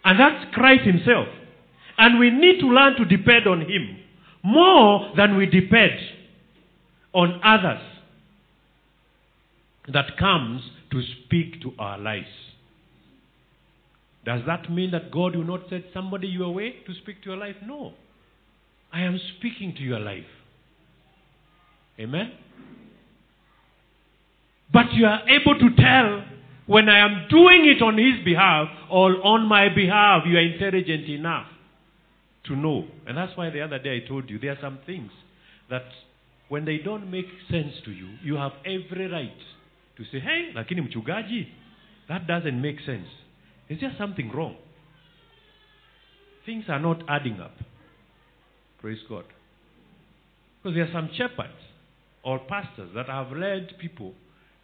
[0.03, 1.28] And that's Christ himself.
[1.98, 3.98] And we need to learn to depend on him
[4.44, 5.91] more than we depend
[7.14, 7.82] on others
[9.91, 12.28] that comes to speak to our lives.
[14.26, 17.38] Does that mean that God will not send somebody your way to speak to your
[17.38, 17.56] life?
[17.65, 17.93] No.
[18.93, 20.26] I am speaking to your life.
[21.99, 22.31] Amen?
[24.72, 26.23] But you are able to tell
[26.65, 31.10] when I am doing it on His behalf or on my behalf, you are intelligent
[31.10, 31.48] enough
[32.45, 32.85] to know.
[33.07, 35.11] And that's why the other day I told you there are some things
[35.69, 35.84] that
[36.48, 39.31] when they don't make sense to you, you have every right
[39.98, 41.48] to say, hey, lakini mchungaji,
[42.10, 43.07] that doesn't make sense.
[43.72, 44.57] Is there something wrong?
[46.45, 47.53] Things are not adding up.
[48.81, 49.23] Praise God.
[50.61, 51.53] Because there are some shepherds
[52.22, 54.14] or pastors that have led people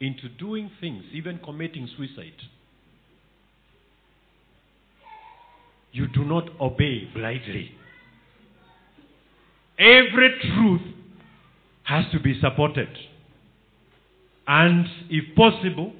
[0.01, 2.33] into doing things, even committing suicide.
[5.93, 7.71] You do not obey blindly.
[9.79, 10.81] Every truth
[11.83, 12.89] has to be supported.
[14.45, 15.93] And if possible,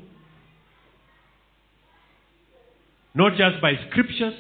[3.18, 4.36] not just by scriptures,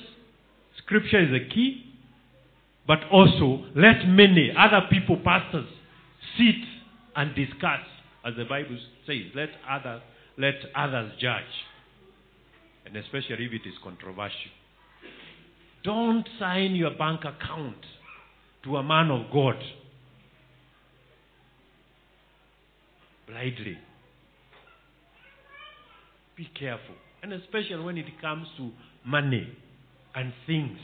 [0.78, 1.84] scripture is a key,
[2.86, 5.68] but also let many other people, pastors,
[6.38, 6.56] sit
[7.16, 7.82] and discuss,
[8.24, 8.78] as the Bible
[9.08, 10.02] says, let others
[10.38, 11.44] let others judge.
[12.86, 14.52] And especially if it is controversial.
[15.84, 17.84] Don't sign your bank account
[18.64, 19.56] to a man of God
[23.28, 23.78] blindly.
[26.36, 26.96] Be careful.
[27.24, 28.72] And especially when it comes to
[29.06, 29.48] money
[30.16, 30.78] and things.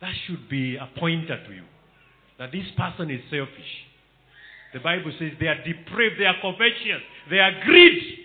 [0.00, 1.64] That should be a pointer to you.
[2.38, 3.72] That this person is selfish.
[4.72, 8.18] The Bible says they are depraved, they are covetous, they are greedy.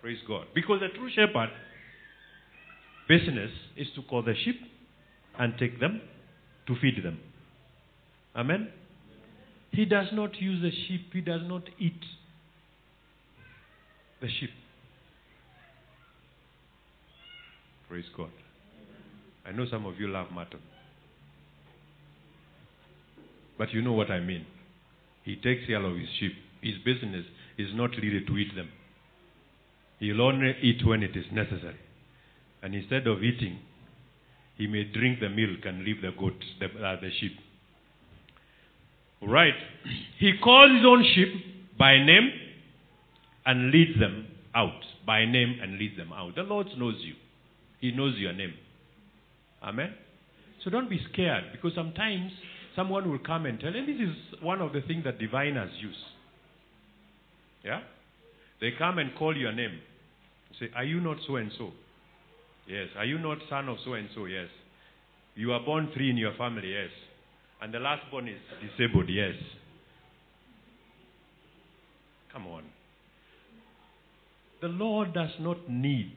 [0.00, 0.46] Praise God.
[0.54, 1.50] Because the true shepherd
[3.08, 4.60] business is to call the sheep
[5.38, 6.00] and take them
[6.66, 7.20] to feed them.
[8.34, 8.68] Amen?
[9.70, 12.00] He does not use the sheep, he does not eat
[14.22, 14.50] the sheep.
[17.88, 18.30] Praise God.
[19.44, 20.60] I know some of you love mutton.
[23.58, 24.46] But you know what I mean.
[25.24, 26.32] He takes care of his sheep.
[26.62, 27.26] His business
[27.58, 28.70] is not really to eat them.
[29.98, 31.78] He'll only eat when it is necessary.
[32.62, 33.58] And instead of eating,
[34.56, 37.36] he may drink the milk and leave the goat, the, uh, the sheep.
[39.20, 39.54] Right.
[40.18, 42.30] He calls his own sheep by name
[43.44, 44.80] and leads them out.
[45.06, 46.36] By name and leads them out.
[46.36, 47.14] The Lord knows you.
[47.80, 48.54] He knows your name.
[49.62, 49.92] Amen.
[50.62, 52.30] So don't be scared because sometimes
[52.76, 55.96] someone will come and tell, and this is one of the things that diviners use.
[57.64, 57.80] Yeah?
[58.60, 59.80] They come and call your name.
[60.60, 61.70] Say, Are you not so and so?
[62.68, 62.88] Yes.
[62.96, 64.26] Are you not son of so and so?
[64.26, 64.48] Yes.
[65.34, 66.72] You are born three in your family?
[66.72, 66.90] Yes.
[67.60, 69.08] And the last born is disabled?
[69.08, 69.34] Yes.
[72.32, 72.64] Come on.
[74.62, 76.16] The Lord does not need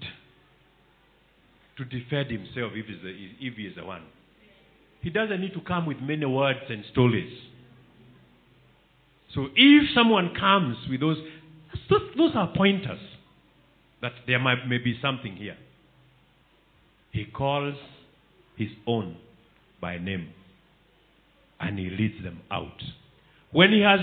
[1.78, 4.04] to defend himself if he is the one.
[5.02, 7.34] He doesn't need to come with many words and stories.
[9.34, 11.18] So if someone comes with those,
[11.90, 13.00] those are pointers
[14.04, 15.58] that there might may be something here.
[17.12, 17.76] He calls
[18.58, 19.18] his own
[19.82, 20.30] by name
[21.60, 22.80] and he leads them out.
[23.52, 24.02] When he has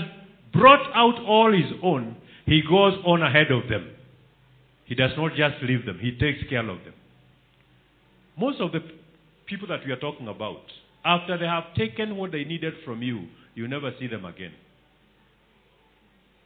[0.51, 3.89] brought out all his own, he goes on ahead of them.
[4.85, 6.93] He does not just leave them, he takes care of them.
[8.37, 8.79] Most of the
[9.45, 10.61] people that we are talking about,
[11.05, 14.53] after they have taken what they needed from you, you never see them again.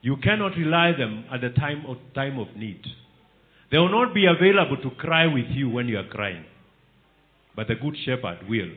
[0.01, 2.81] You cannot rely them at the time of, time of need.
[3.71, 6.45] They will not be available to cry with you when you are crying.
[7.55, 8.69] But the good shepherd will.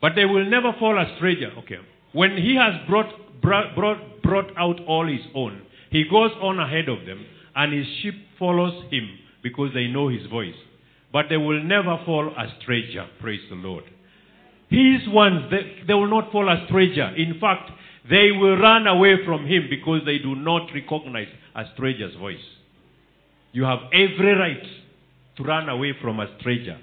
[0.00, 1.50] But they will never fall a stranger.
[1.58, 1.78] Okay.
[2.12, 3.74] When he has brought, brought,
[4.22, 7.24] brought out all his own, he goes on ahead of them,
[7.56, 9.08] and his sheep follows him
[9.42, 10.54] because they know his voice.
[11.12, 13.06] but they will never fall a stranger.
[13.20, 13.84] Praise the Lord.
[14.68, 17.06] His ones, they, they will not fall a stranger.
[17.16, 17.70] In fact,
[18.10, 22.44] they will run away from him because they do not recognize a stranger's voice.
[23.52, 24.62] You have every right
[25.36, 26.78] to run away from a stranger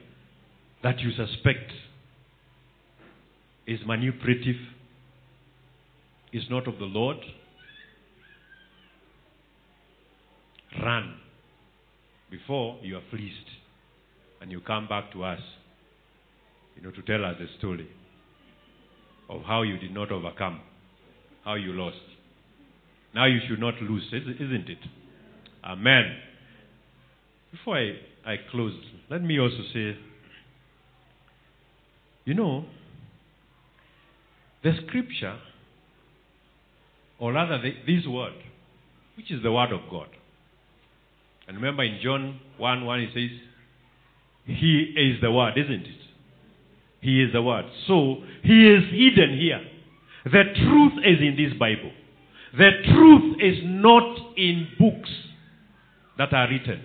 [0.82, 1.72] that you suspect
[3.68, 4.56] is manipulative,
[6.32, 7.18] is not of the Lord.
[10.82, 11.16] Run
[12.32, 13.36] before you are fleeced
[14.42, 15.40] and you come back to us,
[16.76, 17.88] you know, to tell us the story
[19.30, 20.60] of how you did not overcome,
[21.46, 21.98] how you lost.
[23.14, 24.80] Now you should not lose, isn't it?
[25.64, 26.18] Amen.
[27.52, 27.92] Before I,
[28.26, 28.74] I close,
[29.10, 29.96] let me also say,
[32.26, 32.66] you know,
[34.64, 35.38] the scripture,
[37.20, 38.34] or rather the, this word,
[39.16, 40.08] which is the word of God.
[41.48, 43.40] And remember in John 1 1 it says,
[44.46, 46.02] He is the word, isn't it?
[47.02, 47.66] He is the word.
[47.88, 49.62] So he is hidden here.
[50.26, 51.92] The truth is in this Bible.
[52.58, 55.10] The truth is not in books
[56.18, 56.82] that are written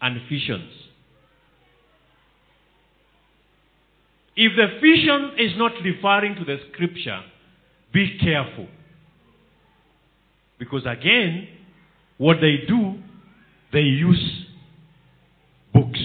[0.00, 0.70] and visions.
[4.36, 7.20] If the vision is not referring to the scripture,
[7.92, 8.66] be careful.
[10.58, 11.48] Because again,
[12.18, 13.00] what they do,
[13.74, 14.46] they use
[15.74, 15.98] books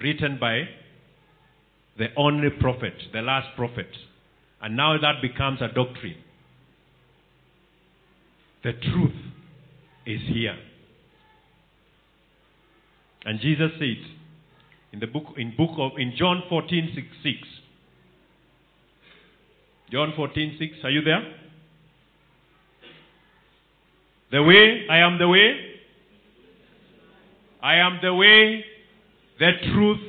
[0.00, 0.62] written by
[1.98, 3.88] the only prophet, the last prophet.
[4.62, 6.18] And now that becomes a doctrine.
[8.62, 9.16] The truth
[10.06, 10.56] is here.
[13.24, 13.98] And Jesus said
[14.92, 17.34] in the book in book of in John 14 6, 6
[19.90, 21.39] John 14 6 are you there?
[24.30, 25.56] The way, I am the way.
[27.62, 28.64] I am the way,
[29.38, 30.00] the truth,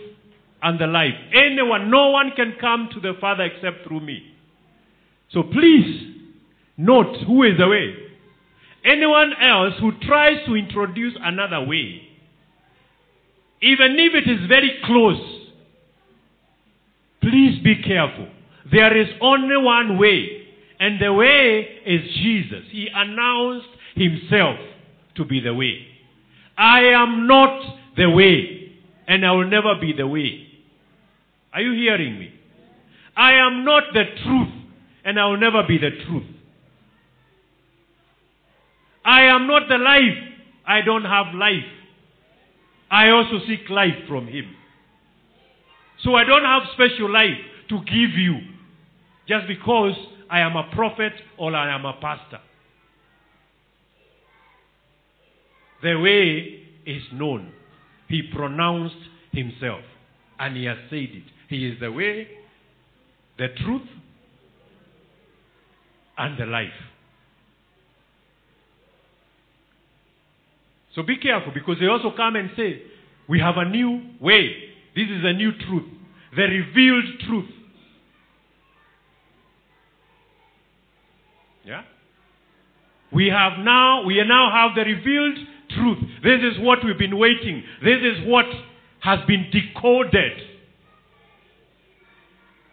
[0.64, 1.14] and the life.
[1.34, 4.24] Anyone, no one can come to the Father except through me.
[5.32, 6.16] So please
[6.78, 7.96] note who is the way.
[8.86, 12.02] Anyone else who tries to introduce another way,
[13.62, 15.22] even if it is very close,
[17.22, 18.28] please be careful.
[18.72, 20.48] There is only one way,
[20.80, 22.64] and the way is Jesus.
[22.72, 24.58] He announced himself
[25.16, 25.86] to be the way.
[26.58, 27.62] I am not
[27.98, 28.72] the way,
[29.08, 30.48] and I will never be the way.
[31.54, 32.34] Are you hearing me?
[33.16, 34.54] I am not the truth,
[35.04, 36.24] and I will never be the truth.
[39.04, 40.18] I am not the life.
[40.66, 41.66] I don't have life.
[42.90, 44.56] I also seek life from Him.
[46.04, 47.38] So I don't have special life
[47.70, 48.40] to give you
[49.28, 49.96] just because
[50.30, 52.40] I am a prophet or I am a pastor.
[55.82, 57.52] The way is known.
[58.08, 58.96] He pronounced
[59.32, 59.82] Himself
[60.40, 61.24] and He has said it.
[61.50, 62.28] He is the way,
[63.38, 63.88] the truth,
[66.18, 66.70] and the life.
[70.96, 72.82] So be careful because they also come and say,
[73.28, 74.56] We have a new way.
[74.96, 75.90] This is a new truth,
[76.36, 77.50] the revealed truth.
[81.66, 81.84] Yeah?
[83.12, 85.38] We have now, we now have the revealed
[85.76, 85.98] truth.
[86.24, 87.64] This is what we've been waiting.
[87.84, 88.46] This is what
[89.02, 90.34] has been decoded.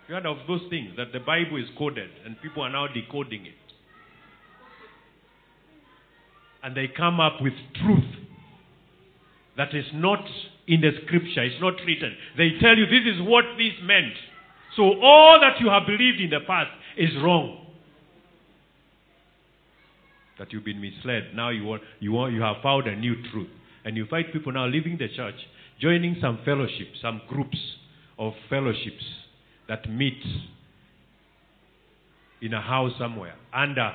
[0.08, 3.46] You heard of those things that the Bible is coded and people are now decoding
[3.46, 3.54] it.
[6.62, 8.04] And they come up with truth
[9.56, 10.24] that is not
[10.66, 12.16] in the scripture, it's not written.
[12.36, 14.14] They tell you this is what this meant.
[14.76, 17.66] So all that you have believed in the past is wrong.
[20.39, 21.35] That you've been misled.
[21.35, 23.48] Now you want, you want you have found a new truth.
[23.85, 25.35] And you find people now leaving the church,
[25.81, 27.59] joining some fellowships, some groups
[28.19, 29.05] of fellowships
[29.69, 30.23] that meet
[32.40, 33.93] in a house somewhere under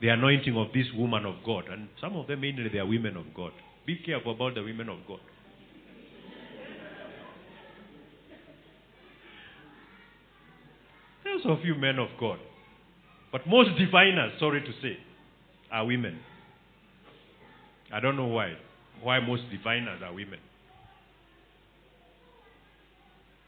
[0.00, 1.64] the anointing of this woman of God.
[1.70, 3.52] And some of them mainly they are women of God.
[3.86, 5.20] Be careful about the women of God.
[11.24, 12.38] There's a few men of God.
[13.30, 14.98] But most diviners, sorry to say,
[15.72, 16.18] are women.
[17.92, 18.54] I don't know why.
[19.02, 20.38] Why most diviners are women.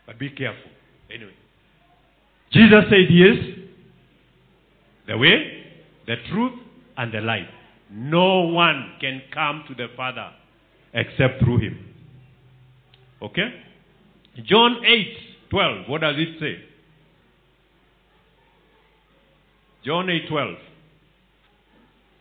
[0.06, 0.70] But be careful.
[1.12, 1.34] Anyway.
[2.52, 3.60] Jesus said he is
[5.06, 5.64] the way,
[6.06, 6.58] the truth,
[6.96, 7.48] and the life.
[7.90, 10.30] No one can come to the Father
[10.94, 11.86] except through him.
[13.22, 13.52] Okay?
[14.44, 15.16] John 8
[15.50, 15.88] 12.
[15.88, 16.62] What does it say?
[19.84, 20.54] John 8 12.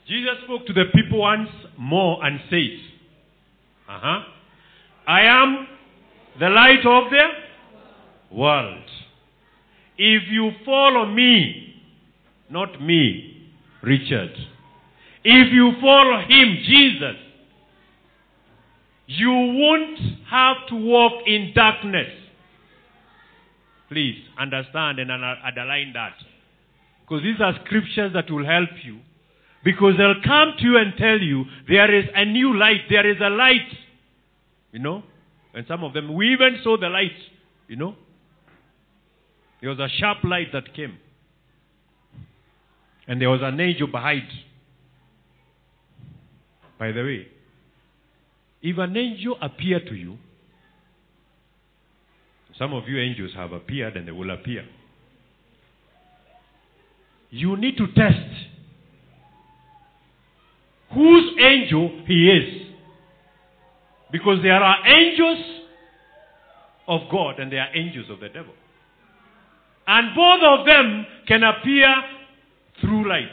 [0.09, 2.79] Jesus spoke to the people once more and said,
[3.87, 4.23] uh-huh,
[5.07, 5.67] I am
[6.39, 8.83] the light of the world.
[9.99, 11.75] If you follow me,
[12.49, 13.51] not me,
[13.83, 14.31] Richard,
[15.23, 17.15] if you follow him, Jesus,
[19.05, 19.99] you won't
[20.29, 22.09] have to walk in darkness.
[23.89, 26.13] Please understand and underline that.
[27.01, 28.99] Because these are scriptures that will help you.
[29.63, 33.17] Because they'll come to you and tell you there is a new light, there is
[33.21, 33.67] a light.
[34.71, 35.03] You know?
[35.53, 37.11] And some of them, we even saw the light.
[37.67, 37.95] You know?
[39.61, 40.97] There was a sharp light that came.
[43.07, 44.27] And there was an angel behind.
[46.77, 47.27] By the way,
[48.61, 50.17] if an angel appear to you,
[52.57, 54.65] some of you angels have appeared and they will appear.
[57.29, 58.49] You need to test
[60.93, 62.67] whose angel he is.
[64.11, 65.45] Because there are angels
[66.87, 68.53] of God and there are angels of the devil.
[69.85, 71.87] And both of them can appear
[72.81, 73.27] through light.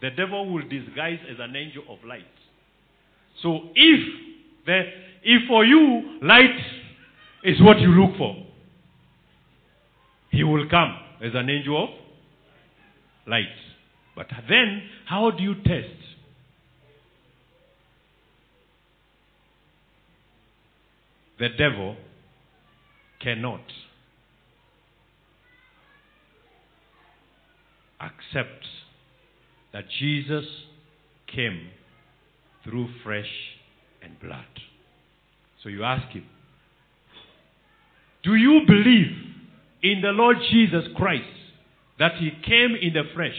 [0.00, 2.24] The devil will disguise as an angel of light.
[3.42, 4.00] So if
[4.66, 4.82] the
[5.22, 6.56] if for you light
[7.42, 8.36] is what you look for,
[10.30, 11.90] he will come as an angel of
[13.28, 13.46] light.
[14.16, 15.94] But then how do you test?
[21.38, 21.96] The devil
[23.20, 23.60] cannot
[28.00, 28.64] accept
[29.72, 30.44] that Jesus
[31.32, 31.68] came
[32.64, 33.30] through flesh
[34.02, 34.44] and blood.
[35.62, 36.24] So you ask him,
[38.24, 39.12] Do you believe
[39.82, 41.24] in the Lord Jesus Christ
[41.98, 43.36] that he came in the flesh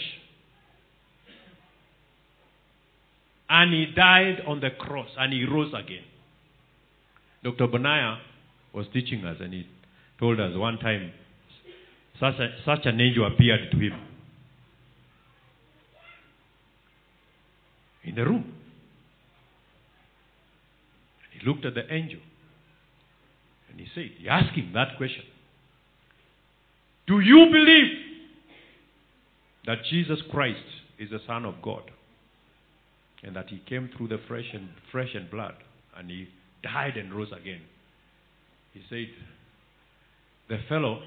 [3.50, 6.04] and he died on the cross and he rose again?
[7.44, 7.68] Dr.
[7.68, 8.20] Bonaya
[8.74, 9.68] was teaching us and he
[10.20, 11.12] told us one time
[12.20, 13.94] such, a, such an angel appeared to him
[18.04, 18.54] in the room.
[21.32, 22.20] He looked at the angel
[23.72, 25.24] and he said, he asked him that question
[27.08, 28.09] Do you believe
[29.70, 30.58] that Jesus Christ
[30.98, 31.84] is the Son of God
[33.22, 34.68] and that he came through the flesh and,
[35.14, 35.54] and blood
[35.96, 36.28] and he
[36.64, 37.62] died and rose again?
[38.74, 39.10] He said,
[40.50, 41.04] The fellow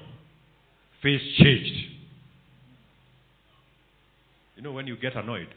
[1.01, 1.75] face changed.
[4.55, 5.49] You know, when you get annoyed,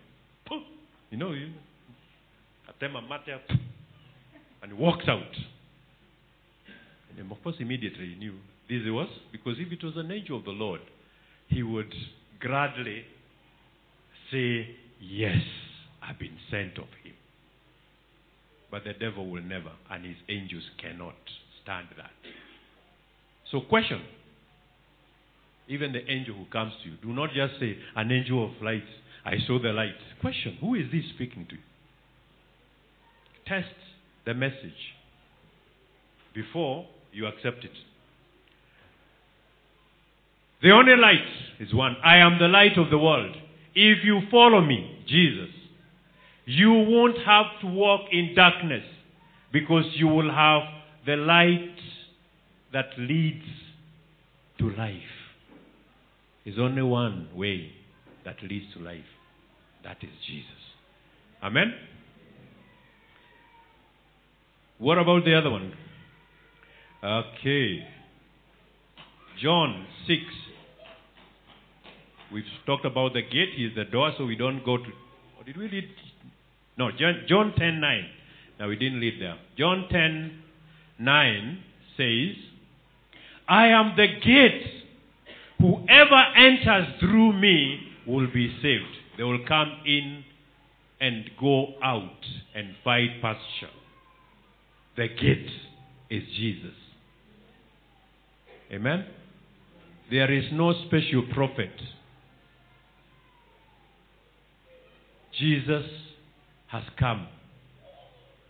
[1.10, 1.52] you know, you
[3.08, 3.56] mate, poof,
[4.62, 5.20] and he walks out.
[7.16, 8.34] And of course, immediately he knew
[8.68, 10.80] this was because if it was an angel of the Lord,
[11.46, 11.94] he would
[12.40, 13.04] gladly
[14.30, 14.68] say,
[15.00, 15.42] Yes,
[16.02, 17.14] I've been sent of him.
[18.70, 21.14] But the devil will never, and his angels cannot
[21.62, 22.10] stand that.
[23.50, 24.02] So, question.
[25.68, 28.84] Even the angel who comes to you, do not just say, An angel of light,
[29.24, 29.94] I saw the light.
[30.20, 31.60] Question Who is this speaking to you?
[33.46, 33.74] Test
[34.24, 34.94] the message
[36.34, 37.70] before you accept it.
[40.66, 41.28] The only light
[41.60, 41.96] is one.
[42.04, 43.36] I am the light of the world.
[43.76, 45.54] If you follow me, Jesus,
[46.44, 48.82] you won't have to walk in darkness
[49.52, 50.62] because you will have
[51.06, 51.76] the light
[52.72, 53.44] that leads
[54.58, 54.96] to life.
[56.44, 57.70] There's only one way
[58.24, 59.04] that leads to life.
[59.84, 60.50] That is Jesus.
[61.44, 61.74] Amen?
[64.78, 65.72] What about the other one?
[67.04, 67.86] Okay.
[69.40, 70.18] John 6.
[72.32, 73.50] We've talked about the gate.
[73.58, 74.84] Is the door, so we don't go to.
[75.38, 75.88] Or did we read?
[76.76, 78.04] No, John, John 10 9.
[78.58, 79.36] Now, we didn't read there.
[79.56, 80.42] John 10
[80.98, 81.62] 9
[81.96, 82.36] says,
[83.48, 84.66] I am the gate.
[85.58, 88.84] Whoever enters through me will be saved.
[89.16, 90.24] They will come in
[91.00, 92.24] and go out
[92.54, 93.72] and find pasture.
[94.96, 95.50] The gate
[96.10, 96.74] is Jesus.
[98.72, 99.06] Amen?
[100.10, 101.72] There is no special prophet.
[105.38, 105.84] Jesus
[106.68, 107.28] has come.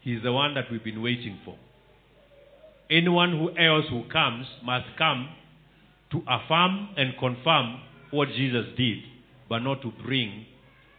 [0.00, 1.56] He's the one that we've been waiting for.
[2.90, 5.28] Anyone who else who comes must come
[6.12, 7.80] to affirm and confirm
[8.12, 8.98] what Jesus did,
[9.48, 10.46] but not to bring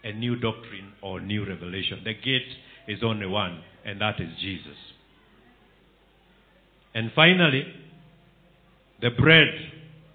[0.04, 2.02] a new doctrine or new revelation.
[2.04, 2.48] The gate
[2.88, 4.78] is only one, and that is Jesus.
[6.94, 7.66] And finally,
[9.02, 9.54] the bread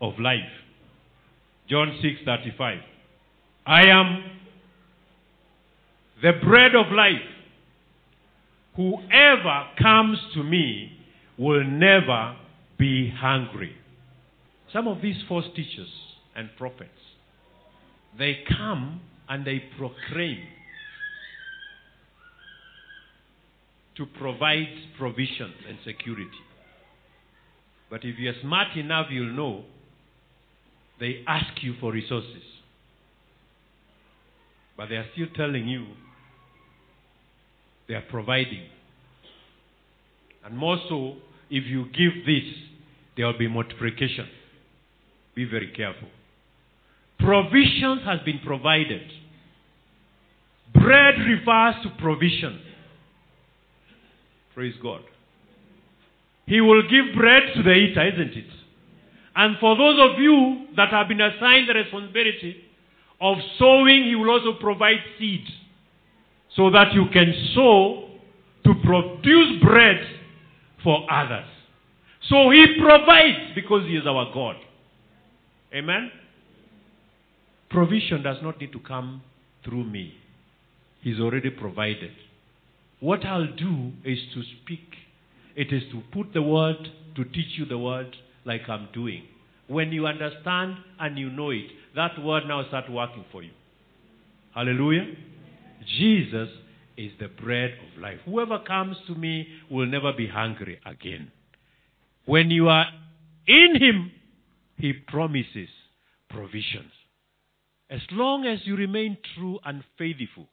[0.01, 0.51] of life.
[1.69, 2.82] John 6:35.
[3.65, 4.24] I am
[6.23, 7.20] the bread of life.
[8.77, 10.93] Whoever comes to me
[11.36, 12.36] will never
[12.78, 13.77] be hungry.
[14.73, 15.90] Some of these false teachers
[16.35, 16.90] and prophets,
[18.19, 20.39] they come and they proclaim
[23.97, 24.69] to provide
[24.99, 26.31] provisions and security.
[27.90, 29.65] But if you're smart enough, you'll know
[30.99, 32.43] they ask you for resources.
[34.78, 35.86] But they are still telling you
[37.88, 38.66] they are providing.
[40.44, 41.16] And more so,
[41.50, 42.44] if you give this,
[43.16, 44.28] there will be multiplication.
[45.34, 46.09] Be very careful.
[47.18, 49.02] Provisions has been provided.
[50.74, 52.60] Bread refers to provision.
[54.54, 55.02] Praise God.
[56.46, 58.50] He will give bread to the eater, isn't it?
[59.34, 62.56] And for those of you that have been assigned the responsibility
[63.20, 65.44] of sowing, He will also provide seed
[66.56, 68.08] so that you can sow
[68.64, 70.00] to produce bread
[70.84, 71.46] for others.
[72.28, 74.56] So He provides because He is our God.
[75.74, 76.10] Amen?
[77.70, 79.22] Provision does not need to come
[79.64, 80.14] through me,
[81.00, 82.12] He's already provided.
[83.00, 84.94] What I'll do is to speak.
[85.56, 86.76] It is to put the word,
[87.16, 89.24] to teach you the word like I'm doing.
[89.66, 91.66] When you understand and you know it,
[91.96, 93.50] that word now start working for you.
[94.54, 95.06] Hallelujah.
[95.98, 96.48] Jesus
[96.96, 98.18] is the bread of life.
[98.24, 101.30] Whoever comes to me will never be hungry again.
[102.26, 102.86] When you are
[103.46, 104.12] in him,
[104.76, 105.68] he promises
[106.28, 106.92] provisions.
[107.90, 110.48] As long as you remain true and faithful,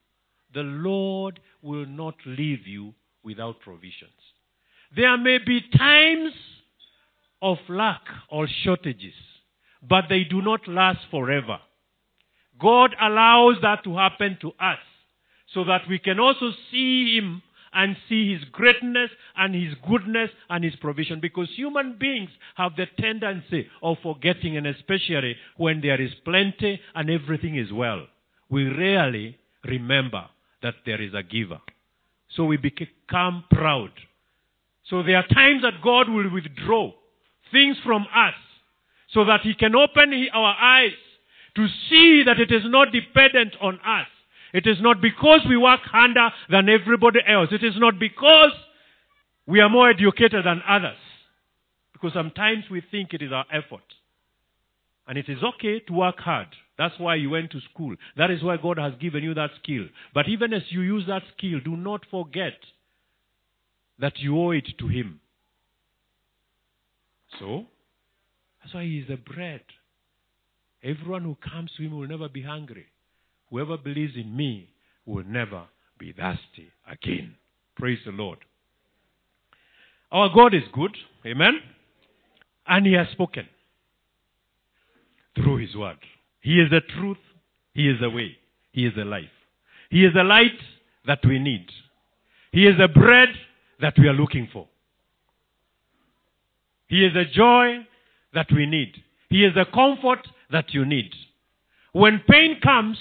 [0.54, 2.94] the Lord will not leave you
[3.24, 4.12] without provisions.
[4.96, 6.34] There may be times
[7.42, 9.14] of lack or shortages,
[9.88, 11.60] but they do not last forever.
[12.60, 14.80] God allows that to happen to us
[15.54, 17.42] so that we can also see Him
[17.74, 21.20] and see His greatness and His goodness and His provision.
[21.20, 27.10] Because human beings have the tendency of forgetting, and especially when there is plenty and
[27.10, 28.08] everything is well.
[28.50, 30.26] We rarely remember
[30.62, 31.60] that there is a giver.
[32.36, 33.92] So we become proud.
[34.90, 36.92] So there are times that God will withdraw
[37.52, 38.34] things from us
[39.14, 40.92] so that He can open our eyes
[41.56, 44.08] to see that it is not dependent on us.
[44.54, 47.50] It is not because we work harder than everybody else.
[47.52, 48.52] It is not because
[49.46, 50.98] we are more educated than others.
[51.94, 53.84] Because sometimes we think it is our effort.
[55.08, 56.48] And it is okay to work hard.
[56.78, 57.96] That's why you went to school.
[58.16, 59.86] That is why God has given you that skill.
[60.14, 62.54] But even as you use that skill, do not forget
[64.00, 65.20] that you owe it to Him.
[67.40, 67.66] So,
[68.62, 69.62] that's why He is the bread.
[70.84, 72.86] Everyone who comes to Him will never be hungry.
[73.50, 74.70] Whoever believes in me
[75.06, 75.64] will never
[75.98, 77.36] be thirsty again.
[77.76, 78.40] Praise the Lord.
[80.12, 80.96] Our God is good.
[81.26, 81.60] Amen.
[82.68, 83.48] And He has spoken
[85.36, 85.98] through His word.
[86.42, 87.18] He is the truth.
[87.74, 88.38] He is the way.
[88.72, 89.26] He is the life.
[89.90, 90.60] He is the light
[91.06, 91.68] that we need.
[92.52, 93.30] He is the bread
[93.82, 94.68] that we are looking for.
[96.88, 97.86] He is the joy
[98.34, 98.94] that we need.
[99.30, 101.12] He is the comfort that you need.
[101.92, 102.98] When pain comes,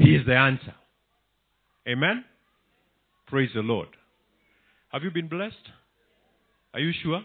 [0.00, 0.74] He is the answer.
[1.86, 2.24] Amen?
[3.26, 3.88] Praise the Lord.
[4.92, 5.54] Have you been blessed?
[6.72, 7.22] Are you sure?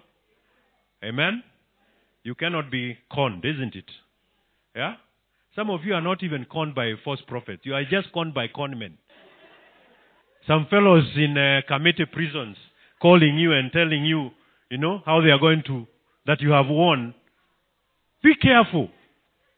[1.01, 1.41] Amen?
[2.23, 3.89] You cannot be conned, isn't it?
[4.75, 4.95] Yeah?
[5.55, 7.61] Some of you are not even conned by false prophets.
[7.63, 8.97] You are just conned by con men.
[10.45, 11.61] Some fellows in uh,
[12.11, 12.57] prisons
[13.01, 14.31] calling you and telling you,
[14.69, 15.87] you know, how they are going to,
[16.25, 17.15] that you have won.
[18.21, 18.89] Be careful.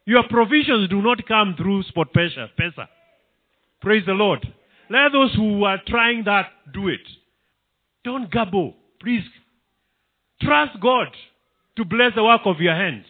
[0.04, 2.86] Your provisions do not come through sport pressure, pesa.
[3.80, 4.46] Praise the Lord.
[4.90, 7.00] Let those who are trying that do it.
[8.04, 8.74] Don't gabble.
[9.00, 9.24] Please.
[10.40, 11.08] Trust God
[11.76, 13.04] to bless the work of your hands.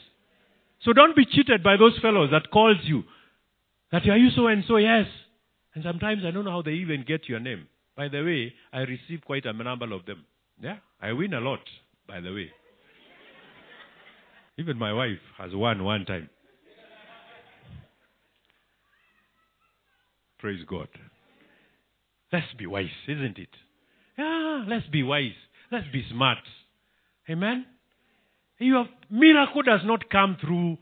[0.82, 3.05] So don't be cheated by those fellows that calls you.
[3.93, 4.77] That are you so and so?
[4.77, 5.07] Yes.
[5.74, 7.66] And sometimes I don't know how they even get your name.
[7.97, 10.24] By the way, I receive quite a number of them.
[10.61, 11.61] Yeah, I win a lot,
[12.07, 12.51] by the way.
[14.59, 16.31] Even my wife has won one time.
[20.39, 20.89] Praise God.
[22.32, 23.48] Let's be wise, isn't it?
[24.16, 25.32] Yeah, let's be wise.
[25.73, 26.39] Let's be smart.
[27.28, 27.66] Amen?
[28.59, 30.78] Your miracle does not come through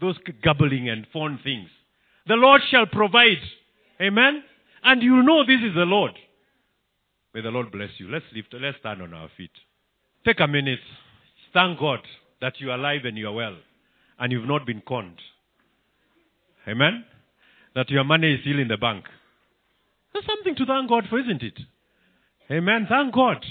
[0.00, 1.68] those gabbling and fond things.
[2.26, 3.42] The Lord shall provide.
[4.00, 4.42] Amen?
[4.84, 6.12] And you know this is the Lord.
[7.34, 8.08] May the Lord bless you.
[8.08, 9.50] Let's lift, let's stand on our feet.
[10.24, 10.80] Take a minute.
[11.52, 12.00] Thank God
[12.40, 13.56] that you are alive and you are well.
[14.18, 15.18] And you've not been conned.
[16.68, 17.04] Amen?
[17.74, 19.04] That your money is still in the bank.
[20.12, 21.58] There's something to thank God for, isn't it?
[22.50, 22.86] Amen.
[22.88, 23.44] Thank God.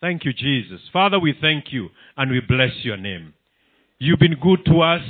[0.00, 0.80] Thank you, Jesus.
[0.92, 3.32] Father, we thank you and we bless your name.
[3.98, 5.02] You've been good to us.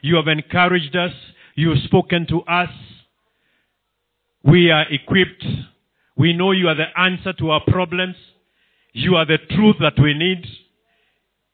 [0.00, 1.12] You have encouraged us.
[1.54, 2.70] You have spoken to us.
[4.42, 5.44] We are equipped.
[6.16, 8.16] We know you are the answer to our problems.
[8.92, 10.46] You are the truth that we need.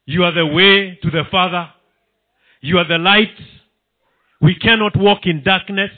[0.05, 1.69] You are the way to the Father.
[2.61, 3.37] You are the light.
[4.47, 5.91] We cannot walk in darkness.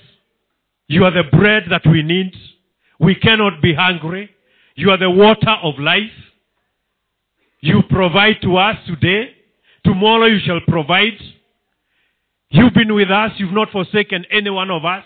[0.86, 2.32] You are the bread that we need.
[2.98, 4.30] We cannot be hungry.
[4.74, 6.16] You are the water of life.
[7.60, 9.32] You provide to us today.
[9.84, 11.20] Tomorrow you shall provide.
[12.48, 13.32] You've been with us.
[13.36, 15.04] You've not forsaken any one of us.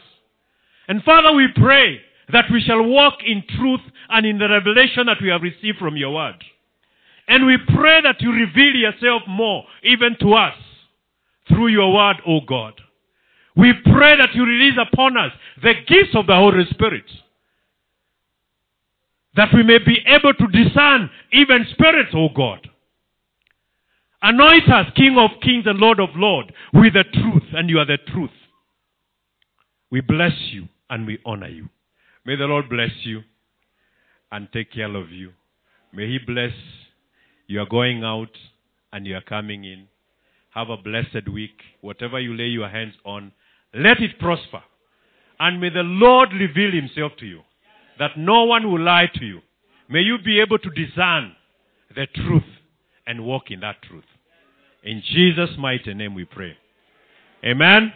[0.87, 2.01] And Father, we pray
[2.33, 5.97] that we shall walk in truth and in the revelation that we have received from
[5.97, 6.45] your word.
[7.27, 10.55] And we pray that you reveal yourself more, even to us,
[11.49, 12.75] through your word, O God.
[13.57, 17.05] We pray that you release upon us the gifts of the Holy Spirit.
[19.37, 22.69] That we may be able to discern even spirits, O God.
[24.23, 27.87] Anoint us, King of kings and Lord of lords, with the truth, and you are
[27.87, 28.31] the truth.
[29.91, 31.69] We bless you and we honor you.
[32.25, 33.23] May the Lord bless you
[34.31, 35.33] and take care of you.
[35.93, 36.53] May He bless
[37.47, 38.31] you are going out
[38.93, 39.89] and you are coming in.
[40.55, 41.61] Have a blessed week.
[41.81, 43.33] Whatever you lay your hands on,
[43.75, 44.63] let it prosper.
[45.39, 47.41] And may the Lord reveal Himself to you,
[47.99, 49.41] that no one will lie to you.
[49.89, 51.35] May you be able to discern
[51.95, 52.45] the truth
[53.07, 54.05] and walk in that truth.
[54.83, 56.57] In Jesus' mighty name we pray.
[57.45, 57.93] Amen.